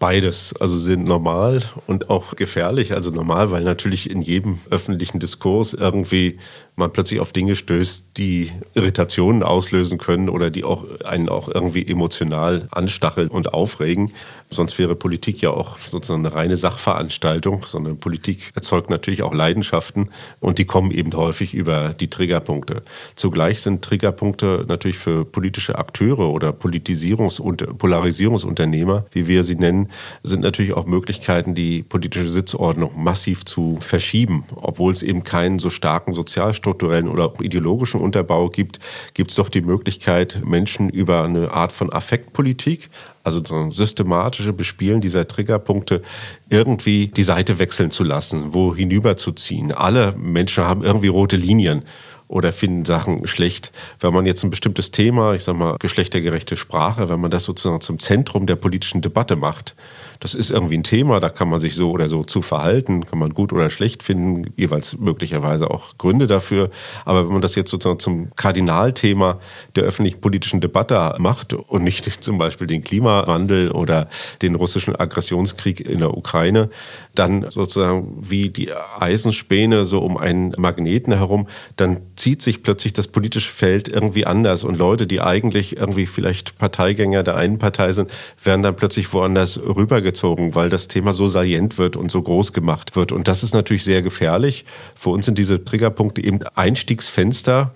Beides, 0.02 0.52
also 0.58 0.80
sind 0.80 1.04
normal 1.04 1.62
und 1.86 2.10
auch 2.10 2.34
gefährlich. 2.34 2.92
Also 2.92 3.10
normal, 3.10 3.52
weil 3.52 3.62
natürlich 3.62 4.10
in 4.10 4.20
jedem 4.20 4.58
öffentlichen 4.68 5.20
Diskurs 5.20 5.74
irgendwie 5.74 6.38
man 6.74 6.92
plötzlich 6.92 7.20
auf 7.20 7.32
Dinge 7.32 7.54
stößt, 7.54 8.16
die 8.16 8.50
Irritationen 8.74 9.42
auslösen 9.42 9.98
können 9.98 10.30
oder 10.30 10.48
die 10.50 10.64
auch 10.64 10.84
einen 11.04 11.28
auch 11.28 11.48
irgendwie 11.48 11.86
emotional 11.86 12.66
anstacheln 12.70 13.28
und 13.28 13.52
aufregen. 13.52 14.12
Sonst 14.48 14.78
wäre 14.78 14.94
Politik 14.94 15.42
ja 15.42 15.50
auch 15.50 15.76
sozusagen 15.78 16.24
eine 16.24 16.34
reine 16.34 16.56
Sachveranstaltung, 16.56 17.64
sondern 17.66 17.98
Politik 17.98 18.52
erzeugt 18.54 18.88
natürlich 18.88 19.22
auch 19.22 19.34
Leidenschaften 19.34 20.08
und 20.40 20.58
die 20.58 20.64
kommen 20.64 20.90
eben 20.92 21.12
häufig 21.14 21.52
über 21.52 21.90
die 21.92 22.08
Triggerpunkte. 22.08 22.82
Zugleich 23.16 23.60
sind 23.60 23.82
Triggerpunkte 23.82 24.64
natürlich 24.66 24.98
für 24.98 25.24
politische 25.26 25.78
Akteure 25.78 26.30
oder 26.30 26.50
Politisierungs- 26.50 27.40
und 27.40 27.78
Polarisierungsunternehmer, 27.78 29.04
wie 29.12 29.26
wir 29.26 29.44
sie 29.44 29.56
nennen, 29.56 29.90
sind 30.22 30.40
natürlich 30.40 30.72
auch 30.72 30.86
Möglichkeiten, 30.86 31.54
die 31.54 31.82
politische 31.82 32.28
Sitzordnung 32.28 32.92
massiv 33.02 33.44
zu 33.44 33.78
verschieben, 33.80 34.44
obwohl 34.56 34.92
es 34.92 35.02
eben 35.02 35.22
keinen 35.24 35.58
so 35.58 35.68
starken 35.68 36.12
Sozialstaat 36.14 36.61
strukturellen 36.62 37.08
oder 37.08 37.32
ideologischen 37.40 38.00
Unterbau 38.00 38.48
gibt, 38.48 38.78
gibt 39.14 39.30
es 39.30 39.36
doch 39.36 39.48
die 39.48 39.60
Möglichkeit, 39.60 40.40
Menschen 40.44 40.88
über 40.88 41.24
eine 41.24 41.50
Art 41.50 41.72
von 41.72 41.92
Affektpolitik, 41.92 42.88
also 43.24 43.42
so 43.44 43.72
systematische 43.72 44.52
Bespielen 44.52 45.00
dieser 45.00 45.26
Triggerpunkte, 45.26 46.02
irgendwie 46.50 47.08
die 47.08 47.24
Seite 47.24 47.58
wechseln 47.58 47.90
zu 47.90 48.04
lassen, 48.04 48.54
wo 48.54 48.74
hinüberzuziehen. 48.74 49.72
Alle 49.72 50.14
Menschen 50.16 50.64
haben 50.64 50.84
irgendwie 50.84 51.08
rote 51.08 51.36
Linien 51.36 51.82
oder 52.28 52.52
finden 52.52 52.84
Sachen 52.84 53.26
schlecht. 53.26 53.72
Wenn 54.00 54.14
man 54.14 54.24
jetzt 54.24 54.42
ein 54.42 54.50
bestimmtes 54.50 54.90
Thema, 54.92 55.34
ich 55.34 55.42
sag 55.42 55.56
mal 55.56 55.76
geschlechtergerechte 55.80 56.56
Sprache, 56.56 57.08
wenn 57.10 57.20
man 57.20 57.30
das 57.30 57.44
sozusagen 57.44 57.80
zum 57.80 57.98
Zentrum 57.98 58.46
der 58.46 58.56
politischen 58.56 59.02
Debatte 59.02 59.36
macht, 59.36 59.74
Das 60.22 60.34
ist 60.34 60.52
irgendwie 60.52 60.78
ein 60.78 60.84
Thema, 60.84 61.18
da 61.18 61.30
kann 61.30 61.48
man 61.48 61.58
sich 61.58 61.74
so 61.74 61.90
oder 61.90 62.08
so 62.08 62.22
zu 62.22 62.42
verhalten, 62.42 63.04
kann 63.04 63.18
man 63.18 63.34
gut 63.34 63.52
oder 63.52 63.70
schlecht 63.70 64.04
finden, 64.04 64.52
jeweils 64.56 64.96
möglicherweise 64.96 65.68
auch 65.68 65.98
Gründe 65.98 66.28
dafür. 66.28 66.70
Aber 67.04 67.24
wenn 67.24 67.32
man 67.32 67.42
das 67.42 67.56
jetzt 67.56 67.72
sozusagen 67.72 67.98
zum 67.98 68.30
Kardinalthema 68.36 69.40
der 69.74 69.82
öffentlichen 69.82 70.20
politischen 70.20 70.60
Debatte 70.60 71.16
macht 71.18 71.54
und 71.54 71.82
nicht 71.82 72.04
zum 72.22 72.38
Beispiel 72.38 72.68
den 72.68 72.84
Klimawandel 72.84 73.72
oder 73.72 74.08
den 74.42 74.54
russischen 74.54 74.94
Aggressionskrieg 74.94 75.80
in 75.80 75.98
der 75.98 76.16
Ukraine, 76.16 76.70
dann 77.14 77.50
sozusagen 77.50 78.16
wie 78.20 78.50
die 78.50 78.70
Eisenspäne 78.72 79.86
so 79.86 80.00
um 80.00 80.16
einen 80.16 80.54
Magneten 80.56 81.12
herum, 81.12 81.46
dann 81.76 82.00
zieht 82.16 82.42
sich 82.42 82.62
plötzlich 82.62 82.92
das 82.92 83.08
politische 83.08 83.50
Feld 83.50 83.88
irgendwie 83.88 84.26
anders 84.26 84.64
und 84.64 84.76
Leute, 84.76 85.06
die 85.06 85.20
eigentlich 85.20 85.76
irgendwie 85.76 86.06
vielleicht 86.06 86.58
Parteigänger 86.58 87.22
der 87.22 87.36
einen 87.36 87.58
Partei 87.58 87.92
sind, 87.92 88.10
werden 88.42 88.62
dann 88.62 88.76
plötzlich 88.76 89.12
woanders 89.12 89.60
rübergezogen, 89.60 90.54
weil 90.54 90.68
das 90.68 90.88
Thema 90.88 91.12
so 91.12 91.28
salient 91.28 91.78
wird 91.78 91.96
und 91.96 92.10
so 92.10 92.22
groß 92.22 92.52
gemacht 92.52 92.96
wird. 92.96 93.12
Und 93.12 93.28
das 93.28 93.42
ist 93.42 93.54
natürlich 93.54 93.84
sehr 93.84 94.02
gefährlich. 94.02 94.64
Für 94.94 95.10
uns 95.10 95.26
sind 95.26 95.38
diese 95.38 95.64
Triggerpunkte 95.64 96.24
eben 96.24 96.42
Einstiegsfenster 96.54 97.72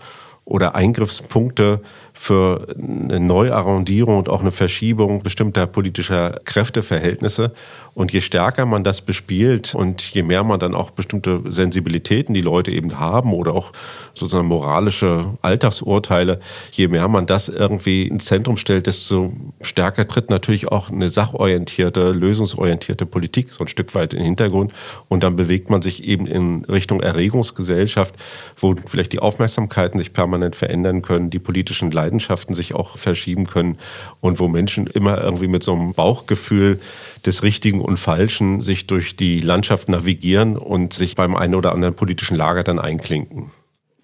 oder 0.46 0.76
Eingriffspunkte 0.76 1.80
für 2.14 2.68
eine 2.78 3.18
Neuarrondierung 3.18 4.16
und 4.16 4.28
auch 4.28 4.40
eine 4.40 4.52
Verschiebung 4.52 5.22
bestimmter 5.22 5.66
politischer 5.66 6.40
Kräfteverhältnisse. 6.44 7.52
Und 7.96 8.12
je 8.12 8.20
stärker 8.20 8.66
man 8.66 8.84
das 8.84 9.00
bespielt 9.00 9.74
und 9.74 10.02
je 10.02 10.22
mehr 10.22 10.44
man 10.44 10.60
dann 10.60 10.74
auch 10.74 10.90
bestimmte 10.90 11.40
Sensibilitäten, 11.48 12.34
die 12.34 12.42
Leute 12.42 12.70
eben 12.70 13.00
haben 13.00 13.32
oder 13.32 13.54
auch 13.54 13.72
sozusagen 14.12 14.48
moralische 14.48 15.38
Alltagsurteile, 15.40 16.40
je 16.72 16.88
mehr 16.88 17.08
man 17.08 17.24
das 17.24 17.48
irgendwie 17.48 18.06
ins 18.06 18.26
Zentrum 18.26 18.58
stellt, 18.58 18.86
desto 18.86 19.32
stärker 19.62 20.06
tritt 20.06 20.28
natürlich 20.28 20.68
auch 20.68 20.90
eine 20.90 21.08
sachorientierte, 21.08 22.12
lösungsorientierte 22.12 23.06
Politik 23.06 23.54
so 23.54 23.64
ein 23.64 23.68
Stück 23.68 23.94
weit 23.94 24.12
in 24.12 24.18
den 24.18 24.26
Hintergrund. 24.26 24.74
Und 25.08 25.22
dann 25.22 25.36
bewegt 25.36 25.70
man 25.70 25.80
sich 25.80 26.04
eben 26.04 26.26
in 26.26 26.66
Richtung 26.66 27.00
Erregungsgesellschaft, 27.00 28.14
wo 28.58 28.74
vielleicht 28.84 29.14
die 29.14 29.20
Aufmerksamkeiten 29.20 29.98
sich 29.98 30.12
permanent 30.12 30.54
verändern 30.54 31.00
können, 31.00 31.30
die 31.30 31.38
politischen 31.38 31.90
Leidenschaften 31.90 32.54
sich 32.54 32.74
auch 32.74 32.98
verschieben 32.98 33.46
können 33.46 33.78
und 34.20 34.38
wo 34.38 34.48
Menschen 34.48 34.86
immer 34.86 35.18
irgendwie 35.18 35.48
mit 35.48 35.62
so 35.62 35.72
einem 35.72 35.94
Bauchgefühl 35.94 36.78
des 37.24 37.42
Richtigen 37.42 37.85
und 37.86 37.98
Falschen 37.98 38.62
sich 38.62 38.88
durch 38.88 39.14
die 39.14 39.40
Landschaft 39.40 39.88
navigieren 39.88 40.56
und 40.56 40.92
sich 40.92 41.14
beim 41.14 41.36
einen 41.36 41.54
oder 41.54 41.72
anderen 41.72 41.94
politischen 41.94 42.36
Lager 42.36 42.64
dann 42.64 42.80
einklinken. 42.80 43.52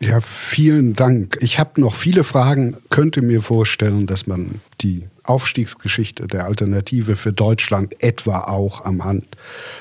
Ja, 0.01 0.21
vielen 0.21 0.95
Dank. 0.95 1.39
Ich 1.41 1.59
habe 1.59 1.81
noch 1.81 1.95
viele 1.95 2.25
Fragen, 2.25 2.77
könnte 2.91 3.23
mir 3.23 3.43
vorstellen, 3.43 4.07
dass 4.07 4.27
man 4.27 4.61
die 4.81 5.09
Aufstiegsgeschichte 5.25 6.27
der 6.27 6.45
Alternative 6.47 7.17
für 7.17 7.33
Deutschland 7.33 7.95
etwa 8.03 8.41
auch 8.41 8.85
am 8.85 9.05
Hand 9.05 9.27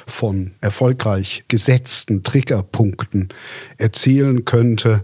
von 0.06 0.52
erfolgreich 0.62 1.44
gesetzten 1.48 2.24
Triggerpunkten 2.24 3.30
erzählen 3.78 4.46
könnte. 4.46 5.04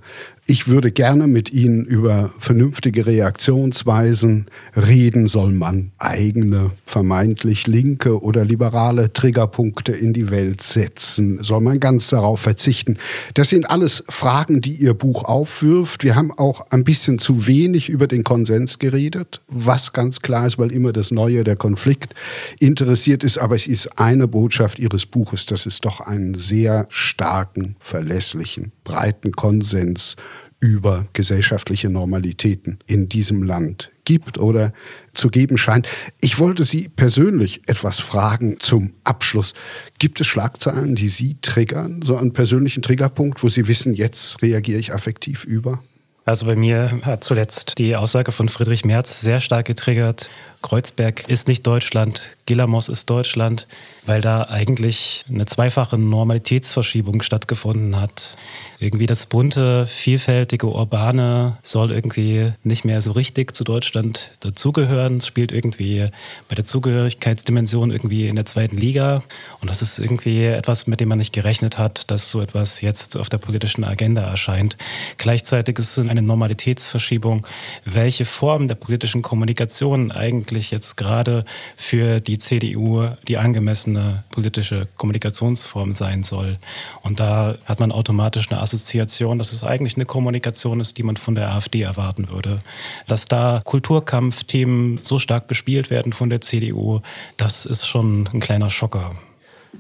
Ich 0.50 0.70
würde 0.70 0.94
gerne 0.94 1.28
mit 1.28 1.52
Ihnen 1.52 1.84
über 1.84 2.32
vernünftige 2.40 3.06
Reaktionsweisen 3.06 4.46
reden. 4.78 5.28
Soll 5.28 5.52
man 5.52 5.92
eigene, 5.98 6.72
vermeintlich 6.86 7.68
linke 7.68 8.22
oder 8.24 8.46
liberale 8.46 9.12
Triggerpunkte 9.12 9.92
in 9.92 10.14
die 10.14 10.32
Welt 10.32 10.64
setzen? 10.64 11.44
Soll 11.44 11.60
man 11.60 11.82
ganz 11.82 12.08
darauf 12.08 12.40
verzichten? 12.40 12.98
Das 13.34 13.50
sind 13.50 13.70
alles 13.70 14.06
Fragen, 14.08 14.62
die 14.62 14.76
Ihr 14.76 14.94
Buch 14.94 15.26
aufwirft. 15.26 16.06
Wir 16.06 16.16
haben 16.16 16.32
auch 16.32 16.72
ein 16.72 16.86
bisschen 16.86 17.20
zu 17.20 17.46
wenig 17.46 17.90
über 17.90 18.08
den 18.08 18.24
Konsens 18.24 18.80
geredet, 18.80 19.42
was 19.50 19.92
ganz 19.92 20.22
klar 20.22 20.48
ist, 20.48 20.58
weil 20.58 20.72
immer 20.72 20.94
das 20.94 21.12
Neue, 21.12 21.44
der 21.44 21.58
Konflikt 21.58 22.16
interessiert 22.58 23.26
ist. 23.26 23.38
Aber 23.38 23.56
es 23.56 23.68
ist 23.68 24.00
eine 24.00 24.30
Botschaft 24.30 24.80
Ihres 24.80 25.08
Buches, 25.08 25.46
dass 25.46 25.66
es 25.66 25.82
doch 25.82 26.00
einen 26.00 26.36
sehr 26.36 26.88
starken, 26.88 27.76
verlässlichen, 27.82 28.72
breiten 28.86 29.34
Konsens 29.34 30.16
über 30.60 31.08
gesellschaftliche 31.14 31.90
Normalitäten 31.90 32.80
in 32.88 33.10
diesem 33.10 33.44
Land 33.44 33.92
gibt 34.06 34.38
oder 34.38 34.74
zu 35.14 35.30
geben 35.30 35.58
scheint. 35.58 35.88
Ich 36.22 36.40
wollte 36.40 36.64
Sie 36.64 36.90
persönlich 36.90 37.62
etwas 37.68 38.00
fragen 38.00 38.60
zum 38.60 38.94
Abschluss. 39.04 39.54
Gibt 40.00 40.20
es 40.22 40.28
Schlagzeilen, 40.28 40.96
die 40.96 41.10
Sie 41.10 41.38
triggern, 41.42 42.02
so 42.02 42.16
einen 42.16 42.34
persönlichen 42.34 42.82
Triggerpunkt, 42.82 43.44
wo 43.44 43.50
Sie 43.50 43.68
wissen, 43.68 43.94
jetzt 43.94 44.42
reagiere 44.42 44.80
ich 44.80 44.94
affektiv 44.94 45.44
über? 45.44 45.84
Also 46.28 46.46
bei 46.46 46.58
mir 46.58 47.00
hat 47.04 47.24
zuletzt 47.24 47.78
die 47.78 47.96
Aussage 47.96 48.34
von 48.34 48.50
Friedrich 48.50 48.84
Merz 48.84 49.22
sehr 49.22 49.40
stark 49.40 49.66
getriggert. 49.66 50.30
Kreuzberg 50.62 51.28
ist 51.28 51.48
nicht 51.48 51.66
Deutschland, 51.66 52.36
Gilamos 52.46 52.90
ist 52.90 53.10
Deutschland, 53.10 53.68
weil 54.06 54.22
da 54.22 54.44
eigentlich 54.44 55.26
eine 55.30 55.46
zweifache 55.46 55.98
Normalitätsverschiebung 55.98 57.22
stattgefunden 57.22 58.00
hat. 58.00 58.38
Irgendwie 58.80 59.06
das 59.06 59.26
bunte, 59.26 59.86
vielfältige, 59.86 60.68
urbane 60.68 61.58
soll 61.64 61.92
irgendwie 61.92 62.54
nicht 62.64 62.86
mehr 62.86 63.02
so 63.02 63.12
richtig 63.12 63.56
zu 63.56 63.64
Deutschland 63.64 64.32
dazugehören. 64.40 65.18
Es 65.18 65.28
spielt 65.28 65.52
irgendwie 65.52 66.10
bei 66.48 66.56
der 66.56 66.66
Zugehörigkeitsdimension 66.66 67.92
irgendwie 67.92 68.28
in 68.28 68.36
der 68.36 68.46
zweiten 68.46 68.78
Liga. 68.78 69.24
Und 69.62 69.70
das 69.70 69.82
ist 69.82 70.00
irgendwie 70.00 70.46
etwas, 70.46 70.88
mit 70.88 71.00
dem 71.00 71.10
man 71.10 71.18
nicht 71.18 71.34
gerechnet 71.34 71.78
hat, 71.78 72.10
dass 72.12 72.32
so 72.32 72.40
etwas 72.40 72.82
jetzt 72.82 73.18
auf 73.18 73.30
der 73.30 73.40
politischen 73.40 73.84
Agenda 73.84 74.22
erscheint. 74.22 74.78
Gleichzeitig 75.18 75.80
ist 75.80 75.98
es 75.98 76.08
eine 76.08 76.22
Normalitätsverschiebung, 76.22 77.46
welche 77.84 78.26
Form 78.26 78.68
der 78.68 78.76
politischen 78.76 79.22
Kommunikation 79.22 80.12
eigentlich 80.12 80.47
jetzt 80.52 80.98
gerade 80.98 81.46
für 81.76 82.20
die 82.20 82.38
CDU 82.38 83.10
die 83.28 83.38
angemessene 83.38 84.24
politische 84.32 84.88
Kommunikationsform 84.98 85.94
sein 85.94 86.24
soll. 86.24 86.58
Und 87.02 87.20
da 87.20 87.56
hat 87.66 87.80
man 87.80 87.92
automatisch 87.92 88.50
eine 88.52 88.62
Assoziation, 88.62 89.38
dass 89.38 89.54
es 89.54 89.64
eigentlich 89.64 89.96
eine 89.96 90.06
Kommunikation 90.06 90.80
ist, 90.80 90.98
die 90.98 91.04
man 91.04 91.18
von 91.18 91.36
der 91.36 91.52
AfD 91.52 91.82
erwarten 91.82 92.30
würde. 92.30 92.62
Dass 93.08 93.26
da 93.26 93.62
Kulturkampfthemen 93.64 95.00
so 95.04 95.20
stark 95.20 95.48
bespielt 95.48 95.90
werden 95.90 96.14
von 96.14 96.30
der 96.30 96.42
CDU, 96.42 97.02
das 97.38 97.66
ist 97.66 97.88
schon 97.88 98.30
ein 98.34 98.40
kleiner 98.40 98.70
Schocker. 98.70 99.16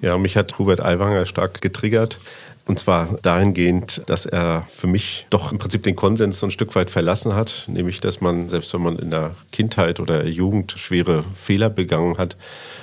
Ja, 0.01 0.18
mich 0.18 0.38
hat 0.38 0.57
Hubert 0.59 0.82
Aiwanger 0.84 1.26
stark 1.26 1.61
getriggert. 1.61 2.20
Und 2.68 2.78
zwar 2.78 3.18
dahingehend, 3.22 4.01
dass 4.07 4.26
er 4.26 4.65
für 4.68 4.88
mich 4.88 5.26
doch 5.30 5.53
im 5.53 5.57
Prinzip 5.57 5.84
den 5.84 5.95
Konsens 5.95 6.39
so 6.39 6.47
ein 6.47 6.51
Stück 6.51 6.76
weit 6.76 6.89
verlassen 6.89 7.34
hat, 7.34 7.63
nämlich 7.68 8.01
dass 8.01 8.20
man, 8.20 8.49
selbst 8.49 8.74
wenn 8.74 8.82
man 8.82 8.99
in 8.99 9.09
der 9.09 9.36
Kindheit 9.53 10.01
oder 10.01 10.26
Jugend 10.26 10.74
schwere 10.74 11.24
Fehler 11.36 11.70
begangen 11.70 12.18
hat, 12.18 12.36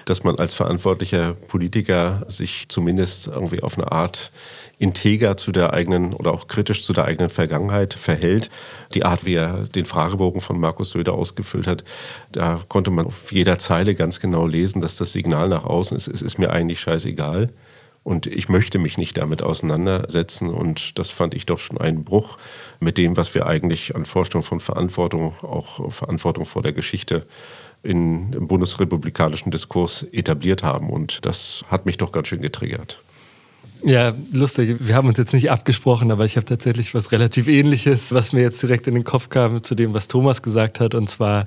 dass 0.07 0.25
man 0.25 0.37
als 0.39 0.55
verantwortlicher 0.55 1.35
Politiker 1.35 2.25
sich 2.29 2.65
zumindest 2.69 3.29
irgendwie 3.29 3.63
auf 3.63 3.77
eine 3.77 3.93
Art 3.93 4.33
integer 4.79 5.37
zu 5.37 5.53
der 5.53 5.75
eigenen 5.75 6.15
oder 6.15 6.33
auch 6.33 6.49
kritisch 6.49 6.83
zu 6.83 6.95
der 6.95 7.05
eigenen 7.05 7.29
Vergangenheit 7.29 7.93
verhält. 7.93 8.51
Die 8.95 9.05
Art, 9.05 9.27
wie 9.27 9.35
er 9.35 9.67
den 9.69 9.85
Fragebogen 9.85 10.41
von 10.41 10.59
Markus 10.59 10.93
Söder 10.93 11.13
ausgefüllt 11.13 11.67
hat, 11.67 11.85
da 12.33 12.63
konnte 12.69 12.91
man 12.91 13.07
auf 13.07 13.33
jeder 13.33 13.59
Zeile 13.59 13.95
ganz 13.95 14.19
genau 14.19 14.47
lesen, 14.47 14.81
dass 14.81 14.97
das 14.97 15.13
Signal 15.13 15.49
nach 15.49 15.65
außen 15.65 15.95
ist, 15.95 16.09
es 16.09 16.23
ist 16.23 16.39
mir 16.39 16.51
eigentlich 16.51 16.81
scheißegal. 16.81 17.51
Und 18.05 18.27
ich 18.27 18.51
möchte 18.51 18.79
mich 18.79 18.99
nicht 18.99 19.17
damit 19.17 19.43
auseinandersetzen. 19.43 20.51
Und 20.51 20.99
das 20.99 21.11
fand 21.11 21.35
ich 21.35 21.47
doch 21.47 21.59
schon 21.59 21.79
einen 21.79 22.05
Bruch 22.05 22.37
mit 22.79 22.99
dem, 22.99 23.17
was 23.17 23.35
wir 23.35 23.47
eigentlich 23.47 23.97
an 23.97 24.05
Vorstellung 24.05 24.45
von 24.45 24.61
Verantwortung, 24.61 25.35
auch 25.43 25.91
Verantwortung 25.91 26.45
vor 26.45 26.63
der 26.63 26.75
Geschichte 26.75 27.27
in, 27.83 28.33
im 28.35 28.47
bundesrepublikanischen 28.47 29.51
Diskurs 29.51 30.05
etabliert 30.13 30.63
haben. 30.63 30.91
Und 30.91 31.25
das 31.25 31.65
hat 31.71 31.87
mich 31.87 31.97
doch 31.97 32.13
ganz 32.13 32.29
schön 32.29 32.43
getriggert. 32.43 33.01
Ja, 33.83 34.15
lustig. 34.33 34.77
Wir 34.81 34.95
haben 34.95 35.09
uns 35.09 35.19
jetzt 35.19 35.35
nicht 35.35 35.51
abgesprochen, 35.51 36.11
aber 36.11 36.25
ich 36.25 36.37
habe 36.37 36.47
tatsächlich 36.47 36.95
was 36.95 37.13
relativ 37.13 37.49
ähnliches, 37.49 38.13
was 38.13 38.33
mir 38.33 38.41
jetzt 38.41 38.63
direkt 38.63 38.87
in 38.87 38.95
den 38.95 39.05
Kopf 39.05 39.29
kam 39.29 39.63
zu 39.63 39.75
dem, 39.75 39.93
was 39.93 40.09
Thomas 40.09 40.43
gesagt 40.43 40.81
hat. 40.81 40.95
Und 40.95 41.11
zwar 41.11 41.47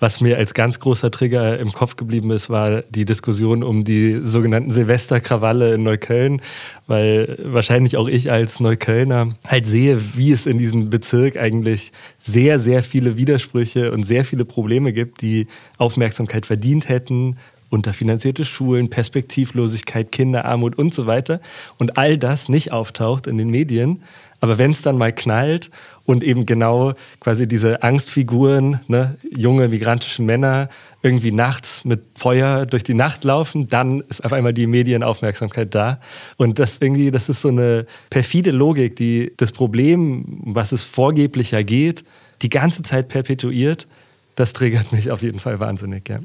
was 0.00 0.22
mir 0.22 0.38
als 0.38 0.54
ganz 0.54 0.80
großer 0.80 1.10
Trigger 1.10 1.58
im 1.58 1.72
Kopf 1.72 1.94
geblieben 1.94 2.30
ist, 2.30 2.48
war 2.48 2.80
die 2.82 3.04
Diskussion 3.04 3.62
um 3.62 3.84
die 3.84 4.20
sogenannten 4.24 4.70
Silvesterkrawalle 4.70 5.74
in 5.74 5.82
Neukölln, 5.82 6.40
weil 6.86 7.38
wahrscheinlich 7.44 7.98
auch 7.98 8.08
ich 8.08 8.32
als 8.32 8.60
Neuköllner 8.60 9.34
halt 9.46 9.66
sehe, 9.66 10.00
wie 10.16 10.32
es 10.32 10.46
in 10.46 10.56
diesem 10.56 10.88
Bezirk 10.88 11.36
eigentlich 11.36 11.92
sehr, 12.18 12.58
sehr 12.60 12.82
viele 12.82 13.18
Widersprüche 13.18 13.92
und 13.92 14.04
sehr 14.04 14.24
viele 14.24 14.46
Probleme 14.46 14.94
gibt, 14.94 15.20
die 15.20 15.48
Aufmerksamkeit 15.76 16.46
verdient 16.46 16.88
hätten 16.88 17.36
unterfinanzierte 17.70 18.44
Schulen, 18.44 18.90
Perspektivlosigkeit, 18.90 20.12
Kinderarmut 20.12 20.76
und 20.76 20.92
so 20.92 21.06
weiter. 21.06 21.40
Und 21.78 21.96
all 21.96 22.18
das 22.18 22.48
nicht 22.48 22.72
auftaucht 22.72 23.26
in 23.26 23.38
den 23.38 23.48
Medien. 23.48 24.02
Aber 24.40 24.58
wenn 24.58 24.70
es 24.70 24.82
dann 24.82 24.98
mal 24.98 25.12
knallt 25.12 25.70
und 26.04 26.24
eben 26.24 26.46
genau 26.46 26.94
quasi 27.20 27.46
diese 27.46 27.82
Angstfiguren, 27.82 28.80
ne, 28.88 29.16
junge 29.30 29.68
migrantische 29.68 30.22
Männer 30.22 30.68
irgendwie 31.02 31.30
nachts 31.30 31.84
mit 31.84 32.00
Feuer 32.14 32.66
durch 32.66 32.82
die 32.82 32.94
Nacht 32.94 33.22
laufen, 33.24 33.68
dann 33.68 34.00
ist 34.08 34.24
auf 34.24 34.32
einmal 34.32 34.52
die 34.52 34.66
Medienaufmerksamkeit 34.66 35.74
da. 35.74 36.00
Und 36.36 36.58
das 36.58 36.78
irgendwie, 36.80 37.10
das 37.10 37.28
ist 37.28 37.42
so 37.42 37.48
eine 37.48 37.86
perfide 38.08 38.50
Logik, 38.50 38.96
die 38.96 39.32
das 39.36 39.52
Problem, 39.52 40.24
was 40.42 40.72
es 40.72 40.84
vorgeblicher 40.84 41.62
geht, 41.62 42.04
die 42.42 42.48
ganze 42.48 42.82
Zeit 42.82 43.08
perpetuiert. 43.08 43.86
Das 44.34 44.52
triggert 44.52 44.92
mich 44.92 45.10
auf 45.10 45.22
jeden 45.22 45.38
Fall 45.38 45.60
wahnsinnig, 45.60 46.08
ja. 46.08 46.20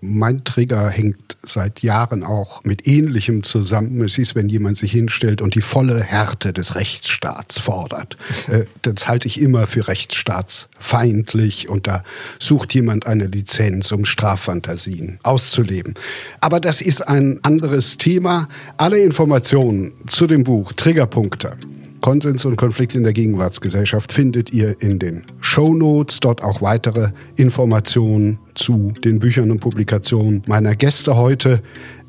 Mein 0.00 0.44
Trigger 0.44 0.88
hängt 0.88 1.36
seit 1.42 1.82
Jahren 1.82 2.24
auch 2.24 2.64
mit 2.64 2.86
Ähnlichem 2.86 3.42
zusammen. 3.42 4.02
Es 4.02 4.18
ist, 4.18 4.34
wenn 4.34 4.48
jemand 4.48 4.78
sich 4.78 4.92
hinstellt 4.92 5.42
und 5.42 5.54
die 5.54 5.60
volle 5.60 6.02
Härte 6.02 6.52
des 6.52 6.74
Rechtsstaats 6.74 7.58
fordert. 7.58 8.16
Äh, 8.48 8.64
das 8.82 9.08
halte 9.08 9.28
ich 9.28 9.40
immer 9.40 9.66
für 9.66 9.88
rechtsstaatsfeindlich 9.88 11.68
und 11.68 11.86
da 11.86 12.02
sucht 12.38 12.74
jemand 12.74 13.06
eine 13.06 13.26
Lizenz, 13.26 13.92
um 13.92 14.04
Straffantasien 14.04 15.18
auszuleben. 15.22 15.94
Aber 16.40 16.60
das 16.60 16.80
ist 16.80 17.02
ein 17.02 17.40
anderes 17.42 17.98
Thema. 17.98 18.48
Alle 18.76 19.00
Informationen 19.00 19.92
zu 20.06 20.26
dem 20.26 20.44
Buch 20.44 20.72
Triggerpunkte 20.72 21.56
Konsens 22.00 22.44
und 22.44 22.56
Konflikt 22.56 22.94
in 22.94 23.02
der 23.02 23.12
Gegenwartsgesellschaft 23.12 24.12
findet 24.12 24.52
ihr 24.52 24.80
in 24.80 24.98
den 24.98 25.24
Show 25.40 25.74
Notes. 25.74 26.20
Dort 26.20 26.42
auch 26.42 26.62
weitere 26.62 27.10
Informationen 27.36 28.38
zu 28.54 28.92
den 29.04 29.18
Büchern 29.18 29.50
und 29.50 29.60
Publikationen 29.60 30.42
meiner 30.46 30.74
Gäste 30.76 31.16
heute. 31.16 31.62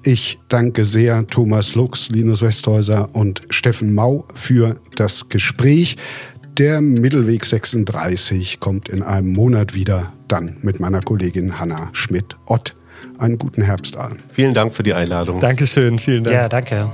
Ich 0.04 0.40
danke 0.50 0.86
sehr 0.86 1.28
Thomas 1.28 1.76
Lux, 1.76 2.10
Linus 2.10 2.42
Westhäuser 2.42 3.10
und 3.14 3.44
Steffen 3.50 3.94
Mau 3.94 4.26
für 4.34 4.78
das 4.96 5.30
Gespräch. 5.30 5.98
Der 6.58 6.82
Mittelweg 6.82 7.46
36 7.46 8.60
kommt 8.60 8.90
in 8.90 9.04
einem 9.04 9.32
Monat 9.32 9.74
wieder, 9.74 10.12
dann 10.28 10.58
mit 10.62 10.80
meiner 10.80 11.02
Kollegin 11.02 11.60
Hanna 11.60 11.90
Schmidt-Ott. 11.94 12.76
Einen 13.18 13.38
guten 13.38 13.62
Herbst 13.62 13.98
allen. 13.98 14.20
Vielen 14.32 14.54
Dank 14.54 14.74
für 14.74 14.84
die 14.84 14.94
Einladung. 14.94 15.40
Dankeschön, 15.40 16.00
vielen 16.00 16.24
Dank. 16.24 16.36
Ja, 16.36 16.50
danke. 16.50 16.90